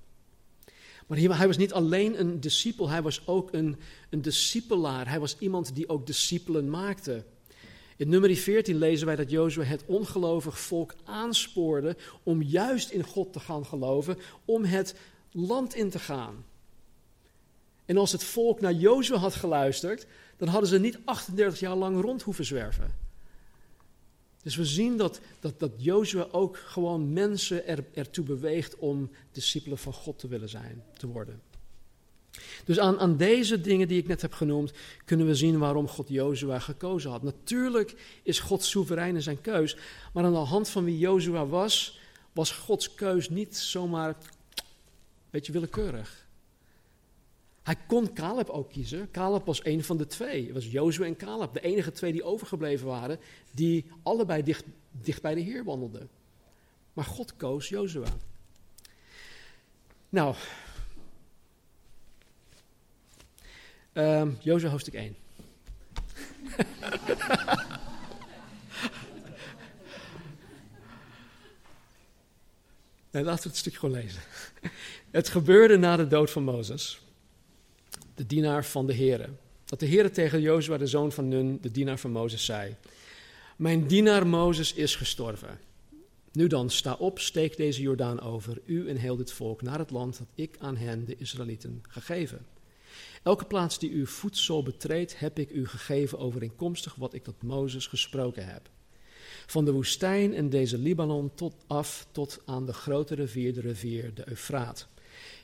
Maar 1.07 1.19
hij 1.19 1.47
was 1.47 1.57
niet 1.57 1.73
alleen 1.73 2.21
een 2.21 2.41
discipel, 2.41 2.89
hij 2.89 3.03
was 3.03 3.27
ook 3.27 3.53
een, 3.53 3.77
een 4.11 4.23
discipelaar. 4.23 5.09
Hij 5.09 5.21
was 5.21 5.37
iemand 5.39 5.75
die 5.75 5.89
ook 5.89 6.07
discipelen 6.07 6.71
maakte. 6.71 7.25
In 7.97 8.09
nummer 8.09 8.37
14 8.37 8.77
lezen 8.77 9.07
wij 9.07 9.17
dat 9.17 9.31
Jozua 9.31 9.65
het 9.65 9.85
ongelovig 9.87 10.59
volk 10.59 10.95
aanspoorde 11.05 11.97
om 12.23 12.43
juist 12.43 12.91
in 12.91 13.03
God 13.03 13.33
te 13.33 13.41
gaan 13.41 13.67
geloven, 13.67 14.19
om 14.45 14.65
het 14.65 14.95
land 15.33 15.75
in 15.75 15.91
te 15.91 15.99
gaan. 15.99 16.45
En 17.93 17.99
als 17.99 18.13
het 18.13 18.25
volk 18.25 18.61
naar 18.61 18.73
Jozua 18.73 19.17
had 19.17 19.35
geluisterd, 19.35 20.07
dan 20.37 20.49
hadden 20.49 20.69
ze 20.69 20.79
niet 20.79 20.99
38 21.05 21.61
jaar 21.61 21.77
lang 21.77 22.01
rond 22.01 22.23
hoeven 22.23 22.45
zwerven. 22.45 22.95
Dus 24.43 24.57
we 24.57 24.65
zien 24.65 24.97
dat, 24.97 25.21
dat, 25.41 25.61
dat 25.61 25.73
ook 26.31 26.57
gewoon 26.57 27.13
mensen 27.13 27.67
er, 27.67 27.85
ertoe 27.95 28.25
beweegt 28.25 28.77
om 28.77 29.11
discipelen 29.33 29.79
van 29.79 29.93
God 29.93 30.19
te 30.19 30.29
willen 30.29 30.49
zijn, 30.49 30.83
te 30.97 31.07
worden. 31.07 31.43
Dus 32.65 32.79
aan, 32.79 32.99
aan 32.99 33.17
deze 33.17 33.61
dingen 33.61 33.89
die 33.89 33.99
ik 33.99 34.09
net 34.09 34.23
heb 34.23 34.33
genoemd, 34.33 34.73
kunnen 35.05 35.27
we 35.27 35.35
zien 35.35 35.59
waarom 35.59 35.89
God 35.89 36.09
Jozua 36.09 36.59
gekozen 36.59 37.11
had. 37.11 37.23
Natuurlijk 37.23 38.21
is 38.23 38.41
God 38.41 38.65
soeverein 38.65 39.15
in 39.15 39.23
zijn 39.23 39.41
keus, 39.41 39.77
maar 40.13 40.25
aan 40.25 40.33
de 40.33 40.39
hand 40.39 40.69
van 40.69 40.85
wie 40.85 40.99
Jozua 40.99 41.47
was, 41.47 42.01
was 42.33 42.51
Gods 42.51 42.95
keus 42.95 43.29
niet 43.29 43.57
zomaar 43.57 44.09
een 44.09 44.65
beetje 45.31 45.53
willekeurig. 45.53 46.22
Hij 47.63 47.77
kon 47.87 48.13
Caleb 48.13 48.49
ook 48.49 48.71
kiezen. 48.71 49.11
Caleb 49.11 49.47
was 49.47 49.65
een 49.65 49.85
van 49.85 49.97
de 49.97 50.07
twee. 50.07 50.45
Het 50.45 50.55
was 50.55 50.67
Jozua 50.67 51.07
en 51.07 51.17
Caleb, 51.17 51.55
de 51.55 51.61
enige 51.61 51.93
twee 51.93 52.13
die 52.13 52.25
overgebleven 52.25 52.87
waren, 52.87 53.19
die 53.51 53.87
allebei 54.03 54.43
dicht, 54.43 54.65
dicht 54.91 55.23
bij 55.23 55.35
de 55.35 55.41
Heer 55.41 55.65
wandelden. 55.65 56.09
Maar 56.93 57.05
God 57.05 57.37
koos 57.37 57.69
Jozua. 57.69 58.09
Nou, 60.09 60.35
um, 63.93 64.37
Jozua 64.41 64.71
hoofdstuk 64.71 64.95
1. 64.95 65.17
nee, 73.11 73.23
laten 73.25 73.43
we 73.43 73.49
het 73.49 73.57
stukje 73.57 73.79
gewoon 73.79 73.95
lezen. 73.95 74.21
Het 75.11 75.29
gebeurde 75.29 75.77
na 75.77 75.97
de 75.97 76.07
dood 76.07 76.31
van 76.31 76.43
Mozes 76.43 77.01
de 78.23 78.29
dienaar 78.29 78.65
van 78.65 78.87
de 78.87 78.95
Heere. 78.95 79.29
Dat 79.65 79.81
de 79.81 79.87
Heere 79.87 80.11
tegen 80.11 80.41
Jozua, 80.41 80.77
de 80.77 80.87
zoon 80.87 81.13
van 81.13 81.29
Nun, 81.29 81.59
de 81.61 81.71
dienaar 81.71 81.99
van 81.99 82.11
Mozes, 82.11 82.45
zei: 82.45 82.77
Mijn 83.57 83.87
dienaar 83.87 84.27
Mozes 84.27 84.75
is 84.75 84.97
gestorven. 84.97 85.59
Nu 86.33 86.47
dan, 86.47 86.71
sta 86.71 86.95
op, 86.95 87.19
steek 87.19 87.57
deze 87.57 87.83
Jordaan 87.83 88.21
over, 88.21 88.61
u 88.65 88.89
en 88.89 88.97
heel 88.97 89.17
dit 89.17 89.33
volk, 89.33 89.63
naar 89.63 89.79
het 89.79 89.91
land 89.91 90.19
dat 90.19 90.27
ik 90.35 90.57
aan 90.59 90.77
hen, 90.77 91.05
de 91.05 91.17
Israëlieten, 91.17 91.83
gegeven. 91.89 92.47
Elke 93.23 93.45
plaats 93.45 93.79
die 93.79 93.91
uw 93.91 94.07
voedsel 94.07 94.63
betreedt, 94.63 95.19
heb 95.19 95.39
ik 95.39 95.51
u 95.51 95.67
gegeven 95.67 96.19
overeenkomstig 96.19 96.95
wat 96.95 97.15
ik 97.15 97.23
tot 97.23 97.43
Mozes 97.43 97.87
gesproken 97.87 98.47
heb. 98.47 98.71
Van 99.47 99.65
de 99.65 99.73
woestijn 99.73 100.35
en 100.35 100.51
deze 100.51 100.79
Libanon 100.79 101.35
tot 101.35 101.55
af 101.67 102.07
tot 102.11 102.41
aan 102.45 102.67
de 102.67 102.73
grote 102.73 103.15
rivier, 103.15 103.55
de 103.55 103.61
rivier 103.61 104.15
de 104.15 104.29
Eufraat. 104.29 104.89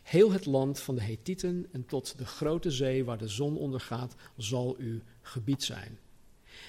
Heel 0.08 0.32
het 0.32 0.46
land 0.46 0.80
van 0.80 0.94
de 0.94 1.02
Hethieten 1.02 1.66
en 1.72 1.86
tot 1.86 2.18
de 2.18 2.24
grote 2.24 2.70
zee 2.70 3.04
waar 3.04 3.18
de 3.18 3.28
zon 3.28 3.56
ondergaat, 3.56 4.14
zal 4.36 4.76
uw 4.78 5.00
gebied 5.22 5.62
zijn. 5.62 5.98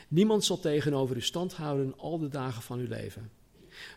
Niemand 0.08 0.46
zal 0.46 0.60
tegenover 0.60 1.16
u 1.16 1.22
stand 1.22 1.54
houden 1.54 1.98
al 1.98 2.18
de 2.18 2.28
dagen 2.28 2.62
van 2.62 2.80
uw 2.80 2.88
leven. 2.88 3.32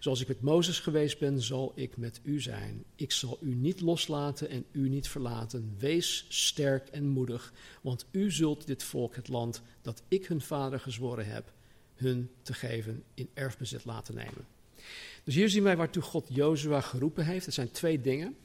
Zoals 0.00 0.20
ik 0.20 0.28
met 0.28 0.40
Mozes 0.40 0.80
geweest 0.80 1.18
ben, 1.18 1.42
zal 1.42 1.72
ik 1.74 1.96
met 1.96 2.20
u 2.22 2.40
zijn. 2.40 2.84
Ik 2.96 3.12
zal 3.12 3.38
u 3.40 3.54
niet 3.54 3.80
loslaten 3.80 4.48
en 4.48 4.64
u 4.72 4.88
niet 4.88 5.08
verlaten. 5.08 5.74
Wees 5.78 6.26
sterk 6.28 6.88
en 6.88 7.08
moedig, 7.08 7.52
want 7.80 8.06
u 8.10 8.30
zult 8.30 8.66
dit 8.66 8.82
volk 8.82 9.14
het 9.14 9.28
land 9.28 9.62
dat 9.80 10.02
ik 10.08 10.26
hun 10.26 10.40
vader 10.40 10.80
gezworen 10.80 11.26
heb, 11.26 11.52
hun 11.94 12.30
te 12.42 12.54
geven 12.54 13.02
in 13.14 13.28
erfbezit 13.34 13.84
laten 13.84 14.14
nemen. 14.14 14.46
Dus 15.24 15.34
hier 15.34 15.48
zien 15.48 15.62
wij 15.62 15.76
waartoe 15.76 16.02
God 16.02 16.26
Jozua 16.28 16.80
geroepen 16.80 17.24
heeft. 17.24 17.44
Het 17.44 17.54
zijn 17.54 17.70
twee 17.70 18.00
dingen. 18.00 18.36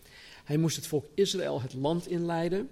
Hij 0.47 0.57
moest 0.57 0.75
het 0.75 0.87
volk 0.87 1.05
Israël 1.13 1.61
het 1.61 1.73
land 1.73 2.07
inleiden. 2.07 2.69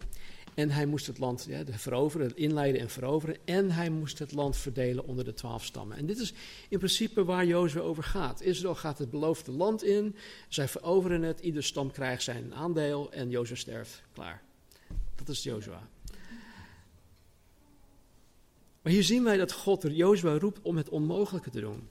En 0.54 0.70
hij 0.70 0.86
moest 0.86 1.08
het 1.08 1.18
land 1.18 1.48
veroveren, 1.70 2.38
inleiden 2.38 2.82
en 2.82 2.90
veroveren. 2.90 3.38
En 3.46 3.72
hij 3.72 3.90
moest 3.90 4.20
het 4.20 4.32
land 4.32 4.58
verdelen 4.58 5.06
onder 5.06 5.26
de 5.26 5.34
twaalf 5.34 5.66
stammen. 5.66 5.98
En 5.98 6.06
dit 6.06 6.20
is 6.20 6.34
in 6.70 6.78
principe 6.78 7.26
waar 7.26 7.46
Jozua 7.46 7.82
over 7.82 8.04
gaat. 8.04 8.42
Israël 8.42 8.76
gaat 8.76 8.98
het 8.98 9.10
beloofde 9.10 9.52
land 9.52 9.84
in. 9.84 10.16
Zij 10.50 10.68
veroveren 10.68 11.22
het. 11.22 11.40
Ieder 11.40 11.64
stam 11.64 11.92
krijgt 11.92 12.24
zijn 12.24 12.54
aandeel. 12.54 13.12
En 13.12 13.30
Jozua 13.30 13.56
sterft. 13.56 14.02
Klaar. 14.14 14.42
Dat 15.16 15.30
is 15.30 15.44
Jozua. 15.44 15.88
Maar 18.82 18.94
hier 18.94 19.04
zien 19.04 19.24
wij 19.24 19.38
dat 19.38 19.52
God 19.52 19.86
Jozua 19.92 20.38
roept 20.38 20.62
om 20.62 20.78
het 20.78 20.90
onmogelijke 20.90 21.50
te 21.50 21.60
doen. 21.60 21.90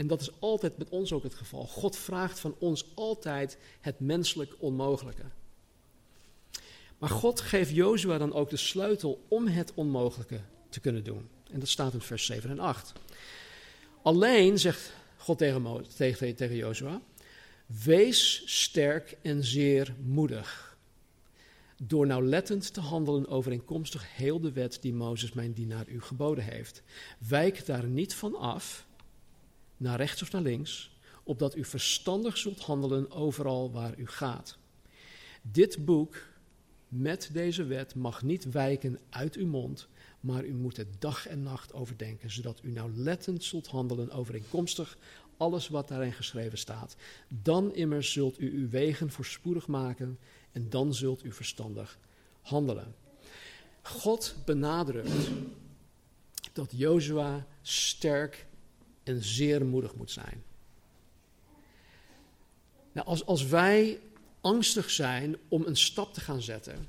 En 0.00 0.06
dat 0.06 0.20
is 0.20 0.30
altijd 0.38 0.78
met 0.78 0.88
ons 0.88 1.12
ook 1.12 1.22
het 1.22 1.34
geval. 1.34 1.66
God 1.66 1.96
vraagt 1.96 2.40
van 2.40 2.54
ons 2.58 2.84
altijd 2.94 3.58
het 3.80 4.00
menselijk 4.00 4.54
onmogelijke. 4.58 5.22
Maar 6.98 7.08
God 7.08 7.40
geeft 7.40 7.70
Jozua 7.70 8.18
dan 8.18 8.32
ook 8.32 8.50
de 8.50 8.56
sleutel 8.56 9.24
om 9.28 9.46
het 9.46 9.74
onmogelijke 9.74 10.40
te 10.68 10.80
kunnen 10.80 11.04
doen. 11.04 11.28
En 11.50 11.58
dat 11.58 11.68
staat 11.68 11.92
in 11.92 12.00
vers 12.00 12.26
7 12.26 12.50
en 12.50 12.58
8. 12.58 12.92
Alleen, 14.02 14.58
zegt 14.58 14.92
God 15.16 15.38
tegen, 15.38 15.84
tegen, 15.96 16.34
tegen 16.34 16.56
Jozua, 16.56 17.02
wees 17.84 18.42
sterk 18.44 19.16
en 19.22 19.44
zeer 19.44 19.94
moedig. 20.02 20.76
Door 21.82 22.06
nauwlettend 22.06 22.74
te 22.74 22.80
handelen 22.80 23.28
overeenkomstig 23.28 24.16
heel 24.16 24.40
de 24.40 24.52
wet 24.52 24.78
die 24.80 24.94
Mozes 24.94 25.32
mijn 25.32 25.52
dienaar 25.52 25.88
u 25.88 26.00
geboden 26.00 26.44
heeft. 26.44 26.82
Wijk 27.18 27.66
daar 27.66 27.84
niet 27.86 28.14
van 28.14 28.36
af, 28.36 28.88
naar 29.80 29.96
rechts 29.96 30.22
of 30.22 30.32
naar 30.32 30.42
links, 30.42 30.90
opdat 31.22 31.56
u 31.56 31.64
verstandig 31.64 32.36
zult 32.36 32.60
handelen 32.60 33.10
overal 33.10 33.72
waar 33.72 33.98
u 33.98 34.06
gaat. 34.06 34.58
Dit 35.42 35.84
boek 35.84 36.16
met 36.88 37.30
deze 37.32 37.64
wet 37.64 37.94
mag 37.94 38.22
niet 38.22 38.50
wijken 38.50 38.98
uit 39.10 39.34
uw 39.34 39.46
mond, 39.46 39.88
maar 40.20 40.44
u 40.44 40.52
moet 40.52 40.76
het 40.76 40.88
dag 40.98 41.26
en 41.26 41.42
nacht 41.42 41.72
overdenken, 41.72 42.30
zodat 42.30 42.60
u 42.62 42.70
nauwlettend 42.70 43.44
zult 43.44 43.66
handelen 43.66 44.10
overeenkomstig 44.10 44.98
alles 45.36 45.68
wat 45.68 45.88
daarin 45.88 46.12
geschreven 46.12 46.58
staat. 46.58 46.96
Dan 47.28 47.74
immers 47.74 48.12
zult 48.12 48.40
u 48.40 48.52
uw 48.58 48.68
wegen 48.68 49.10
voorspoedig 49.10 49.66
maken 49.66 50.18
en 50.52 50.70
dan 50.70 50.94
zult 50.94 51.24
u 51.24 51.32
verstandig 51.32 51.98
handelen. 52.40 52.94
God 53.82 54.34
benadrukt 54.44 55.30
dat 56.52 56.70
Jozua 56.76 57.46
sterk 57.62 58.46
en 59.02 59.22
zeer 59.22 59.66
moedig 59.66 59.94
moet 59.94 60.10
zijn. 60.10 60.42
Nou, 62.92 63.06
als, 63.06 63.26
als 63.26 63.46
wij 63.46 64.00
angstig 64.40 64.90
zijn 64.90 65.36
om 65.48 65.66
een 65.66 65.76
stap 65.76 66.14
te 66.14 66.20
gaan 66.20 66.42
zetten. 66.42 66.88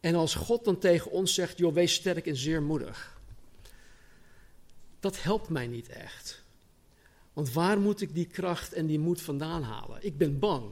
En 0.00 0.14
als 0.14 0.34
God 0.34 0.64
dan 0.64 0.78
tegen 0.78 1.10
ons 1.10 1.34
zegt, 1.34 1.58
joh, 1.58 1.74
wees 1.74 1.94
sterk 1.94 2.26
en 2.26 2.36
zeer 2.36 2.62
moedig. 2.62 3.20
Dat 5.00 5.22
helpt 5.22 5.48
mij 5.48 5.66
niet 5.66 5.88
echt. 5.88 6.42
Want 7.32 7.52
waar 7.52 7.80
moet 7.80 8.00
ik 8.00 8.14
die 8.14 8.26
kracht 8.26 8.72
en 8.72 8.86
die 8.86 8.98
moed 8.98 9.20
vandaan 9.20 9.62
halen? 9.62 10.04
Ik 10.04 10.18
ben 10.18 10.38
bang. 10.38 10.70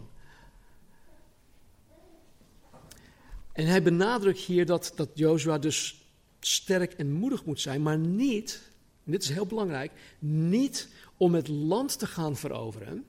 En 3.52 3.66
hij 3.66 3.82
benadrukt 3.82 4.38
hier 4.38 4.66
dat, 4.66 4.92
dat 4.96 5.08
Joshua 5.14 5.58
dus 5.58 6.02
sterk 6.40 6.92
en 6.92 7.12
moedig 7.12 7.44
moet 7.44 7.60
zijn, 7.60 7.82
maar 7.82 7.98
niet, 7.98 8.67
en 9.08 9.14
dit 9.14 9.22
is 9.22 9.30
heel 9.30 9.46
belangrijk, 9.46 9.92
niet 10.18 10.88
om 11.16 11.34
het 11.34 11.48
land 11.48 11.98
te 11.98 12.06
gaan 12.06 12.36
veroveren 12.36 13.04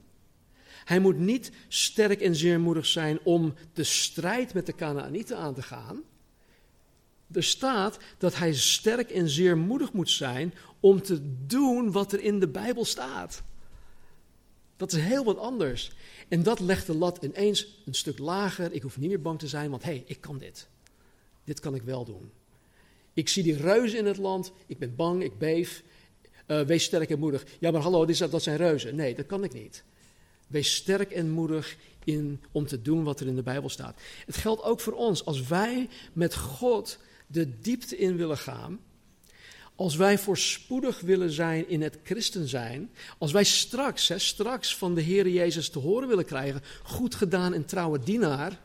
hij 0.89 0.99
moet 0.99 1.17
niet 1.17 1.51
sterk 1.67 2.21
en 2.21 2.35
zeermoedig 2.35 2.85
zijn 2.85 3.19
om 3.23 3.53
de 3.73 3.83
strijd 3.83 4.53
met 4.53 4.65
de 4.65 4.75
Canaanieten 4.75 5.37
aan 5.37 5.53
te 5.53 5.61
gaan. 5.61 6.01
Er 7.31 7.43
staat 7.43 7.99
dat 8.17 8.35
hij 8.37 8.53
sterk 8.53 9.09
en 9.09 9.29
zeermoedig 9.29 9.93
moet 9.93 10.09
zijn 10.09 10.53
om 10.79 11.01
te 11.01 11.45
doen 11.45 11.91
wat 11.91 12.13
er 12.13 12.19
in 12.19 12.39
de 12.39 12.47
Bijbel 12.47 12.85
staat. 12.85 13.43
Dat 14.77 14.91
is 14.91 15.01
heel 15.01 15.23
wat 15.23 15.37
anders. 15.37 15.91
En 16.27 16.43
dat 16.43 16.59
legt 16.59 16.85
de 16.85 16.95
lat 16.95 17.23
ineens 17.23 17.81
een 17.85 17.93
stuk 17.93 18.19
lager. 18.19 18.71
Ik 18.71 18.81
hoef 18.81 18.97
niet 18.97 19.09
meer 19.09 19.21
bang 19.21 19.39
te 19.39 19.47
zijn, 19.47 19.69
want 19.69 19.83
hé, 19.83 19.89
hey, 19.89 20.03
ik 20.05 20.21
kan 20.21 20.37
dit. 20.37 20.67
Dit 21.43 21.59
kan 21.59 21.75
ik 21.75 21.81
wel 21.81 22.05
doen. 22.05 22.31
Ik 23.19 23.29
zie 23.29 23.43
die 23.43 23.57
reuzen 23.57 23.99
in 23.99 24.05
het 24.05 24.17
land. 24.17 24.51
Ik 24.65 24.77
ben 24.77 24.95
bang, 24.95 25.23
ik 25.23 25.37
beef. 25.37 25.83
Uh, 26.47 26.61
wees 26.61 26.83
sterk 26.83 27.09
en 27.09 27.19
moedig. 27.19 27.45
Ja, 27.59 27.71
maar 27.71 27.81
hallo, 27.81 28.05
dat 28.05 28.43
zijn 28.43 28.57
reuzen. 28.57 28.95
Nee, 28.95 29.15
dat 29.15 29.25
kan 29.25 29.43
ik 29.43 29.53
niet. 29.53 29.83
Wees 30.47 30.75
sterk 30.75 31.11
en 31.11 31.29
moedig 31.29 31.77
in, 32.03 32.41
om 32.51 32.67
te 32.67 32.81
doen 32.81 33.03
wat 33.03 33.19
er 33.19 33.27
in 33.27 33.35
de 33.35 33.43
Bijbel 33.43 33.69
staat. 33.69 34.01
Het 34.25 34.35
geldt 34.35 34.63
ook 34.63 34.79
voor 34.79 34.93
ons. 34.93 35.25
Als 35.25 35.47
wij 35.47 35.89
met 36.13 36.35
God 36.35 36.97
de 37.27 37.59
diepte 37.59 37.97
in 37.97 38.15
willen 38.15 38.37
gaan, 38.37 38.79
als 39.75 39.95
wij 39.95 40.17
voorspoedig 40.17 40.99
willen 40.99 41.31
zijn 41.31 41.69
in 41.69 41.81
het 41.81 41.97
christen 42.03 42.47
zijn, 42.47 42.91
als 43.17 43.31
wij 43.31 43.43
straks, 43.43 44.07
hè, 44.07 44.19
straks 44.19 44.75
van 44.75 44.95
de 44.95 45.01
Heer 45.01 45.29
Jezus 45.29 45.69
te 45.69 45.79
horen 45.79 46.07
willen 46.07 46.25
krijgen, 46.25 46.61
goed 46.83 47.15
gedaan 47.15 47.53
en 47.53 47.65
trouwe 47.65 47.99
dienaar, 47.99 48.59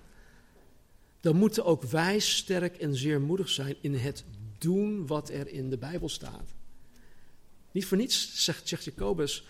dan 1.20 1.36
moeten 1.36 1.64
ook 1.64 1.82
wij 1.82 2.18
sterk 2.18 2.76
en 2.76 2.94
zeer 2.96 3.20
moedig 3.20 3.48
zijn 3.48 3.76
in 3.80 3.94
het 3.94 4.24
doen 4.58 5.06
wat 5.06 5.28
er 5.28 5.48
in 5.48 5.70
de 5.70 5.78
Bijbel 5.78 6.08
staat. 6.08 6.54
Niet 7.72 7.86
voor 7.86 7.96
niets 7.96 8.44
zegt, 8.44 8.68
zegt 8.68 8.84
Jacobus, 8.84 9.44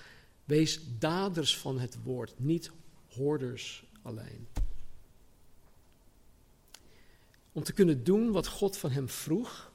Wees 0.45 0.81
daders 0.99 1.59
van 1.59 1.79
het 1.79 2.03
woord, 2.03 2.35
niet 2.37 2.71
hoorders 3.09 3.85
alleen. 4.03 4.47
Om 7.53 7.63
te 7.63 7.73
kunnen 7.73 8.05
doen 8.05 8.33
wat 8.33 8.47
God 8.47 8.77
van 8.77 8.91
hem 8.91 9.09
vroeg, 9.09 9.73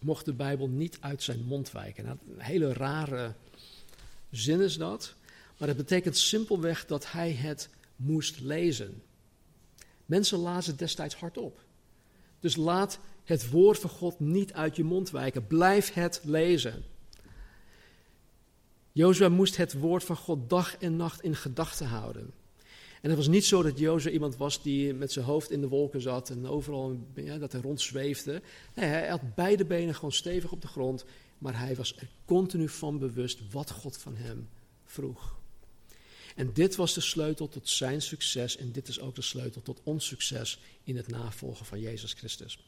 mocht 0.00 0.24
de 0.24 0.32
Bijbel 0.32 0.68
niet 0.68 0.98
uit 1.00 1.22
zijn 1.22 1.44
mond 1.44 1.72
wijken. 1.72 2.04
Nou, 2.04 2.18
een 2.28 2.40
hele 2.40 2.72
rare 2.72 3.34
zin 4.30 4.60
is 4.60 4.76
dat, 4.76 5.14
maar 5.58 5.68
het 5.68 5.76
betekent 5.76 6.16
simpelweg 6.16 6.86
dat 6.86 7.12
hij 7.12 7.32
het 7.32 7.68
moest 7.96 8.40
lezen. 8.40 9.02
Mensen 10.06 10.38
lazen 10.38 10.76
destijds 10.76 11.14
hardop. 11.14 11.64
Dus 12.40 12.56
laat 12.56 12.98
het 13.24 13.50
woord 13.50 13.78
van 13.78 13.90
God 13.90 14.20
niet 14.20 14.52
uit 14.52 14.76
je 14.76 14.84
mond 14.84 15.10
wijken. 15.10 15.46
Blijf 15.46 15.92
het 15.92 16.20
lezen. 16.24 16.84
Jozua 18.92 19.28
moest 19.28 19.56
het 19.56 19.72
woord 19.72 20.04
van 20.04 20.16
God 20.16 20.50
dag 20.50 20.76
en 20.76 20.96
nacht 20.96 21.22
in 21.22 21.36
gedachten 21.36 21.86
houden. 21.86 22.30
En 23.00 23.08
het 23.08 23.16
was 23.18 23.28
niet 23.28 23.44
zo 23.44 23.62
dat 23.62 23.78
Jozua 23.78 24.10
iemand 24.10 24.36
was 24.36 24.62
die 24.62 24.94
met 24.94 25.12
zijn 25.12 25.24
hoofd 25.24 25.50
in 25.50 25.60
de 25.60 25.68
wolken 25.68 26.00
zat 26.00 26.30
en 26.30 26.46
overal 26.46 26.98
ja, 27.14 27.38
dat 27.38 27.52
hij 27.52 27.60
rondzweefde. 27.60 28.42
Nee, 28.74 28.86
hij 28.86 29.08
had 29.08 29.34
beide 29.34 29.64
benen 29.64 29.94
gewoon 29.94 30.12
stevig 30.12 30.52
op 30.52 30.60
de 30.60 30.68
grond, 30.68 31.04
maar 31.38 31.58
hij 31.58 31.76
was 31.76 31.96
er 31.96 32.08
continu 32.24 32.68
van 32.68 32.98
bewust 32.98 33.40
wat 33.50 33.70
God 33.70 33.96
van 33.96 34.16
hem 34.16 34.48
vroeg. 34.84 35.40
En 36.36 36.52
dit 36.52 36.76
was 36.76 36.94
de 36.94 37.00
sleutel 37.00 37.48
tot 37.48 37.68
zijn 37.68 38.02
succes 38.02 38.56
en 38.56 38.72
dit 38.72 38.88
is 38.88 39.00
ook 39.00 39.14
de 39.14 39.22
sleutel 39.22 39.62
tot 39.62 39.80
ons 39.82 40.06
succes 40.06 40.58
in 40.84 40.96
het 40.96 41.08
navolgen 41.08 41.66
van 41.66 41.80
Jezus 41.80 42.12
Christus. 42.12 42.58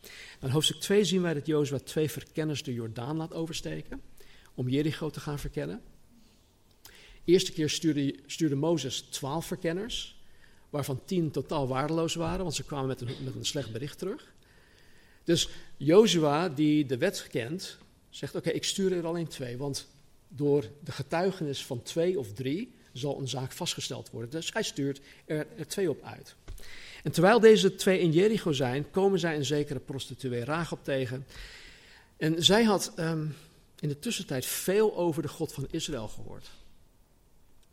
In 0.40 0.48
hoofdstuk 0.48 0.80
2 0.80 1.04
zien 1.04 1.22
wij 1.22 1.34
dat 1.34 1.46
Jozua 1.46 1.78
twee 1.78 2.10
verkenners 2.10 2.62
de 2.62 2.72
Jordaan 2.72 3.16
laat 3.16 3.32
oversteken 3.32 4.00
om 4.54 4.68
Jericho 4.68 5.10
te 5.10 5.20
gaan 5.20 5.38
verkennen 5.38 5.82
eerste 7.24 7.52
keer 7.52 7.70
stuurde, 7.70 8.14
stuurde 8.26 8.54
Mozes 8.54 9.00
twaalf 9.00 9.46
verkenners, 9.46 10.22
waarvan 10.70 11.04
tien 11.04 11.30
totaal 11.30 11.68
waardeloos 11.68 12.14
waren, 12.14 12.42
want 12.42 12.54
ze 12.54 12.64
kwamen 12.64 12.86
met 12.86 13.00
een, 13.00 13.08
met 13.24 13.34
een 13.34 13.44
slecht 13.44 13.72
bericht 13.72 13.98
terug. 13.98 14.32
Dus 15.24 15.48
Jozua, 15.76 16.48
die 16.48 16.86
de 16.86 16.98
wet 16.98 17.26
kent, 17.30 17.78
zegt: 18.10 18.34
Oké, 18.34 18.50
ik 18.50 18.64
stuur 18.64 18.92
er 18.92 19.06
alleen 19.06 19.28
twee, 19.28 19.56
want 19.56 19.88
door 20.28 20.64
de 20.84 20.92
getuigenis 20.92 21.64
van 21.64 21.82
twee 21.82 22.18
of 22.18 22.32
drie 22.32 22.74
zal 22.94 23.20
een 23.20 23.28
zaak 23.28 23.52
vastgesteld 23.52 24.10
worden. 24.10 24.30
Dus 24.30 24.52
hij 24.52 24.62
stuurt 24.62 25.00
er, 25.26 25.46
twee 25.66 25.90
op 25.90 26.02
uit. 26.02 26.34
En 27.02 27.12
terwijl 27.12 27.40
deze 27.40 27.74
twee 27.74 28.00
in 28.00 28.12
Jericho 28.12 28.52
zijn, 28.52 28.90
komen 28.90 29.18
zij 29.18 29.36
een 29.36 29.44
zekere 29.44 29.78
prostituee 29.78 30.44
Rahab 30.44 30.84
tegen. 30.84 31.26
En 32.16 32.44
zij 32.44 32.64
had 32.64 32.92
um, 32.98 33.34
in 33.80 33.88
de 33.88 33.98
tussentijd 33.98 34.46
veel 34.46 34.96
over 34.96 35.22
de 35.22 35.28
God 35.28 35.52
van 35.52 35.66
Israël 35.70 36.08
gehoord. 36.08 36.50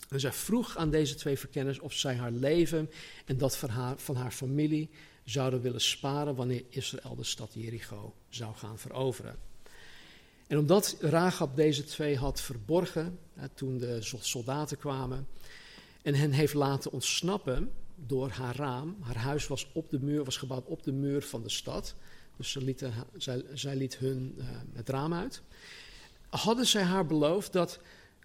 En 0.10 0.20
zij 0.20 0.32
vroeg 0.32 0.78
aan 0.78 0.90
deze 0.90 1.16
twee 1.16 1.40
verkenners 1.40 1.80
of 1.80 1.94
zij 1.94 2.16
haar 2.16 2.32
leven 2.32 2.90
en 3.26 3.38
dat 3.38 3.58
van 3.58 4.00
van 4.00 4.16
haar 4.16 4.32
familie 4.32 4.90
zouden 5.24 5.62
willen 5.62 5.82
sparen 5.82 6.36
wanneer 6.36 6.64
Israël 6.70 7.16
de 7.16 7.24
stad 7.24 7.54
Jericho 7.54 8.14
zou 8.30 8.56
gaan 8.56 8.80
veroveren. 8.80 9.51
En 10.52 10.58
omdat 10.58 10.96
Rahab 11.00 11.56
deze 11.56 11.84
twee 11.84 12.18
had 12.18 12.42
verborgen 12.42 13.20
hè, 13.34 13.50
toen 13.50 13.78
de 13.78 13.98
soldaten 14.20 14.78
kwamen 14.78 15.28
en 16.02 16.14
hen 16.14 16.32
heeft 16.32 16.54
laten 16.54 16.92
ontsnappen 16.92 17.72
door 17.96 18.30
haar 18.30 18.56
raam, 18.56 18.98
haar 19.02 19.18
huis 19.18 19.48
was, 19.48 19.72
op 19.74 19.90
de 19.90 20.00
muur, 20.00 20.24
was 20.24 20.38
gebouwd 20.38 20.66
op 20.66 20.84
de 20.84 20.92
muur 20.92 21.22
van 21.22 21.44
de 21.44 21.50
stad, 21.50 21.96
dus 22.38 22.52
ze 22.52 22.76
zij, 23.18 23.44
zij 23.54 23.76
liet 23.76 23.98
hun 23.98 24.36
uh, 24.38 24.46
het 24.74 24.90
raam 24.90 25.14
uit, 25.14 25.42
hadden 26.30 26.68
zij 26.68 26.84
haar 26.84 27.06
beloofd 27.06 27.54
dat 27.54 27.80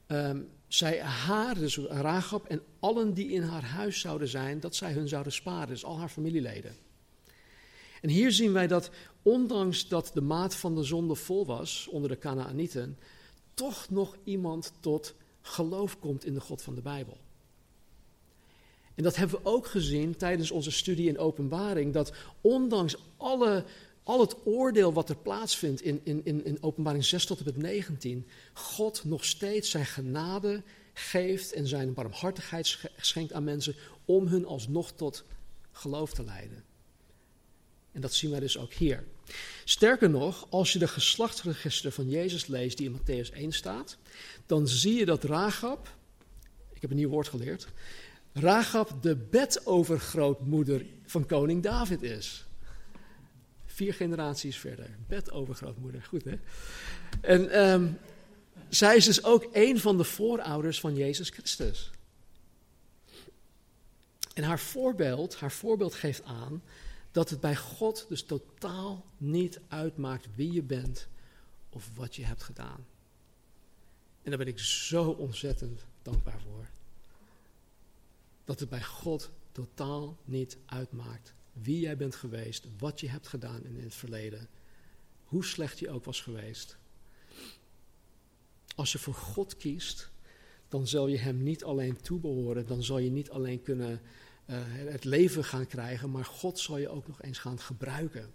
um, 0.06 0.48
zij 0.68 1.00
haar, 1.00 1.54
dus 1.54 1.76
Rahab 1.76 2.46
en 2.46 2.62
allen 2.80 3.14
die 3.14 3.28
in 3.28 3.42
haar 3.42 3.64
huis 3.64 4.00
zouden 4.00 4.28
zijn, 4.28 4.60
dat 4.60 4.74
zij 4.74 4.92
hun 4.92 5.08
zouden 5.08 5.32
sparen, 5.32 5.68
dus 5.68 5.84
al 5.84 5.98
haar 5.98 6.08
familieleden. 6.08 6.76
En 8.00 8.08
hier 8.08 8.32
zien 8.32 8.52
wij 8.52 8.66
dat 8.66 8.90
ondanks 9.26 9.88
dat 9.88 10.10
de 10.14 10.20
maat 10.20 10.54
van 10.54 10.74
de 10.74 10.82
zonde 10.82 11.14
vol 11.14 11.46
was 11.46 11.88
onder 11.90 12.10
de 12.10 12.18
Canaanieten, 12.18 12.98
toch 13.54 13.90
nog 13.90 14.16
iemand 14.24 14.72
tot 14.80 15.14
geloof 15.40 15.98
komt 15.98 16.24
in 16.24 16.34
de 16.34 16.40
God 16.40 16.62
van 16.62 16.74
de 16.74 16.80
Bijbel. 16.80 17.16
En 18.94 19.02
dat 19.02 19.16
hebben 19.16 19.42
we 19.42 19.48
ook 19.48 19.66
gezien 19.66 20.16
tijdens 20.16 20.50
onze 20.50 20.70
studie 20.70 21.08
in 21.08 21.18
openbaring, 21.18 21.92
dat 21.92 22.12
ondanks 22.40 22.96
alle, 23.16 23.64
al 24.02 24.20
het 24.20 24.36
oordeel 24.44 24.92
wat 24.92 25.08
er 25.08 25.16
plaatsvindt 25.16 25.82
in, 25.82 26.00
in, 26.02 26.20
in, 26.24 26.44
in 26.44 26.62
openbaring 26.62 27.04
6 27.04 27.26
tot 27.26 27.38
en 27.38 27.44
met 27.44 27.56
19, 27.56 28.26
God 28.52 29.04
nog 29.04 29.24
steeds 29.24 29.70
zijn 29.70 29.86
genade 29.86 30.62
geeft 30.92 31.52
en 31.52 31.66
zijn 31.66 31.94
barmhartigheid 31.94 32.78
schenkt 32.96 33.32
aan 33.32 33.44
mensen 33.44 33.74
om 34.04 34.26
hun 34.26 34.46
alsnog 34.46 34.92
tot 34.92 35.24
geloof 35.72 36.12
te 36.12 36.24
leiden. 36.24 36.64
En 37.92 38.00
dat 38.00 38.14
zien 38.14 38.30
wij 38.30 38.40
dus 38.40 38.58
ook 38.58 38.72
hier. 38.72 39.04
Sterker 39.64 40.10
nog, 40.10 40.46
als 40.50 40.72
je 40.72 40.78
de 40.78 40.88
geslachtsregister 40.88 41.92
van 41.92 42.08
Jezus 42.08 42.46
leest 42.46 42.76
die 42.76 42.90
in 42.90 42.98
Matthäus 42.98 43.32
1 43.32 43.52
staat, 43.52 43.96
dan 44.46 44.68
zie 44.68 44.94
je 44.94 45.04
dat 45.04 45.24
Ragab, 45.24 45.88
ik 46.72 46.80
heb 46.80 46.90
een 46.90 46.96
nieuw 46.96 47.08
woord 47.08 47.28
geleerd, 47.28 47.68
Ragab 48.32 49.02
de 49.02 49.16
bedovergrootmoeder 49.16 50.86
van 51.06 51.26
koning 51.26 51.62
David 51.62 52.02
is. 52.02 52.44
Vier 53.66 53.94
generaties 53.94 54.56
verder, 54.56 54.96
bedovergrootmoeder, 55.08 56.02
goed 56.02 56.24
hè? 56.24 56.38
En 57.20 57.60
um, 57.72 57.98
zij 58.68 58.96
is 58.96 59.04
dus 59.04 59.24
ook 59.24 59.48
een 59.52 59.80
van 59.80 59.96
de 59.96 60.04
voorouders 60.04 60.80
van 60.80 60.94
Jezus 60.94 61.30
Christus. 61.30 61.90
En 64.34 64.42
haar 64.42 64.58
voorbeeld, 64.58 65.36
haar 65.36 65.52
voorbeeld 65.52 65.94
geeft 65.94 66.22
aan 66.24 66.62
dat 67.16 67.30
het 67.30 67.40
bij 67.40 67.56
God 67.56 68.06
dus 68.08 68.22
totaal 68.22 69.04
niet 69.16 69.60
uitmaakt 69.68 70.28
wie 70.34 70.52
je 70.52 70.62
bent 70.62 71.08
of 71.70 71.90
wat 71.94 72.16
je 72.16 72.24
hebt 72.24 72.42
gedaan. 72.42 72.86
En 74.22 74.30
daar 74.30 74.38
ben 74.38 74.46
ik 74.46 74.58
zo 74.58 75.10
ontzettend 75.10 75.86
dankbaar 76.02 76.40
voor. 76.40 76.66
Dat 78.44 78.60
het 78.60 78.68
bij 78.68 78.82
God 78.82 79.30
totaal 79.52 80.16
niet 80.24 80.56
uitmaakt 80.66 81.32
wie 81.52 81.80
jij 81.80 81.96
bent 81.96 82.14
geweest, 82.14 82.66
wat 82.78 83.00
je 83.00 83.08
hebt 83.08 83.26
gedaan 83.26 83.64
in 83.64 83.80
het 83.80 83.94
verleden, 83.94 84.48
hoe 85.24 85.44
slecht 85.44 85.78
je 85.78 85.90
ook 85.90 86.04
was 86.04 86.20
geweest. 86.20 86.76
Als 88.74 88.92
je 88.92 88.98
voor 88.98 89.14
God 89.14 89.56
kiest, 89.56 90.10
dan 90.68 90.86
zal 90.86 91.06
je 91.06 91.18
Hem 91.18 91.42
niet 91.42 91.64
alleen 91.64 92.00
toebehoren, 92.00 92.66
dan 92.66 92.82
zal 92.82 92.98
je 92.98 93.10
niet 93.10 93.30
alleen 93.30 93.62
kunnen 93.62 94.00
uh, 94.46 94.56
het 94.74 95.04
leven 95.04 95.44
gaan 95.44 95.66
krijgen, 95.66 96.10
maar 96.10 96.24
God 96.24 96.58
zal 96.58 96.78
je 96.78 96.88
ook 96.88 97.06
nog 97.06 97.22
eens 97.22 97.38
gaan 97.38 97.58
gebruiken. 97.58 98.30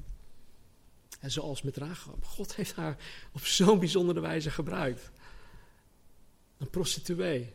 En 1.19 1.31
zoals 1.31 1.61
met 1.61 1.77
Rahab. 1.77 2.25
God 2.25 2.55
heeft 2.55 2.73
haar 2.73 2.97
op 3.31 3.45
zo'n 3.45 3.79
bijzondere 3.79 4.19
wijze 4.19 4.49
gebruikt. 4.49 5.11
Een 6.57 6.69
prostituee. 6.69 7.53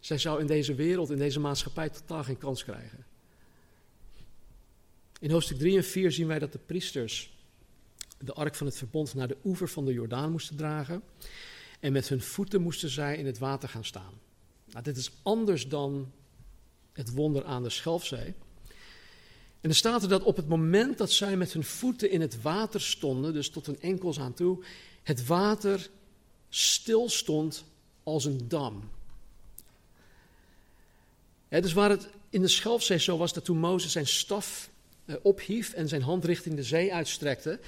Zij 0.00 0.18
zou 0.18 0.40
in 0.40 0.46
deze 0.46 0.74
wereld, 0.74 1.10
in 1.10 1.18
deze 1.18 1.40
maatschappij 1.40 1.88
totaal 1.88 2.24
geen 2.24 2.38
kans 2.38 2.64
krijgen. 2.64 3.06
In 5.20 5.30
hoofdstuk 5.30 5.58
3 5.58 5.76
en 5.76 5.84
4 5.84 6.12
zien 6.12 6.26
wij 6.26 6.38
dat 6.38 6.52
de 6.52 6.58
priesters 6.58 7.32
de 8.18 8.32
ark 8.32 8.54
van 8.54 8.66
het 8.66 8.76
verbond 8.76 9.14
naar 9.14 9.28
de 9.28 9.36
oever 9.44 9.68
van 9.68 9.84
de 9.84 9.92
Jordaan 9.92 10.30
moesten 10.30 10.56
dragen. 10.56 11.02
En 11.80 11.92
met 11.92 12.08
hun 12.08 12.20
voeten 12.20 12.62
moesten 12.62 12.88
zij 12.88 13.16
in 13.16 13.26
het 13.26 13.38
water 13.38 13.68
gaan 13.68 13.84
staan. 13.84 14.12
Nou, 14.66 14.84
dit 14.84 14.96
is 14.96 15.10
anders 15.22 15.68
dan 15.68 16.12
het 16.94 17.14
wonder 17.14 17.44
aan 17.44 17.62
de 17.62 17.70
Schelfzee. 17.70 18.34
En 19.60 19.70
er 19.70 19.76
staat 19.76 20.02
er 20.02 20.08
dat 20.08 20.22
op 20.22 20.36
het 20.36 20.48
moment 20.48 20.98
dat 20.98 21.10
zij 21.10 21.36
met 21.36 21.52
hun 21.52 21.64
voeten 21.64 22.10
in 22.10 22.20
het 22.20 22.42
water 22.42 22.80
stonden, 22.80 23.32
dus 23.32 23.50
tot 23.50 23.66
hun 23.66 23.80
enkels 23.80 24.20
aan 24.20 24.34
toe, 24.34 24.64
het 25.02 25.26
water 25.26 25.90
stil 26.48 27.08
stond 27.08 27.64
als 28.02 28.24
een 28.24 28.48
dam. 28.48 28.90
dus 31.48 31.72
waar 31.72 31.90
het 31.90 32.08
in 32.30 32.40
de 32.40 32.48
Schelfzee 32.48 32.98
zo 32.98 33.16
was 33.16 33.32
dat 33.32 33.44
toen 33.44 33.58
Mozes 33.58 33.92
zijn 33.92 34.06
staf 34.06 34.70
eh, 35.04 35.16
ophief 35.22 35.72
en 35.72 35.88
zijn 35.88 36.02
hand 36.02 36.24
richting 36.24 36.54
de 36.54 36.62
zee 36.62 36.94
uitstrekte, 36.94 37.60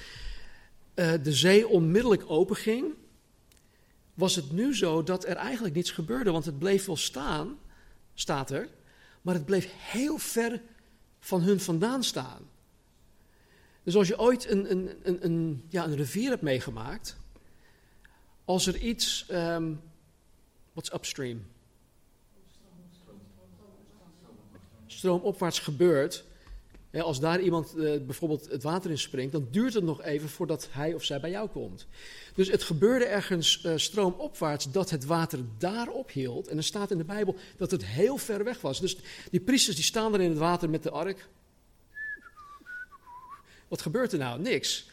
uh, 0.95 1.13
de 1.23 1.33
zee 1.33 1.67
onmiddellijk 1.67 2.23
openging, 2.27 2.93
was 4.13 4.35
het 4.35 4.51
nu 4.51 4.75
zo 4.75 5.03
dat 5.03 5.25
er 5.25 5.35
eigenlijk 5.35 5.75
niets 5.75 5.91
gebeurde, 5.91 6.31
want 6.31 6.45
het 6.45 6.59
bleef 6.59 6.85
wel 6.85 6.97
staan, 6.97 7.59
staat 8.13 8.51
er, 8.51 8.69
maar 9.27 9.35
het 9.35 9.45
bleef 9.45 9.69
heel 9.77 10.17
ver 10.17 10.61
van 11.19 11.41
hun 11.41 11.59
vandaan 11.59 12.03
staan. 12.03 12.49
Dus 13.83 13.95
als 13.95 14.07
je 14.07 14.19
ooit 14.19 14.49
een, 14.49 14.71
een, 14.71 14.89
een, 15.03 15.25
een 15.25 15.65
ja, 15.69 15.83
een 15.83 15.95
rivier 15.95 16.29
hebt 16.29 16.41
meegemaakt, 16.41 17.17
als 18.45 18.67
er 18.67 18.77
iets, 18.77 19.27
um, 19.31 19.81
what's 20.73 20.93
upstream? 20.93 21.45
Stroomopwaarts 24.85 25.59
gebeurt, 25.59 26.25
als 26.91 27.19
daar 27.19 27.41
iemand 27.41 27.73
uh, 27.75 27.99
bijvoorbeeld 28.01 28.49
het 28.49 28.63
water 28.63 28.91
in 28.91 28.97
springt, 28.97 29.31
dan 29.31 29.47
duurt 29.51 29.73
het 29.73 29.83
nog 29.83 30.03
even 30.03 30.29
voordat 30.29 30.67
hij 30.71 30.93
of 30.93 31.03
zij 31.03 31.19
bij 31.19 31.29
jou 31.29 31.49
komt. 31.49 31.87
Dus 32.33 32.47
het 32.49 32.63
gebeurde 32.63 33.05
ergens 33.05 33.63
uh, 33.63 33.73
stroomopwaarts 33.75 34.71
dat 34.71 34.89
het 34.89 35.05
water 35.05 35.39
daar 35.57 35.87
ophield. 35.89 36.47
En 36.47 36.57
er 36.57 36.63
staat 36.63 36.91
in 36.91 36.97
de 36.97 37.03
Bijbel 37.03 37.35
dat 37.57 37.71
het 37.71 37.85
heel 37.85 38.17
ver 38.17 38.43
weg 38.43 38.61
was. 38.61 38.79
Dus 38.79 38.97
die 39.31 39.39
priesters 39.39 39.75
die 39.75 39.85
staan 39.85 40.13
er 40.13 40.21
in 40.21 40.29
het 40.29 40.39
water 40.39 40.69
met 40.69 40.83
de 40.83 40.91
ark. 40.91 41.27
Wat 43.67 43.81
gebeurt 43.81 44.11
er 44.11 44.19
nou? 44.19 44.41
Niks. 44.41 44.89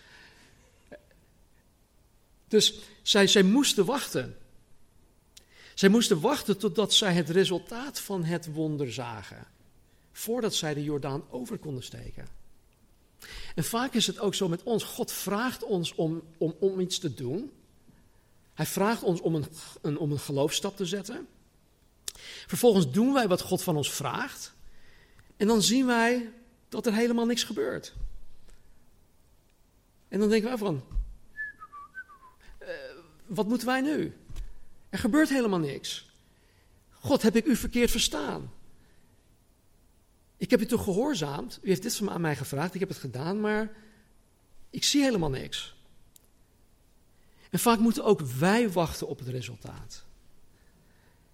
Dus 2.49 2.78
zij, 3.03 3.26
zij 3.26 3.42
moesten 3.42 3.84
wachten. 3.84 4.36
Zij 5.74 5.88
moesten 5.88 6.20
wachten 6.20 6.59
totdat 6.59 6.95
zij 6.95 7.12
het 7.12 7.30
resultaat 7.30 8.01
van 8.01 8.24
het 8.24 8.53
wonder 8.53 8.92
zagen 8.92 9.53
voordat 10.16 10.54
zij 10.54 10.74
de 10.74 10.82
Jordaan 10.82 11.24
over 11.30 11.58
konden 11.58 11.82
steken. 11.82 12.26
En 13.54 13.64
vaak 13.64 13.94
is 13.94 14.06
het 14.06 14.18
ook 14.18 14.34
zo 14.34 14.48
met 14.48 14.62
ons. 14.62 14.84
God 14.84 15.12
vraagt 15.12 15.62
ons 15.62 15.94
om, 15.94 16.22
om, 16.38 16.54
om 16.60 16.80
iets 16.80 16.98
te 16.98 17.14
doen. 17.14 17.52
Hij 18.54 18.66
vraagt 18.66 19.02
ons 19.02 19.20
om 19.20 19.34
een, 19.34 19.46
een, 19.82 19.98
om 19.98 20.12
een 20.12 20.18
geloofstap 20.18 20.76
te 20.76 20.86
zetten. 20.86 21.26
Vervolgens 22.46 22.90
doen 22.90 23.12
wij 23.12 23.28
wat 23.28 23.40
God 23.40 23.62
van 23.62 23.76
ons 23.76 23.92
vraagt. 23.92 24.54
En 25.36 25.46
dan 25.46 25.62
zien 25.62 25.86
wij 25.86 26.32
dat 26.68 26.86
er 26.86 26.94
helemaal 26.94 27.26
niks 27.26 27.42
gebeurt. 27.44 27.94
En 30.08 30.18
dan 30.18 30.28
denken 30.28 30.48
wij 30.48 30.58
van, 30.58 30.84
uh, 32.62 32.68
wat 33.26 33.48
moeten 33.48 33.66
wij 33.66 33.80
nu? 33.80 34.16
Er 34.88 34.98
gebeurt 34.98 35.28
helemaal 35.28 35.58
niks. 35.58 36.12
God, 36.90 37.22
heb 37.22 37.36
ik 37.36 37.46
u 37.46 37.56
verkeerd 37.56 37.90
verstaan? 37.90 38.52
Ik 40.37 40.51
heb 40.51 40.61
u 40.61 40.66
toch 40.66 40.85
gehoorzaamd? 40.85 41.59
U 41.62 41.68
heeft 41.68 41.82
dit 41.82 42.01
aan 42.09 42.20
mij 42.20 42.37
gevraagd, 42.37 42.74
ik 42.74 42.80
heb 42.80 42.89
het 42.89 42.99
gedaan, 42.99 43.41
maar 43.41 43.72
ik 44.70 44.85
zie 44.85 45.03
helemaal 45.03 45.30
niks. 45.30 45.76
En 47.51 47.59
vaak 47.59 47.78
moeten 47.78 48.05
ook 48.05 48.20
wij 48.20 48.70
wachten 48.70 49.09
op 49.09 49.18
het 49.18 49.28
resultaat. 49.28 50.05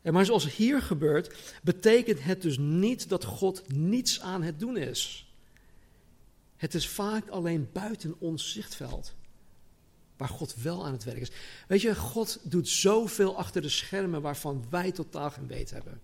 En 0.02 0.12
maar 0.12 0.24
zoals 0.24 0.54
hier 0.54 0.82
gebeurt, 0.82 1.36
betekent 1.62 2.22
het 2.22 2.42
dus 2.42 2.58
niet 2.58 3.08
dat 3.08 3.24
God 3.24 3.72
niets 3.72 4.20
aan 4.20 4.42
het 4.42 4.58
doen 4.60 4.76
is. 4.76 5.32
Het 6.56 6.74
is 6.74 6.88
vaak 6.88 7.28
alleen 7.28 7.68
buiten 7.72 8.14
ons 8.18 8.52
zichtveld 8.52 9.14
waar 10.16 10.28
God 10.28 10.54
wel 10.54 10.86
aan 10.86 10.92
het 10.92 11.04
werk 11.04 11.20
is. 11.20 11.30
Weet 11.68 11.80
je, 11.80 11.94
God 11.94 12.38
doet 12.42 12.68
zoveel 12.68 13.36
achter 13.36 13.62
de 13.62 13.68
schermen 13.68 14.22
waarvan 14.22 14.64
wij 14.70 14.92
totaal 14.92 15.30
geen 15.30 15.46
weet 15.46 15.70
hebben. 15.70 16.00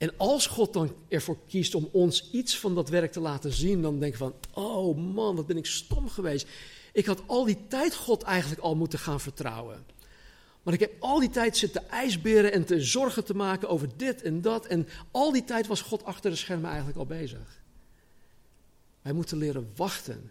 En 0.00 0.12
als 0.16 0.46
God 0.46 0.72
dan 0.72 0.94
ervoor 1.08 1.38
kiest 1.46 1.74
om 1.74 1.88
ons 1.92 2.30
iets 2.30 2.58
van 2.58 2.74
dat 2.74 2.88
werk 2.88 3.12
te 3.12 3.20
laten 3.20 3.52
zien, 3.52 3.82
dan 3.82 3.98
denk 3.98 4.12
ik 4.12 4.18
van, 4.18 4.34
oh 4.52 4.96
man, 4.96 5.36
wat 5.36 5.46
ben 5.46 5.56
ik 5.56 5.66
stom 5.66 6.08
geweest. 6.08 6.48
Ik 6.92 7.06
had 7.06 7.22
al 7.26 7.44
die 7.44 7.66
tijd 7.68 7.94
God 7.94 8.22
eigenlijk 8.22 8.60
al 8.60 8.76
moeten 8.76 8.98
gaan 8.98 9.20
vertrouwen. 9.20 9.84
Maar 10.62 10.74
ik 10.74 10.80
heb 10.80 10.92
al 10.98 11.18
die 11.20 11.30
tijd 11.30 11.56
zitten 11.56 11.88
ijsberen 11.88 12.52
en 12.52 12.64
te 12.64 12.80
zorgen 12.80 13.24
te 13.24 13.34
maken 13.34 13.68
over 13.68 13.88
dit 13.96 14.22
en 14.22 14.40
dat. 14.40 14.66
En 14.66 14.88
al 15.10 15.32
die 15.32 15.44
tijd 15.44 15.66
was 15.66 15.80
God 15.80 16.04
achter 16.04 16.30
de 16.30 16.36
schermen 16.36 16.68
eigenlijk 16.68 16.98
al 16.98 17.06
bezig. 17.06 17.62
Wij 19.02 19.12
moeten 19.12 19.38
leren 19.38 19.70
wachten. 19.76 20.30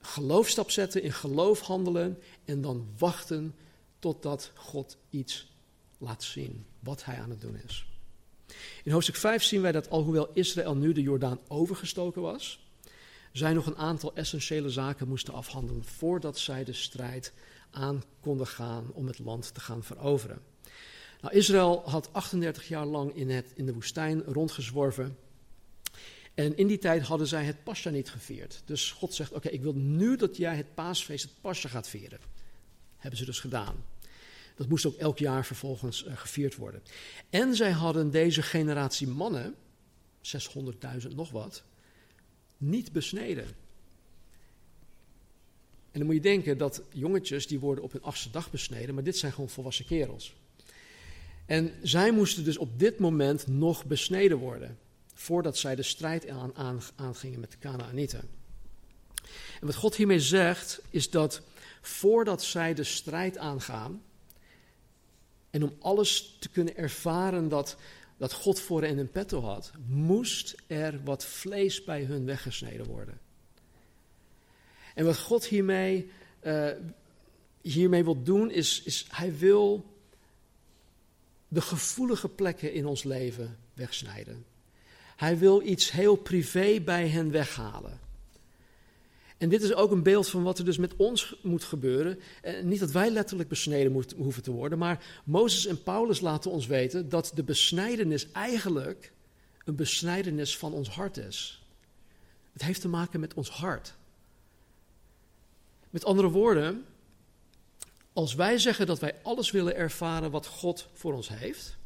Geloofstap 0.00 0.70
zetten, 0.70 1.02
in 1.02 1.12
geloof 1.12 1.60
handelen 1.60 2.18
en 2.44 2.60
dan 2.60 2.86
wachten 2.98 3.54
totdat 3.98 4.50
God 4.54 4.96
iets 5.10 5.52
laat 5.98 6.22
zien 6.22 6.66
wat 6.80 7.04
hij 7.04 7.20
aan 7.20 7.30
het 7.30 7.40
doen 7.40 7.60
is. 7.66 7.86
In 8.84 8.92
hoofdstuk 8.92 9.16
5 9.16 9.42
zien 9.42 9.62
wij 9.62 9.72
dat 9.72 9.90
alhoewel 9.90 10.30
Israël 10.32 10.76
nu 10.76 10.92
de 10.92 11.02
Jordaan 11.02 11.40
overgestoken 11.48 12.22
was, 12.22 12.68
zij 13.32 13.52
nog 13.52 13.66
een 13.66 13.76
aantal 13.76 14.14
essentiële 14.14 14.70
zaken 14.70 15.08
moesten 15.08 15.34
afhandelen 15.34 15.84
voordat 15.84 16.38
zij 16.38 16.64
de 16.64 16.72
strijd 16.72 17.32
aan 17.70 18.02
konden 18.20 18.46
gaan 18.46 18.90
om 18.92 19.06
het 19.06 19.18
land 19.18 19.54
te 19.54 19.60
gaan 19.60 19.82
veroveren. 19.82 20.42
Nou, 21.20 21.34
Israël 21.34 21.82
had 21.86 22.12
38 22.12 22.68
jaar 22.68 22.86
lang 22.86 23.14
in, 23.14 23.44
in 23.54 23.66
de 23.66 23.72
woestijn 23.72 24.22
rondgezworven. 24.22 25.16
En 26.34 26.56
in 26.56 26.66
die 26.66 26.78
tijd 26.78 27.02
hadden 27.02 27.26
zij 27.26 27.44
het 27.44 27.64
Pascha 27.64 27.90
niet 27.90 28.10
gevierd. 28.10 28.62
Dus 28.64 28.90
God 28.90 29.14
zegt: 29.14 29.32
Oké, 29.32 29.48
ik 29.48 29.62
wil 29.62 29.74
nu 29.74 30.16
dat 30.16 30.36
jij 30.36 30.56
het 30.56 30.74
paasfeest, 30.74 31.24
het 31.24 31.40
Pascha 31.40 31.68
gaat 31.68 31.88
vieren. 31.88 32.18
Hebben 32.96 33.18
ze 33.18 33.24
dus 33.24 33.40
gedaan. 33.40 33.84
Dat 34.54 34.68
moest 34.68 34.86
ook 34.86 34.94
elk 34.94 35.18
jaar 35.18 35.44
vervolgens 35.44 36.04
uh, 36.04 36.16
gevierd 36.16 36.56
worden. 36.56 36.82
En 37.30 37.54
zij 37.54 37.70
hadden 37.70 38.10
deze 38.10 38.42
generatie 38.42 39.08
mannen, 39.08 39.54
600.000 40.22 41.08
nog 41.14 41.30
wat, 41.30 41.62
niet 42.56 42.92
besneden. 42.92 43.46
En 45.90 46.00
dan 46.00 46.06
moet 46.06 46.14
je 46.14 46.20
denken 46.20 46.58
dat 46.58 46.82
jongetjes 46.92 47.46
die 47.46 47.58
worden 47.58 47.84
op 47.84 47.92
hun 47.92 48.02
achtste 48.02 48.30
dag 48.30 48.50
besneden, 48.50 48.94
maar 48.94 49.04
dit 49.04 49.18
zijn 49.18 49.32
gewoon 49.32 49.48
volwassen 49.48 49.84
kerels. 49.84 50.34
En 51.46 51.72
zij 51.82 52.12
moesten 52.12 52.44
dus 52.44 52.58
op 52.58 52.78
dit 52.78 52.98
moment 52.98 53.46
nog 53.46 53.84
besneden 53.84 54.38
worden, 54.38 54.78
voordat 55.14 55.58
zij 55.58 55.74
de 55.74 55.82
strijd 55.82 56.28
aan, 56.28 56.54
aan, 56.54 56.80
aangingen 56.96 57.40
met 57.40 57.50
de 57.50 57.58
Canaanieten. 57.58 58.28
En 59.60 59.66
wat 59.66 59.74
God 59.74 59.96
hiermee 59.96 60.20
zegt, 60.20 60.80
is 60.90 61.10
dat 61.10 61.42
voordat 61.80 62.42
zij 62.42 62.74
de 62.74 62.84
strijd 62.84 63.38
aangaan, 63.38 64.02
en 65.54 65.62
om 65.62 65.76
alles 65.78 66.36
te 66.38 66.48
kunnen 66.48 66.76
ervaren 66.76 67.48
dat, 67.48 67.76
dat 68.16 68.32
God 68.32 68.60
voor 68.60 68.82
hen 68.82 68.98
in 68.98 69.10
petto 69.10 69.40
had, 69.40 69.72
moest 69.86 70.54
er 70.66 71.00
wat 71.04 71.24
vlees 71.24 71.84
bij 71.84 72.04
hun 72.04 72.24
weggesneden 72.24 72.86
worden. 72.86 73.20
En 74.94 75.04
wat 75.04 75.18
God 75.18 75.46
hiermee, 75.46 76.10
uh, 76.42 76.70
hiermee 77.60 78.04
wil 78.04 78.22
doen, 78.22 78.50
is, 78.50 78.82
is 78.82 79.06
hij 79.10 79.36
wil 79.36 79.84
de 81.48 81.60
gevoelige 81.60 82.28
plekken 82.28 82.72
in 82.72 82.86
ons 82.86 83.02
leven 83.02 83.58
wegsnijden. 83.74 84.44
Hij 85.16 85.38
wil 85.38 85.62
iets 85.62 85.90
heel 85.90 86.16
privé 86.16 86.80
bij 86.80 87.08
hen 87.08 87.30
weghalen. 87.30 88.00
En 89.44 89.50
dit 89.50 89.62
is 89.62 89.74
ook 89.74 89.90
een 89.90 90.02
beeld 90.02 90.28
van 90.28 90.42
wat 90.42 90.58
er 90.58 90.64
dus 90.64 90.78
met 90.78 90.96
ons 90.96 91.36
moet 91.42 91.64
gebeuren. 91.64 92.18
Eh, 92.42 92.62
niet 92.62 92.80
dat 92.80 92.90
wij 92.90 93.10
letterlijk 93.10 93.48
besneden 93.48 93.92
moet, 93.92 94.14
hoeven 94.16 94.42
te 94.42 94.50
worden, 94.50 94.78
maar 94.78 95.04
Mozes 95.24 95.66
en 95.66 95.82
Paulus 95.82 96.20
laten 96.20 96.50
ons 96.50 96.66
weten 96.66 97.08
dat 97.08 97.32
de 97.34 97.42
besnijdenis 97.42 98.30
eigenlijk 98.32 99.12
een 99.64 99.76
besnijdenis 99.76 100.56
van 100.56 100.72
ons 100.72 100.88
hart 100.88 101.16
is. 101.16 101.62
Het 102.52 102.62
heeft 102.62 102.80
te 102.80 102.88
maken 102.88 103.20
met 103.20 103.34
ons 103.34 103.50
hart. 103.50 103.94
Met 105.90 106.04
andere 106.04 106.28
woorden, 106.28 106.84
als 108.12 108.34
wij 108.34 108.58
zeggen 108.58 108.86
dat 108.86 108.98
wij 108.98 109.14
alles 109.22 109.50
willen 109.50 109.76
ervaren 109.76 110.30
wat 110.30 110.46
God 110.46 110.88
voor 110.92 111.14
ons 111.14 111.28
heeft, 111.28 111.76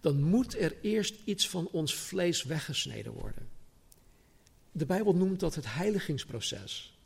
dan 0.00 0.22
moet 0.22 0.58
er 0.58 0.76
eerst 0.82 1.14
iets 1.24 1.48
van 1.48 1.68
ons 1.72 1.94
vlees 1.94 2.42
weggesneden 2.42 3.12
worden. 3.12 3.55
De 4.76 4.86
Bijbel 4.86 5.14
noemt 5.14 5.40
dat 5.40 5.54
het 5.54 5.74
heiligingsproces. 5.74 6.98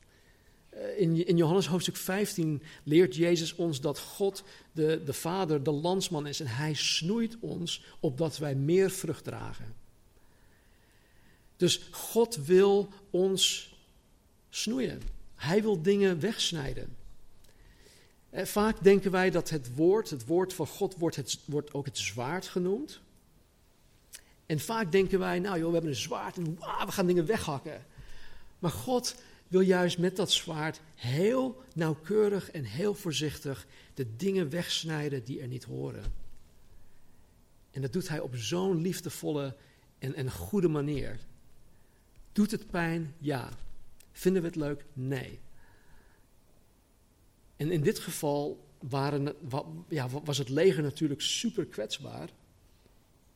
Eh, 0.68 1.00
in, 1.00 1.26
in 1.26 1.36
Johannes 1.36 1.66
hoofdstuk 1.66 1.96
15 1.96 2.62
leert 2.82 3.16
Jezus 3.16 3.54
ons 3.54 3.80
dat 3.80 3.98
God 3.98 4.42
de, 4.72 5.02
de 5.04 5.12
Vader, 5.12 5.62
de 5.62 5.70
landsman 5.70 6.26
is 6.26 6.40
en 6.40 6.46
hij 6.46 6.74
snoeit 6.74 7.36
ons 7.40 7.82
opdat 8.00 8.38
wij 8.38 8.54
meer 8.54 8.90
vrucht 8.90 9.24
dragen. 9.24 9.74
Dus 11.56 11.88
God 11.90 12.36
wil 12.36 12.88
ons 13.10 13.74
snoeien. 14.48 15.02
Hij 15.34 15.62
wil 15.62 15.82
dingen 15.82 16.20
wegsnijden. 16.20 16.96
En 18.30 18.46
vaak 18.46 18.82
denken 18.82 19.10
wij 19.10 19.30
dat 19.30 19.50
het 19.50 19.74
woord, 19.74 20.10
het 20.10 20.26
woord 20.26 20.54
van 20.54 20.66
God, 20.66 20.94
wordt, 20.98 21.16
het, 21.16 21.38
wordt 21.44 21.74
ook 21.74 21.84
het 21.84 21.98
zwaard 21.98 22.46
genoemd. 22.46 23.00
En 24.50 24.60
vaak 24.60 24.92
denken 24.92 25.18
wij, 25.18 25.38
nou 25.38 25.58
joh, 25.58 25.66
we 25.66 25.72
hebben 25.72 25.90
een 25.90 25.96
zwaard 25.96 26.36
en 26.36 26.44
we 26.86 26.92
gaan 26.92 27.06
dingen 27.06 27.26
weghakken. 27.26 27.84
Maar 28.58 28.70
God 28.70 29.14
wil 29.48 29.60
juist 29.60 29.98
met 29.98 30.16
dat 30.16 30.32
zwaard 30.32 30.80
heel 30.94 31.62
nauwkeurig 31.74 32.50
en 32.50 32.64
heel 32.64 32.94
voorzichtig 32.94 33.66
de 33.94 34.16
dingen 34.16 34.50
wegsnijden 34.50 35.24
die 35.24 35.40
er 35.40 35.46
niet 35.46 35.64
horen. 35.64 36.02
En 37.70 37.80
dat 37.80 37.92
doet 37.92 38.08
hij 38.08 38.20
op 38.20 38.36
zo'n 38.36 38.80
liefdevolle 38.80 39.56
en, 39.98 40.14
en 40.14 40.30
goede 40.30 40.68
manier. 40.68 41.18
Doet 42.32 42.50
het 42.50 42.70
pijn? 42.70 43.14
Ja. 43.18 43.48
Vinden 44.12 44.42
we 44.42 44.48
het 44.48 44.56
leuk? 44.56 44.84
Nee. 44.92 45.38
En 47.56 47.70
in 47.70 47.82
dit 47.82 47.98
geval 47.98 48.66
waren, 48.78 49.34
ja, 49.88 50.08
was 50.08 50.38
het 50.38 50.48
leger 50.48 50.82
natuurlijk 50.82 51.20
super 51.20 51.66
kwetsbaar. 51.66 52.30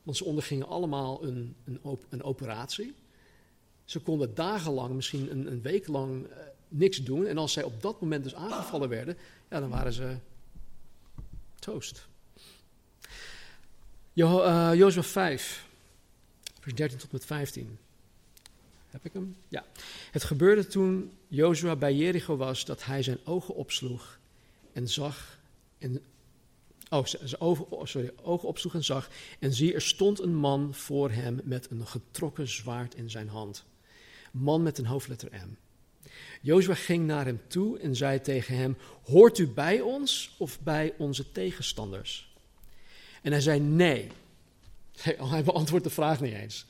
Want 0.05 0.17
ze 0.17 0.25
ondergingen 0.25 0.67
allemaal 0.67 1.23
een, 1.23 1.55
een, 1.65 1.79
een 2.09 2.23
operatie. 2.23 2.93
Ze 3.85 3.99
konden 3.99 4.35
dagenlang, 4.35 4.93
misschien 4.93 5.31
een, 5.31 5.51
een 5.51 5.61
week 5.61 5.87
lang, 5.87 6.23
uh, 6.23 6.31
niks 6.67 7.03
doen. 7.03 7.25
En 7.25 7.37
als 7.37 7.53
zij 7.53 7.63
op 7.63 7.81
dat 7.81 8.01
moment 8.01 8.23
dus 8.23 8.35
aangevallen 8.35 8.89
werden, 8.89 9.17
ja, 9.49 9.59
dan 9.59 9.69
waren 9.69 9.93
ze 9.93 10.17
toast. 11.59 12.07
Jo, 14.13 14.45
uh, 14.45 14.71
Jozua 14.73 15.03
5, 15.03 15.67
vers 16.59 16.75
13 16.75 16.97
tot 16.97 17.11
met 17.11 17.25
15. 17.25 17.77
Heb 18.89 19.05
ik 19.05 19.13
hem? 19.13 19.35
Ja. 19.47 19.65
Het 20.11 20.23
gebeurde 20.23 20.67
toen 20.67 21.11
Jozua 21.27 21.75
bij 21.75 21.95
Jericho 21.95 22.37
was 22.37 22.65
dat 22.65 22.85
hij 22.85 23.03
zijn 23.03 23.17
ogen 23.23 23.55
opsloeg 23.55 24.17
en 24.73 24.89
zag 24.89 25.39
en 25.77 26.01
Oh, 26.95 27.05
ogen, 27.39 27.71
oh, 27.71 27.85
sorry, 27.85 28.11
ogen 28.23 28.47
opsloeg 28.47 28.73
en 28.73 28.83
zag. 28.83 29.09
En 29.39 29.53
zie, 29.53 29.73
er 29.73 29.81
stond 29.81 30.19
een 30.19 30.35
man 30.35 30.73
voor 30.73 31.11
hem 31.11 31.41
met 31.43 31.69
een 31.71 31.87
getrokken 31.87 32.47
zwaard 32.47 32.95
in 32.95 33.09
zijn 33.09 33.27
hand. 33.27 33.65
Man 34.31 34.63
met 34.63 34.77
een 34.77 34.85
hoofdletter 34.85 35.29
M. 35.31 35.55
Jozua 36.41 36.73
ging 36.73 37.05
naar 37.07 37.25
hem 37.25 37.41
toe 37.47 37.79
en 37.79 37.95
zei 37.95 38.21
tegen 38.21 38.55
hem: 38.55 38.77
Hoort 39.03 39.37
u 39.37 39.47
bij 39.47 39.81
ons 39.81 40.35
of 40.37 40.59
bij 40.61 40.93
onze 40.97 41.31
tegenstanders? 41.31 42.33
En 43.21 43.31
hij 43.31 43.41
zei: 43.41 43.59
Nee. 43.59 44.07
Hij 45.01 45.43
beantwoordt 45.43 45.85
de 45.85 45.91
vraag 45.91 46.21
niet 46.21 46.33
eens. 46.33 46.65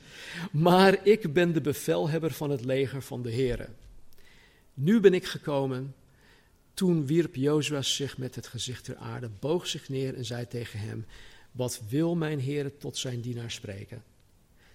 Maar 0.52 1.06
ik 1.06 1.32
ben 1.32 1.52
de 1.52 1.60
bevelhebber 1.60 2.32
van 2.32 2.50
het 2.50 2.64
leger 2.64 3.02
van 3.02 3.22
de 3.22 3.30
Heren. 3.30 3.76
Nu 4.74 5.00
ben 5.00 5.14
ik 5.14 5.24
gekomen 5.24 5.94
toen 6.76 7.06
wierp 7.06 7.34
Jozua 7.34 7.82
zich 7.82 8.18
met 8.18 8.34
het 8.34 8.46
gezicht 8.46 8.84
ter 8.84 8.96
aarde, 8.96 9.30
boog 9.40 9.66
zich 9.66 9.88
neer 9.88 10.14
en 10.14 10.24
zei 10.24 10.46
tegen 10.46 10.78
hem: 10.78 11.06
Wat 11.52 11.80
wil 11.88 12.14
mijn 12.14 12.38
Heer 12.38 12.78
tot 12.78 12.96
zijn 12.96 13.20
dienaar 13.20 13.50
spreken? 13.50 14.02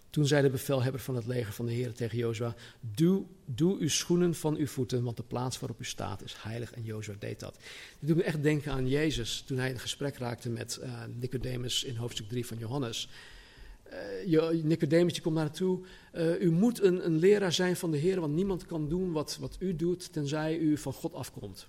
Toen 0.09 0.27
zei 0.27 0.41
de 0.41 0.49
bevelhebber 0.49 1.01
van 1.01 1.15
het 1.15 1.25
leger 1.25 1.53
van 1.53 1.65
de 1.65 1.71
Heer 1.71 1.93
tegen 1.93 2.17
Jozua: 2.17 2.55
doe, 2.79 3.23
doe 3.45 3.79
uw 3.79 3.89
schoenen 3.89 4.35
van 4.35 4.55
uw 4.55 4.67
voeten, 4.67 5.03
want 5.03 5.17
de 5.17 5.23
plaats 5.23 5.59
waarop 5.59 5.79
u 5.79 5.85
staat 5.85 6.23
is 6.23 6.35
heilig. 6.37 6.73
En 6.73 6.83
Jozua 6.83 7.15
deed 7.19 7.39
dat. 7.39 7.57
Dit 7.99 8.07
doet 8.09 8.17
me 8.17 8.23
echt 8.23 8.43
denken 8.43 8.71
aan 8.71 8.87
Jezus 8.87 9.43
toen 9.45 9.57
hij 9.57 9.69
in 9.69 9.79
gesprek 9.79 10.17
raakte 10.17 10.49
met 10.49 10.79
uh, 10.83 11.03
Nicodemus 11.19 11.83
in 11.83 11.95
hoofdstuk 11.95 12.29
3 12.29 12.45
van 12.45 12.57
Johannes. 12.57 13.09
Uh, 14.25 14.63
Nicodemus 14.63 15.13
die 15.13 15.21
komt 15.21 15.35
naar 15.35 15.51
toe. 15.51 15.79
Uh, 16.13 16.41
u 16.41 16.51
moet 16.51 16.81
een, 16.81 17.05
een, 17.05 17.17
leraar 17.17 17.53
zijn 17.53 17.75
van 17.75 17.91
de 17.91 17.97
Heer, 17.97 18.19
want 18.19 18.33
niemand 18.33 18.65
kan 18.65 18.89
doen 18.89 19.11
wat, 19.11 19.37
wat 19.39 19.55
u 19.59 19.75
doet, 19.75 20.13
tenzij 20.13 20.57
u 20.57 20.77
van 20.77 20.93
God 20.93 21.13
afkomt. 21.13 21.67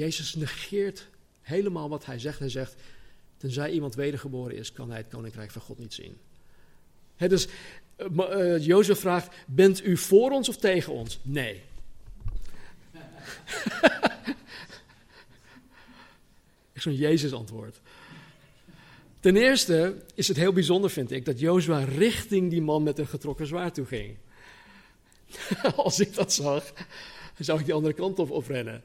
Jezus 0.00 0.34
negeert 0.34 1.08
helemaal 1.42 1.88
wat 1.88 2.06
hij 2.06 2.18
zegt. 2.18 2.38
Hij 2.38 2.48
zegt, 2.48 2.74
tenzij 3.36 3.70
iemand 3.70 3.94
wedergeboren 3.94 4.56
is, 4.56 4.72
kan 4.72 4.88
hij 4.88 4.98
het 4.98 5.08
koninkrijk 5.08 5.50
van 5.50 5.62
God 5.62 5.78
niet 5.78 5.94
zien. 5.94 6.16
He, 7.16 7.28
dus 7.28 7.48
uh, 8.16 8.58
Jozef 8.58 8.98
vraagt, 8.98 9.34
bent 9.46 9.84
u 9.84 9.96
voor 9.96 10.30
ons 10.30 10.48
of 10.48 10.56
tegen 10.56 10.92
ons? 10.92 11.18
Nee. 11.22 11.62
Zo'n 16.74 16.94
Jezus 16.94 17.32
antwoord. 17.32 17.80
Ten 19.20 19.36
eerste 19.36 20.02
is 20.14 20.28
het 20.28 20.36
heel 20.36 20.52
bijzonder, 20.52 20.90
vind 20.90 21.10
ik, 21.10 21.24
dat 21.24 21.40
Jozua 21.40 21.84
richting 21.84 22.50
die 22.50 22.62
man 22.62 22.82
met 22.82 22.98
een 22.98 23.06
getrokken 23.06 23.46
zwaard 23.46 23.74
toe 23.74 23.86
ging. 23.86 24.16
Als 25.76 26.00
ik 26.00 26.14
dat 26.14 26.32
zag, 26.32 26.72
zou 27.38 27.58
ik 27.58 27.64
die 27.64 27.74
andere 27.74 27.94
kant 27.94 28.18
op, 28.18 28.46
rennen. 28.46 28.82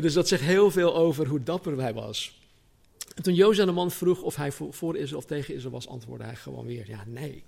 Dus 0.00 0.12
dat 0.12 0.28
zegt 0.28 0.42
heel 0.42 0.70
veel 0.70 0.96
over 0.96 1.26
hoe 1.26 1.42
dapper 1.42 1.80
hij 1.80 1.94
was. 1.94 2.40
En 3.14 3.22
toen 3.22 3.34
Jozef 3.34 3.64
de 3.64 3.72
man 3.72 3.90
vroeg 3.90 4.22
of 4.22 4.36
hij 4.36 4.52
voor 4.52 4.96
Israël 4.96 5.18
of 5.18 5.24
tegen 5.24 5.54
Israël 5.54 5.72
was, 5.72 5.88
antwoordde 5.88 6.26
hij 6.26 6.36
gewoon 6.36 6.66
weer, 6.66 6.88
ja, 6.88 7.04
nee. 7.06 7.44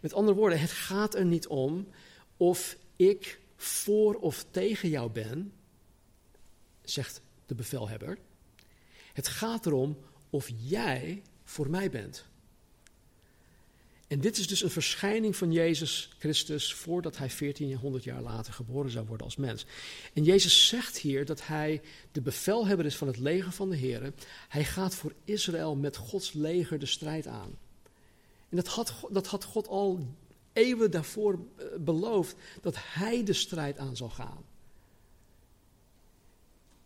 Met 0.00 0.12
andere 0.12 0.36
woorden, 0.36 0.60
het 0.60 0.70
gaat 0.70 1.14
er 1.14 1.24
niet 1.24 1.46
om 1.46 1.88
of 2.36 2.76
ik 2.96 3.40
voor 3.56 4.14
of 4.14 4.44
tegen 4.50 4.88
jou 4.88 5.10
ben, 5.10 5.52
zegt 6.82 7.20
de 7.46 7.54
bevelhebber. 7.54 8.18
Het 9.12 9.28
gaat 9.28 9.66
erom 9.66 9.98
of 10.30 10.50
jij 10.56 11.22
voor 11.44 11.70
mij 11.70 11.90
bent. 11.90 12.24
En 14.10 14.20
dit 14.20 14.38
is 14.38 14.46
dus 14.46 14.62
een 14.62 14.70
verschijning 14.70 15.36
van 15.36 15.52
Jezus 15.52 16.10
Christus 16.18 16.74
voordat 16.74 17.16
hij 17.16 17.30
1400 17.38 18.04
jaar 18.04 18.22
later 18.22 18.52
geboren 18.52 18.90
zou 18.90 19.06
worden 19.06 19.26
als 19.26 19.36
mens. 19.36 19.66
En 20.12 20.24
Jezus 20.24 20.68
zegt 20.68 20.98
hier 20.98 21.24
dat 21.24 21.46
hij 21.46 21.82
de 22.12 22.20
bevelhebber 22.20 22.86
is 22.86 22.96
van 22.96 23.06
het 23.06 23.18
leger 23.18 23.52
van 23.52 23.70
de 23.70 23.76
Heer. 23.76 24.12
Hij 24.48 24.64
gaat 24.64 24.94
voor 24.94 25.12
Israël 25.24 25.76
met 25.76 25.96
Gods 25.96 26.32
leger 26.32 26.78
de 26.78 26.86
strijd 26.86 27.26
aan. 27.26 27.58
En 28.48 28.56
dat 28.56 28.66
had, 28.66 28.94
dat 29.10 29.26
had 29.26 29.44
God 29.44 29.68
al 29.68 30.06
eeuwen 30.52 30.90
daarvoor 30.90 31.38
eh, 31.56 31.64
beloofd, 31.78 32.36
dat 32.60 32.74
hij 32.78 33.24
de 33.24 33.32
strijd 33.32 33.78
aan 33.78 33.96
zal 33.96 34.10
gaan. 34.10 34.44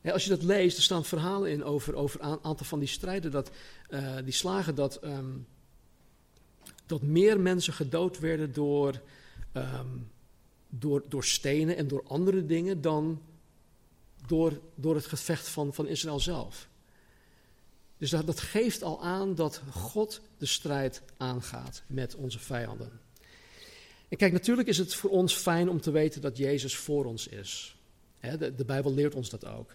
als 0.03 0.25
je 0.25 0.31
dat 0.31 0.43
leest, 0.43 0.77
er 0.77 0.83
staan 0.83 1.05
verhalen 1.05 1.51
in 1.51 1.65
over, 1.65 1.95
over 1.95 2.21
een 2.23 2.39
aantal 2.43 2.67
van 2.67 2.79
die 2.79 2.89
strijden, 2.89 3.31
dat, 3.31 3.51
uh, 3.91 4.17
die 4.25 4.33
slagen 4.33 4.75
dat... 4.75 4.97
Ehm, 4.97 5.33
dat 6.87 7.03
meer 7.03 7.41
mensen 7.41 7.73
gedood 7.73 8.19
werden 8.19 8.53
door, 8.53 9.01
ehm, 9.53 9.87
door, 10.69 11.03
door 11.09 11.25
stenen 11.25 11.77
en 11.77 11.89
door 11.89 12.05
andere 12.07 12.47
dingen 12.47 12.81
dan 12.81 13.23
door, 14.27 14.61
door 14.75 14.95
het 14.95 15.07
gevecht 15.07 15.49
van, 15.49 15.75
van 15.75 15.87
Israël 15.87 16.21
zelf. 16.21 16.69
Dus 17.99 18.11
dat, 18.11 18.27
dat 18.27 18.41
geeft 18.41 18.83
al 18.83 19.03
aan 19.03 19.35
dat 19.35 19.63
God 19.71 20.21
de 20.39 20.47
strijd 20.47 21.03
aangaat 21.17 21.83
met 21.87 22.15
onze 22.15 22.39
vijanden. 22.39 23.01
En 24.09 24.17
kijk, 24.17 24.33
natuurlijk 24.33 24.69
is 24.69 24.79
het 24.79 24.95
voor 24.95 25.11
ons 25.11 25.35
fijn 25.35 25.69
om 25.69 25.81
te 25.81 25.91
weten 25.91 26.21
dat 26.21 26.37
Jezus 26.37 26.77
voor 26.77 27.05
ons 27.05 27.27
is. 27.27 27.77
de, 28.21 28.55
de 28.55 28.65
Bijbel 28.65 28.95
leert 28.95 29.15
ons 29.15 29.31
dat 29.31 29.45
ook. 29.47 29.75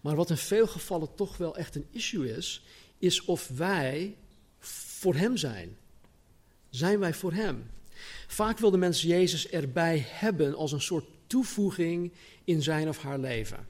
Maar 0.00 0.16
wat 0.16 0.30
in 0.30 0.36
veel 0.36 0.66
gevallen 0.66 1.14
toch 1.14 1.36
wel 1.36 1.56
echt 1.56 1.74
een 1.74 1.86
issue 1.90 2.36
is, 2.36 2.64
is 2.98 3.24
of 3.24 3.48
wij 3.48 4.16
voor 4.58 5.14
Hem 5.14 5.36
zijn 5.36 5.76
zijn 6.70 6.98
wij 6.98 7.14
voor 7.14 7.32
Hem. 7.32 7.70
Vaak 8.26 8.58
wil 8.58 8.70
de 8.70 8.76
mens 8.76 9.02
Jezus 9.02 9.48
erbij 9.48 10.06
hebben 10.08 10.54
als 10.54 10.72
een 10.72 10.80
soort 10.80 11.04
toevoeging 11.26 12.12
in 12.44 12.62
zijn 12.62 12.88
of 12.88 13.02
haar 13.02 13.18
leven. 13.18 13.68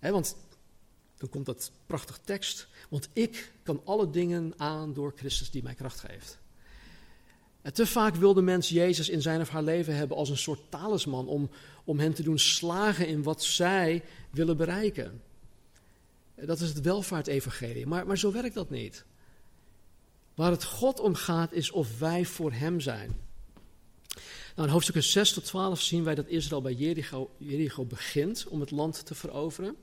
want 0.00 0.36
dan 1.16 1.28
komt 1.28 1.46
dat 1.46 1.70
prachtig 1.86 2.20
tekst. 2.24 2.68
Want 2.88 3.08
ik 3.12 3.52
kan 3.62 3.80
alle 3.84 4.10
dingen 4.10 4.54
aan 4.56 4.92
door 4.92 5.12
Christus 5.16 5.50
die 5.50 5.62
mij 5.62 5.74
kracht 5.74 6.00
geeft. 6.00 6.38
En 7.62 7.72
te 7.72 7.86
vaak 7.86 8.14
wil 8.14 8.34
de 8.34 8.42
mens 8.42 8.68
Jezus 8.68 9.08
in 9.08 9.22
zijn 9.22 9.40
of 9.40 9.48
haar 9.48 9.62
leven 9.62 9.96
hebben 9.96 10.16
als 10.16 10.28
een 10.28 10.36
soort 10.36 10.60
talisman 10.70 11.26
om, 11.26 11.50
om 11.84 11.98
hen 11.98 12.14
te 12.14 12.22
doen 12.22 12.38
slagen 12.38 13.06
in 13.06 13.22
wat 13.22 13.44
zij 13.44 14.02
willen 14.30 14.56
bereiken. 14.56 15.22
Dat 16.34 16.60
is 16.60 16.68
het 16.68 16.80
welvaartevangelie, 16.80 17.86
maar, 17.86 18.06
maar 18.06 18.18
zo 18.18 18.32
werkt 18.32 18.54
dat 18.54 18.70
niet. 18.70 19.04
Waar 20.34 20.50
het 20.50 20.64
God 20.64 21.00
om 21.00 21.14
gaat 21.14 21.52
is 21.52 21.70
of 21.70 21.98
wij 21.98 22.24
voor 22.24 22.52
Hem 22.52 22.80
zijn. 22.80 23.16
Nou, 24.54 24.66
in 24.68 24.72
hoofdstukken 24.72 25.10
6 25.10 25.32
tot 25.32 25.44
12 25.44 25.80
zien 25.80 26.04
wij 26.04 26.14
dat 26.14 26.26
Israël 26.26 26.62
bij 26.62 26.72
Jericho, 27.38 27.84
begint 27.84 28.46
om 28.48 28.60
het 28.60 28.70
land 28.70 29.06
te 29.06 29.14
veroveren. 29.14 29.76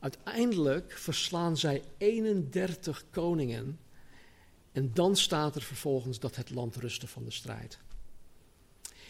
Uiteindelijk 0.00 0.92
verslaan 0.92 1.56
zij 1.56 1.82
31 1.96 3.04
koningen. 3.10 3.78
En 4.72 4.90
dan 4.94 5.16
staat 5.16 5.56
er 5.56 5.62
vervolgens 5.62 6.18
dat 6.18 6.36
het 6.36 6.50
land 6.50 6.76
rustte 6.76 7.06
van 7.06 7.24
de 7.24 7.30
strijd. 7.30 7.78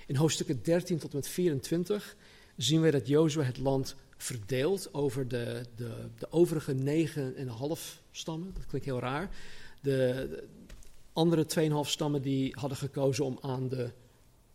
In 0.06 0.16
hoofdstukken 0.16 0.62
13 0.62 0.98
tot 0.98 1.10
en 1.10 1.16
met 1.16 1.28
24 1.28 2.16
zien 2.56 2.80
wij 2.80 2.90
dat 2.90 3.06
Jozua 3.06 3.42
het 3.42 3.58
land 3.58 3.96
verdeelt 4.16 4.94
over 4.94 5.28
de, 5.28 5.64
de, 5.76 6.08
de 6.18 6.32
overige 6.32 6.74
negen 6.74 7.36
en 7.36 7.42
een 7.42 7.48
half 7.48 8.02
stammen. 8.10 8.54
Dat 8.54 8.66
klinkt 8.66 8.86
heel 8.86 9.00
raar. 9.00 9.30
De, 9.80 10.48
andere 11.18 11.46
2,5 11.84 11.90
stammen 11.90 12.22
die 12.22 12.56
hadden 12.58 12.78
gekozen 12.78 13.24
om 13.24 13.38
aan 13.40 13.68
de 13.68 13.90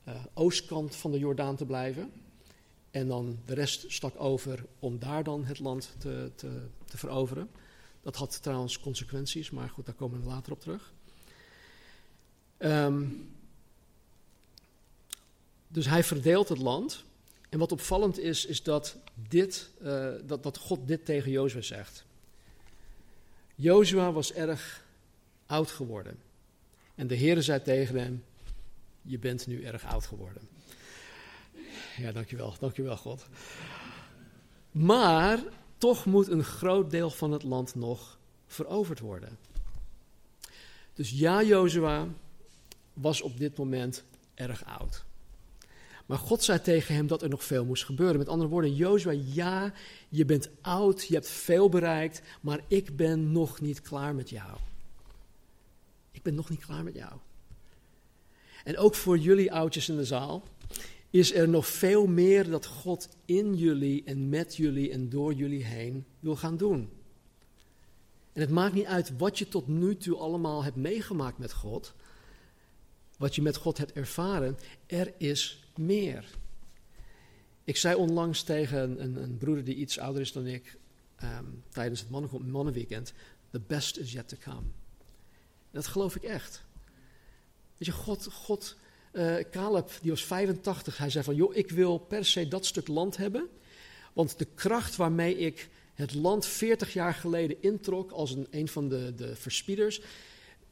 uh, 0.08 0.16
oostkant 0.34 0.96
van 0.96 1.12
de 1.12 1.20
Jordaan 1.20 1.56
te 1.56 1.66
blijven. 1.66 2.12
En 2.92 3.08
dan 3.08 3.40
de 3.46 3.54
rest 3.54 3.92
stak 3.92 4.14
over 4.18 4.66
om 4.80 5.00
daar 5.00 5.24
dan 5.24 5.46
het 5.46 5.60
land 5.60 5.96
te, 5.98 6.32
te, 6.36 6.62
te 6.86 6.98
veroveren. 6.98 7.50
Dat 8.02 8.16
had 8.16 8.42
trouwens 8.42 8.80
consequenties, 8.80 9.50
maar 9.50 9.70
goed, 9.70 9.86
daar 9.86 9.96
komen 9.96 10.22
we 10.22 10.28
later 10.28 10.52
op 10.52 10.60
terug. 10.60 10.94
Um, 12.60 13.32
dus 15.68 15.86
hij 15.86 16.04
verdeelt 16.04 16.50
het 16.50 16.58
land. 16.58 17.04
En 17.50 17.60
wat 17.60 17.72
opvallend 17.72 18.20
is, 18.20 18.46
is 18.46 18.64
dat, 18.64 18.98
dit, 19.28 19.70
uh, 19.82 20.12
dat, 20.26 20.44
dat 20.44 20.58
God 20.58 20.88
dit 20.88 21.06
tegen 21.06 21.32
Jozua 21.32 21.62
zegt. 21.62 22.06
Jozua 23.56 24.12
was 24.12 24.34
erg 24.34 24.86
oud 25.46 25.72
geworden. 25.72 26.23
En 26.96 27.08
de 27.08 27.16
Heer 27.16 27.42
zei 27.42 27.62
tegen 27.62 28.00
hem: 28.00 28.24
Je 29.02 29.20
bent 29.20 29.48
nu 29.48 29.64
erg 29.64 29.86
oud 29.86 30.06
geworden. 30.06 30.42
Ja, 31.98 32.12
dankjewel, 32.12 32.56
dankjewel 32.60 32.98
God. 32.98 33.26
Maar 34.72 35.40
toch 35.78 36.06
moet 36.06 36.28
een 36.28 36.44
groot 36.44 36.92
deel 36.92 37.10
van 37.10 37.32
het 37.32 37.44
land 37.44 37.76
nog 37.76 38.18
veroverd 38.48 39.00
worden. 39.00 39.38
Dus 40.94 41.12
ja, 41.12 41.44
Jozua 41.44 42.08
was 42.94 43.22
op 43.22 43.38
dit 43.38 43.58
moment 43.58 44.04
erg 44.34 44.66
oud. 44.66 45.04
Maar 46.06 46.18
God 46.18 46.44
zei 46.44 46.62
tegen 46.62 46.96
hem 46.96 47.08
dat 47.08 47.22
er 47.22 47.30
nog 47.30 47.44
veel 47.44 47.66
moest 47.66 47.86
gebeuren. 47.86 48.18
Met 48.18 48.28
andere 48.28 48.50
woorden, 48.50 48.76
Jozua, 48.76 49.12
ja, 49.12 49.74
je 50.10 50.26
bent 50.26 50.50
oud, 50.62 51.08
je 51.08 51.14
hebt 51.14 51.30
veel 51.30 51.70
bereikt, 51.70 52.22
maar 52.42 52.60
ik 52.68 52.96
ben 52.96 53.32
nog 53.32 53.62
niet 53.62 53.82
klaar 53.82 54.16
met 54.16 54.30
jou. 54.30 54.58
Ben 56.24 56.36
nog 56.36 56.50
niet 56.50 56.66
klaar 56.66 56.84
met 56.84 56.96
jou. 56.96 57.14
En 58.64 58.78
ook 58.78 58.96
voor 58.96 59.18
jullie 59.18 59.52
oudjes 59.52 59.90
in 59.90 59.96
de 59.96 60.06
zaal 60.06 60.44
is 61.10 61.34
er 61.34 61.50
nog 61.50 61.68
veel 61.68 62.08
meer 62.08 62.50
dat 62.50 62.66
God 62.66 63.10
in 63.26 63.56
jullie 63.56 64.04
en 64.04 64.30
met 64.30 64.56
jullie 64.56 64.92
en 64.92 65.10
door 65.10 65.34
jullie 65.34 65.64
heen 65.64 66.06
wil 66.20 66.36
gaan 66.36 66.58
doen. 66.58 66.90
En 68.34 68.42
het 68.42 68.50
maakt 68.50 68.74
niet 68.74 68.86
uit 68.86 69.18
wat 69.18 69.38
je 69.38 69.48
tot 69.48 69.68
nu 69.68 69.98
toe 69.98 70.18
allemaal 70.18 70.64
hebt 70.64 70.76
meegemaakt 70.76 71.38
met 71.38 71.54
God, 71.54 71.94
wat 73.18 73.36
je 73.36 73.42
met 73.42 73.56
God 73.56 73.78
hebt 73.78 73.92
ervaren, 73.92 74.58
er 74.86 75.14
is 75.18 75.64
meer. 75.76 76.26
Ik 77.64 77.78
zei 77.78 77.96
onlangs 77.96 78.44
tegen 78.44 79.04
een, 79.04 79.24
een 79.24 79.38
broeder 79.38 79.64
die 79.64 79.76
iets 79.76 80.00
ouder 80.00 80.22
is 80.22 80.32
dan 80.32 80.46
ik, 80.46 80.78
ehm, 81.16 81.46
tijdens 81.70 82.00
het 82.00 82.10
mannenweekend, 82.48 83.14
the 83.52 83.60
best 83.60 83.98
is 83.98 84.12
yet 84.12 84.28
to 84.28 84.38
come. 84.40 84.66
Dat 85.74 85.88
geloof 85.88 86.16
ik 86.16 86.24
echt. 86.24 86.64
Weet 87.78 87.88
je, 87.88 87.92
God, 87.92 88.28
God 88.32 88.76
uh, 89.14 89.36
Caleb, 89.52 89.92
die 90.02 90.12
was 90.12 90.26
85, 90.26 90.98
hij 90.98 91.10
zei 91.10 91.24
van, 91.24 91.36
joh, 91.36 91.56
ik 91.56 91.72
wil 91.72 91.98
per 91.98 92.26
se 92.26 92.48
dat 92.48 92.66
stuk 92.66 92.88
land 92.88 93.18
hebben, 93.18 93.48
want 94.14 94.38
de 94.38 94.48
kracht 94.56 94.96
waarmee 94.96 95.38
ik 95.38 95.70
het 95.94 96.14
land 96.14 96.46
40 96.46 96.94
jaar 96.94 97.14
geleden 97.14 97.62
introk 97.62 98.12
als 98.12 98.32
een, 98.32 98.48
een 98.52 98.68
van 98.68 98.90
de, 98.90 99.14
de 99.16 99.36
verspieders, 99.36 100.02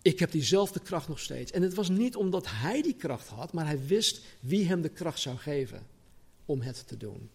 ik 0.01 0.19
heb 0.19 0.31
diezelfde 0.31 0.79
kracht 0.79 1.07
nog 1.07 1.19
steeds. 1.19 1.51
En 1.51 1.61
het 1.61 1.73
was 1.73 1.89
niet 1.89 2.15
omdat 2.15 2.45
hij 2.49 2.81
die 2.81 2.95
kracht 2.95 3.27
had, 3.27 3.53
maar 3.53 3.65
hij 3.65 3.85
wist 3.85 4.21
wie 4.39 4.67
hem 4.67 4.81
de 4.81 4.89
kracht 4.89 5.19
zou 5.19 5.37
geven 5.37 5.87
om 6.45 6.61
het 6.61 6.87
te 6.87 6.97
doen. 6.97 7.29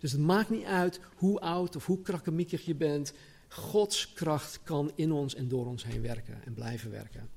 Dus 0.00 0.12
het 0.12 0.20
maakt 0.20 0.50
niet 0.50 0.64
uit 0.64 1.00
hoe 1.14 1.40
oud 1.40 1.76
of 1.76 1.86
hoe 1.86 2.02
krakkemikkig 2.02 2.64
je 2.64 2.74
bent, 2.74 3.12
Gods 3.48 4.12
kracht 4.12 4.60
kan 4.62 4.92
in 4.94 5.12
ons 5.12 5.34
en 5.34 5.48
door 5.48 5.66
ons 5.66 5.84
heen 5.84 6.02
werken 6.02 6.44
en 6.44 6.54
blijven 6.54 6.90
werken. 6.90 7.28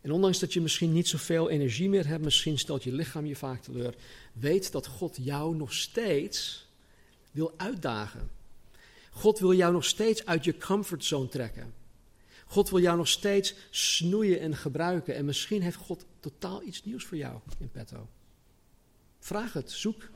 En 0.00 0.10
ondanks 0.10 0.38
dat 0.38 0.52
je 0.52 0.60
misschien 0.60 0.92
niet 0.92 1.08
zoveel 1.08 1.50
energie 1.50 1.88
meer 1.88 2.06
hebt, 2.06 2.24
misschien 2.24 2.58
stelt 2.58 2.84
je 2.84 2.92
lichaam 2.92 3.26
je 3.26 3.36
vaak 3.36 3.62
teleur, 3.62 3.94
weet 4.32 4.72
dat 4.72 4.86
God 4.86 5.16
jou 5.20 5.56
nog 5.56 5.72
steeds 5.72 6.66
wil 7.30 7.54
uitdagen. 7.56 8.30
God 9.10 9.38
wil 9.38 9.54
jou 9.54 9.72
nog 9.72 9.84
steeds 9.84 10.26
uit 10.26 10.44
je 10.44 10.58
comfortzone 10.58 11.28
trekken. 11.28 11.74
God 12.46 12.70
wil 12.70 12.80
jou 12.80 12.96
nog 12.96 13.08
steeds 13.08 13.54
snoeien 13.70 14.40
en 14.40 14.56
gebruiken. 14.56 15.14
En 15.14 15.24
misschien 15.24 15.62
heeft 15.62 15.76
God 15.76 16.04
totaal 16.20 16.62
iets 16.62 16.84
nieuws 16.84 17.04
voor 17.04 17.16
jou 17.16 17.40
in 17.58 17.70
petto. 17.70 18.08
Vraag 19.18 19.52
het, 19.52 19.70
zoek. 19.70 20.08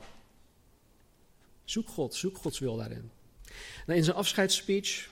Zoek 1.63 1.87
God, 1.87 2.15
zoek 2.15 2.37
Gods 2.37 2.59
wil 2.59 2.77
daarin. 2.77 3.11
Nou, 3.85 3.97
in 3.97 4.03
zijn 4.03 4.15
afscheidsspeech 4.15 5.09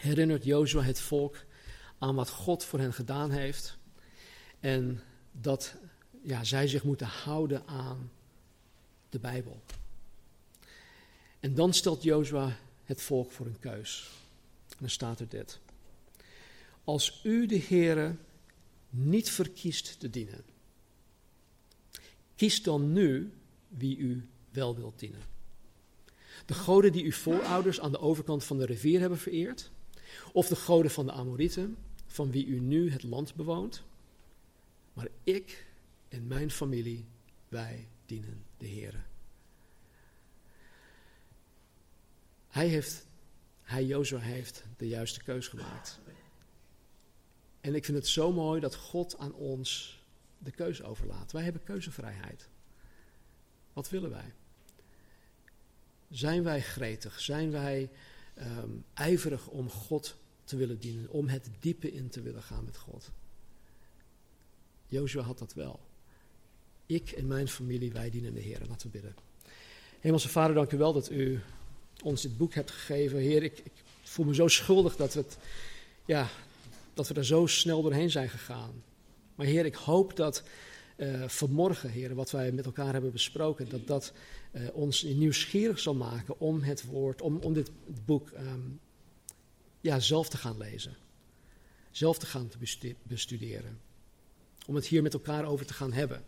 herinnert 0.00 0.44
Jozua 0.44 0.82
het 0.82 1.00
volk 1.00 1.36
aan 1.98 2.14
wat 2.14 2.30
God 2.30 2.64
voor 2.64 2.78
hen 2.78 2.92
gedaan 2.92 3.30
heeft. 3.30 3.78
En 4.60 5.02
dat 5.32 5.74
ja, 6.22 6.44
zij 6.44 6.68
zich 6.68 6.84
moeten 6.84 7.06
houden 7.06 7.66
aan 7.66 8.10
de 9.08 9.18
Bijbel. 9.18 9.62
En 11.40 11.54
dan 11.54 11.72
stelt 11.74 12.02
Jozua 12.02 12.56
het 12.84 13.02
volk 13.02 13.30
voor 13.30 13.46
een 13.46 13.58
keus. 13.58 14.10
En 14.68 14.76
dan 14.78 14.90
staat 14.90 15.20
er 15.20 15.28
dit. 15.28 15.60
Als 16.84 17.20
u 17.24 17.46
de 17.46 17.62
Heere 17.68 18.16
niet 18.90 19.30
verkiest 19.30 20.00
te 20.00 20.10
dienen, 20.10 20.44
kies 22.36 22.62
dan 22.62 22.92
nu 22.92 23.32
wie 23.68 23.96
u 23.96 24.28
wel 24.50 24.76
wilt 24.76 24.98
dienen. 24.98 25.22
De 26.50 26.56
goden 26.56 26.92
die 26.92 27.04
uw 27.04 27.12
voorouders 27.12 27.80
aan 27.80 27.92
de 27.92 27.98
overkant 27.98 28.44
van 28.44 28.58
de 28.58 28.66
rivier 28.66 29.00
hebben 29.00 29.18
vereerd, 29.18 29.70
of 30.32 30.48
de 30.48 30.56
goden 30.56 30.90
van 30.90 31.06
de 31.06 31.12
Amorieten, 31.12 31.76
van 32.06 32.30
wie 32.30 32.46
u 32.46 32.60
nu 32.60 32.90
het 32.90 33.02
land 33.02 33.34
bewoont. 33.34 33.82
Maar 34.92 35.08
ik 35.24 35.66
en 36.08 36.26
mijn 36.26 36.50
familie, 36.50 37.04
wij 37.48 37.88
dienen 38.06 38.44
de 38.56 38.66
Heer. 38.66 39.06
Hij 42.48 42.66
heeft, 42.66 43.06
hij 43.62 43.84
Jozua 43.84 44.18
heeft 44.18 44.64
de 44.76 44.88
juiste 44.88 45.22
keus 45.22 45.48
gemaakt. 45.48 46.00
En 47.60 47.74
ik 47.74 47.84
vind 47.84 47.96
het 47.96 48.08
zo 48.08 48.32
mooi 48.32 48.60
dat 48.60 48.74
God 48.74 49.18
aan 49.18 49.32
ons 49.34 50.02
de 50.38 50.50
keuze 50.50 50.84
overlaat. 50.84 51.32
Wij 51.32 51.42
hebben 51.42 51.62
keuzevrijheid. 51.62 52.48
Wat 53.72 53.90
willen 53.90 54.10
wij? 54.10 54.32
Zijn 56.10 56.42
wij 56.42 56.60
gretig? 56.62 57.20
Zijn 57.20 57.50
wij 57.50 57.90
um, 58.38 58.84
ijverig 58.94 59.48
om 59.48 59.70
God 59.70 60.16
te 60.44 60.56
willen 60.56 60.78
dienen? 60.78 61.10
Om 61.10 61.28
het 61.28 61.48
diepe 61.60 61.92
in 61.92 62.08
te 62.08 62.22
willen 62.22 62.42
gaan 62.42 62.64
met 62.64 62.76
God? 62.76 63.10
Jozua 64.86 65.22
had 65.22 65.38
dat 65.38 65.54
wel. 65.54 65.80
Ik 66.86 67.10
en 67.10 67.26
mijn 67.26 67.48
familie, 67.48 67.92
wij 67.92 68.10
dienen 68.10 68.34
de 68.34 68.40
Heer. 68.40 68.60
Laten 68.68 68.86
we 68.86 68.92
bidden. 68.92 69.14
Hemelse 70.00 70.28
Vader, 70.28 70.54
dank 70.54 70.72
u 70.72 70.78
wel 70.78 70.92
dat 70.92 71.10
u 71.10 71.40
ons 72.02 72.22
dit 72.22 72.36
boek 72.36 72.54
hebt 72.54 72.70
gegeven. 72.70 73.18
Heer, 73.18 73.42
ik, 73.42 73.58
ik 73.58 73.72
voel 74.02 74.26
me 74.26 74.34
zo 74.34 74.48
schuldig 74.48 74.96
dat 74.96 75.14
we, 75.14 75.20
het, 75.20 75.38
ja, 76.04 76.28
dat 76.94 77.08
we 77.08 77.14
er 77.14 77.24
zo 77.24 77.46
snel 77.46 77.82
doorheen 77.82 78.10
zijn 78.10 78.28
gegaan. 78.28 78.82
Maar 79.34 79.46
Heer, 79.46 79.64
ik 79.64 79.74
hoop 79.74 80.16
dat 80.16 80.42
uh, 81.00 81.28
vanmorgen, 81.28 81.90
Heer, 81.90 82.14
wat 82.14 82.30
wij 82.30 82.52
met 82.52 82.64
elkaar 82.64 82.92
hebben 82.92 83.12
besproken, 83.12 83.68
dat 83.68 83.86
dat 83.86 84.12
uh, 84.52 84.68
ons 84.72 85.02
nieuwsgierig 85.02 85.78
zal 85.78 85.94
maken 85.94 86.40
om 86.40 86.62
het 86.62 86.84
woord, 86.84 87.22
om, 87.22 87.36
om 87.36 87.52
dit 87.52 87.70
boek 88.04 88.30
um, 88.30 88.80
ja, 89.80 90.00
zelf 90.00 90.28
te 90.28 90.36
gaan 90.36 90.56
lezen. 90.56 90.96
Zelf 91.90 92.18
te 92.18 92.26
gaan 92.26 92.50
bestuderen. 93.02 93.80
Om 94.66 94.74
het 94.74 94.86
hier 94.86 95.02
met 95.02 95.14
elkaar 95.14 95.44
over 95.44 95.66
te 95.66 95.74
gaan 95.74 95.92
hebben. 95.92 96.24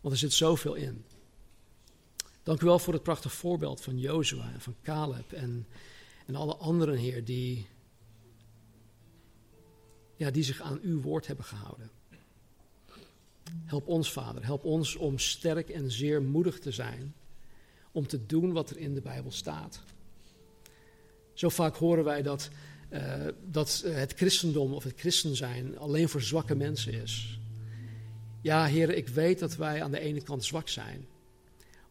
Want 0.00 0.14
er 0.14 0.20
zit 0.20 0.32
zoveel 0.32 0.74
in. 0.74 1.04
Dank 2.42 2.60
u 2.60 2.66
wel 2.66 2.78
voor 2.78 2.92
het 2.92 3.02
prachtige 3.02 3.36
voorbeeld 3.36 3.80
van 3.80 3.98
Jozua 3.98 4.52
en 4.52 4.60
van 4.60 4.76
Caleb 4.82 5.32
en, 5.32 5.66
en 6.26 6.34
alle 6.34 6.56
anderen, 6.56 6.96
Heer, 6.96 7.24
die, 7.24 7.66
ja, 10.16 10.30
die 10.30 10.42
zich 10.42 10.60
aan 10.60 10.78
uw 10.82 11.00
woord 11.00 11.26
hebben 11.26 11.44
gehouden. 11.44 11.90
Help 13.64 13.86
ons, 13.86 14.12
Vader, 14.12 14.44
help 14.44 14.64
ons 14.64 14.96
om 14.96 15.18
sterk 15.18 15.68
en 15.68 15.90
zeer 15.90 16.22
moedig 16.22 16.58
te 16.58 16.70
zijn 16.70 17.14
om 17.92 18.06
te 18.06 18.26
doen 18.26 18.52
wat 18.52 18.70
er 18.70 18.78
in 18.78 18.94
de 18.94 19.00
Bijbel 19.00 19.32
staat. 19.32 19.82
Zo 21.32 21.48
vaak 21.48 21.76
horen 21.76 22.04
wij 22.04 22.22
dat, 22.22 22.48
uh, 22.90 23.26
dat 23.44 23.82
het 23.86 24.12
christendom 24.12 24.72
of 24.72 24.84
het 24.84 25.00
christen 25.00 25.36
zijn 25.36 25.78
alleen 25.78 26.08
voor 26.08 26.22
zwakke 26.22 26.54
mensen 26.54 26.92
is. 26.92 27.38
Ja, 28.40 28.66
heren, 28.66 28.96
ik 28.96 29.08
weet 29.08 29.38
dat 29.38 29.56
wij 29.56 29.82
aan 29.82 29.90
de 29.90 30.00
ene 30.00 30.22
kant 30.22 30.44
zwak 30.44 30.68
zijn. 30.68 31.06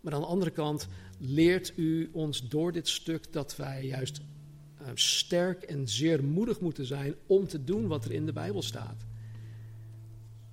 Maar 0.01 0.13
aan 0.13 0.21
de 0.21 0.27
andere 0.27 0.51
kant 0.51 0.87
leert 1.17 1.73
u 1.75 2.09
ons 2.13 2.47
door 2.47 2.71
dit 2.71 2.87
stuk 2.87 3.33
dat 3.33 3.55
wij 3.55 3.85
juist 3.85 4.19
uh, 4.81 4.87
sterk 4.93 5.63
en 5.63 5.87
zeer 5.87 6.23
moedig 6.23 6.59
moeten 6.59 6.85
zijn 6.85 7.15
om 7.25 7.47
te 7.47 7.63
doen 7.63 7.87
wat 7.87 8.05
er 8.05 8.11
in 8.11 8.25
de 8.25 8.33
Bijbel 8.33 8.61
staat. 8.61 9.05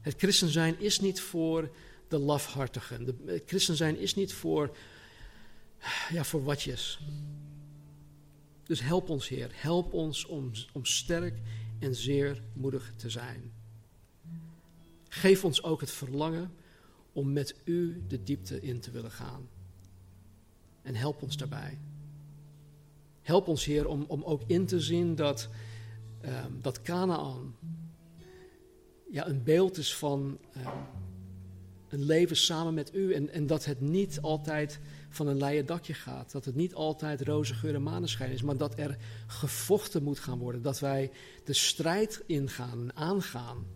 Het 0.07 0.15
christen 0.17 0.49
zijn 0.49 0.81
is 0.81 1.01
niet 1.01 1.21
voor 1.21 1.71
de 2.09 2.19
lafhartigen. 2.19 3.19
Het 3.25 3.43
christen 3.47 3.77
zijn 3.77 3.99
is 3.99 4.15
niet 4.15 4.33
voor, 4.33 4.77
ja, 6.13 6.25
voor 6.25 6.45
watjes. 6.45 7.01
Dus 8.63 8.81
help 8.81 9.09
ons, 9.09 9.29
Heer. 9.29 9.51
Help 9.53 9.93
ons 9.93 10.27
om, 10.27 10.51
om 10.73 10.85
sterk 10.85 11.39
en 11.79 11.95
zeer 11.95 12.43
moedig 12.53 12.93
te 12.97 13.11
zijn. 13.11 13.53
Geef 15.09 15.45
ons 15.45 15.63
ook 15.63 15.81
het 15.81 15.91
verlangen 15.91 16.55
om 17.13 17.33
met 17.33 17.55
u 17.65 18.05
de 18.09 18.23
diepte 18.23 18.61
in 18.61 18.81
te 18.81 18.91
willen 18.91 19.13
gaan. 19.13 19.49
En 20.83 20.95
help 20.95 21.23
ons 21.23 21.37
daarbij. 21.37 21.79
Help 23.23 23.49
ons, 23.49 23.65
Heer, 23.65 23.89
om, 23.89 24.05
om 24.09 24.23
ook 24.23 24.43
in 24.47 24.67
te 24.67 24.81
zien 24.81 25.15
dat, 25.15 25.49
um, 26.25 26.59
dat 26.63 26.83
Canaan 26.83 27.55
ja, 29.11 29.27
een 29.27 29.43
beeld 29.43 29.77
is 29.77 29.97
van 29.97 30.39
um, 30.57 30.63
een 31.89 32.05
leven 32.05 32.37
samen 32.37 32.75
met 32.75 32.95
u. 32.95 33.13
En, 33.13 33.31
en 33.31 33.47
dat 33.47 33.65
het 33.65 33.81
niet 33.81 34.21
altijd 34.21 34.81
van 35.09 35.27
een 35.27 35.37
leien 35.37 35.67
dakje 35.67 35.95
gaat. 35.95 36.33
Dat 36.33 36.45
het 36.45 36.55
niet 36.55 36.75
altijd 36.75 37.21
roze 37.21 37.55
geur 37.55 37.75
en 37.75 37.83
maneschijn 37.83 38.31
is. 38.31 38.43
Maar 38.43 38.57
dat 38.57 38.79
er 38.79 38.97
gevochten 39.27 40.03
moet 40.03 40.19
gaan 40.19 40.39
worden. 40.39 40.63
Dat 40.63 40.79
wij 40.79 41.11
de 41.45 41.53
strijd 41.53 42.23
ingaan 42.27 42.81
en 42.81 42.97
aangaan. 42.97 43.67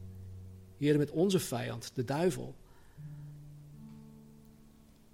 Heer, 0.76 0.99
met 0.99 1.11
onze 1.11 1.39
vijand, 1.39 1.91
de 1.95 2.05
duivel. 2.05 2.55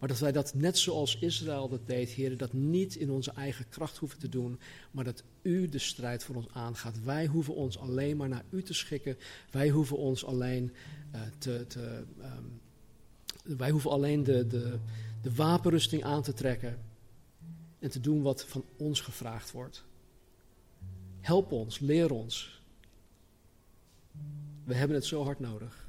Maar 0.07 0.15
dat 0.15 0.25
wij 0.25 0.43
dat 0.43 0.55
net 0.55 0.79
zoals 0.79 1.19
Israël 1.19 1.69
dat 1.69 1.87
deed, 1.87 2.11
Heer, 2.11 2.37
dat 2.37 2.53
niet 2.53 2.95
in 2.95 3.11
onze 3.11 3.31
eigen 3.31 3.69
kracht 3.69 3.97
hoeven 3.97 4.19
te 4.19 4.29
doen, 4.29 4.59
maar 4.91 5.05
dat 5.05 5.23
U 5.43 5.69
de 5.69 5.79
strijd 5.79 6.25
voor 6.25 6.35
ons 6.35 6.49
aangaat. 6.53 7.03
Wij 7.03 7.27
hoeven 7.27 7.55
ons 7.55 7.79
alleen 7.79 8.17
maar 8.17 8.29
naar 8.29 8.45
U 8.51 8.63
te 8.63 8.75
schikken. 8.75 9.17
Wij 9.51 9.69
hoeven 9.69 9.97
ons 9.97 10.25
alleen 10.25 10.73
uh, 11.15 11.21
te. 11.39 11.65
te 11.69 12.05
um, 12.19 12.61
wij 13.57 13.71
hoeven 13.71 13.91
alleen 13.91 14.25
de, 14.25 14.47
de, 14.47 14.79
de 15.23 15.35
wapenrusting 15.35 16.05
aan 16.05 16.23
te 16.23 16.33
trekken 16.33 16.79
en 17.79 17.91
te 17.91 18.01
doen 18.01 18.23
wat 18.23 18.45
van 18.45 18.65
ons 18.77 19.01
gevraagd 19.01 19.53
wordt. 19.53 19.85
Help 21.21 21.53
ons, 21.53 21.79
leer 21.79 22.11
ons. 22.11 22.63
We 24.65 24.75
hebben 24.75 24.97
het 24.97 25.07
zo 25.07 25.25
hard 25.25 25.41
nodig. 25.41 25.89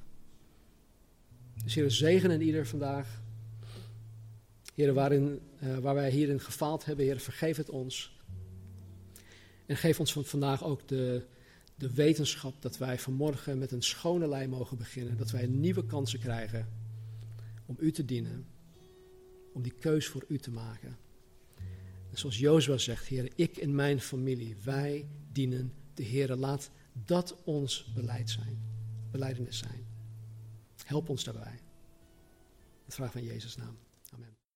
Dus 1.63 1.75
Heer, 1.75 1.91
zegen 1.91 2.31
en 2.31 2.41
ieder 2.41 2.67
vandaag. 2.67 3.25
Heer, 4.77 4.93
waarin, 4.93 5.39
uh, 5.63 5.77
waar 5.77 5.95
wij 5.95 6.09
hierin 6.09 6.39
gefaald 6.39 6.85
hebben, 6.85 7.05
Heer, 7.05 7.19
vergeef 7.19 7.57
het 7.57 7.69
ons. 7.69 8.19
En 9.65 9.77
geef 9.77 9.99
ons 9.99 10.13
van 10.13 10.25
vandaag 10.25 10.63
ook 10.63 10.87
de, 10.87 11.25
de 11.75 11.93
wetenschap 11.93 12.61
dat 12.61 12.77
wij 12.77 12.99
vanmorgen 12.99 13.57
met 13.57 13.71
een 13.71 13.83
schone 13.83 14.27
lei 14.27 14.47
mogen 14.47 14.77
beginnen. 14.77 15.17
Dat 15.17 15.31
wij 15.31 15.47
nieuwe 15.47 15.85
kansen 15.85 16.19
krijgen 16.19 16.67
om 17.65 17.75
U 17.79 17.91
te 17.91 18.05
dienen. 18.05 18.47
Om 19.53 19.61
die 19.61 19.73
keus 19.79 20.07
voor 20.07 20.25
U 20.27 20.37
te 20.37 20.51
maken. 20.51 20.97
En 22.11 22.17
zoals 22.17 22.37
Jozua 22.37 22.77
zegt, 22.77 23.05
Heer, 23.05 23.31
ik 23.35 23.57
en 23.57 23.75
mijn 23.75 23.99
familie, 23.99 24.55
wij 24.63 25.07
dienen 25.31 25.73
de 25.93 26.03
Heer. 26.03 26.35
Laat 26.35 26.71
dat 27.05 27.43
ons 27.43 27.91
beleid 27.93 28.29
zijn, 28.29 28.61
beleidenis 29.11 29.57
zijn. 29.57 29.85
Help 30.85 31.09
ons 31.09 31.23
daarbij. 31.23 31.59
Het 32.85 32.95
vraag 32.95 33.11
van 33.11 33.23
Jezus' 33.23 33.55
naam. 33.55 33.77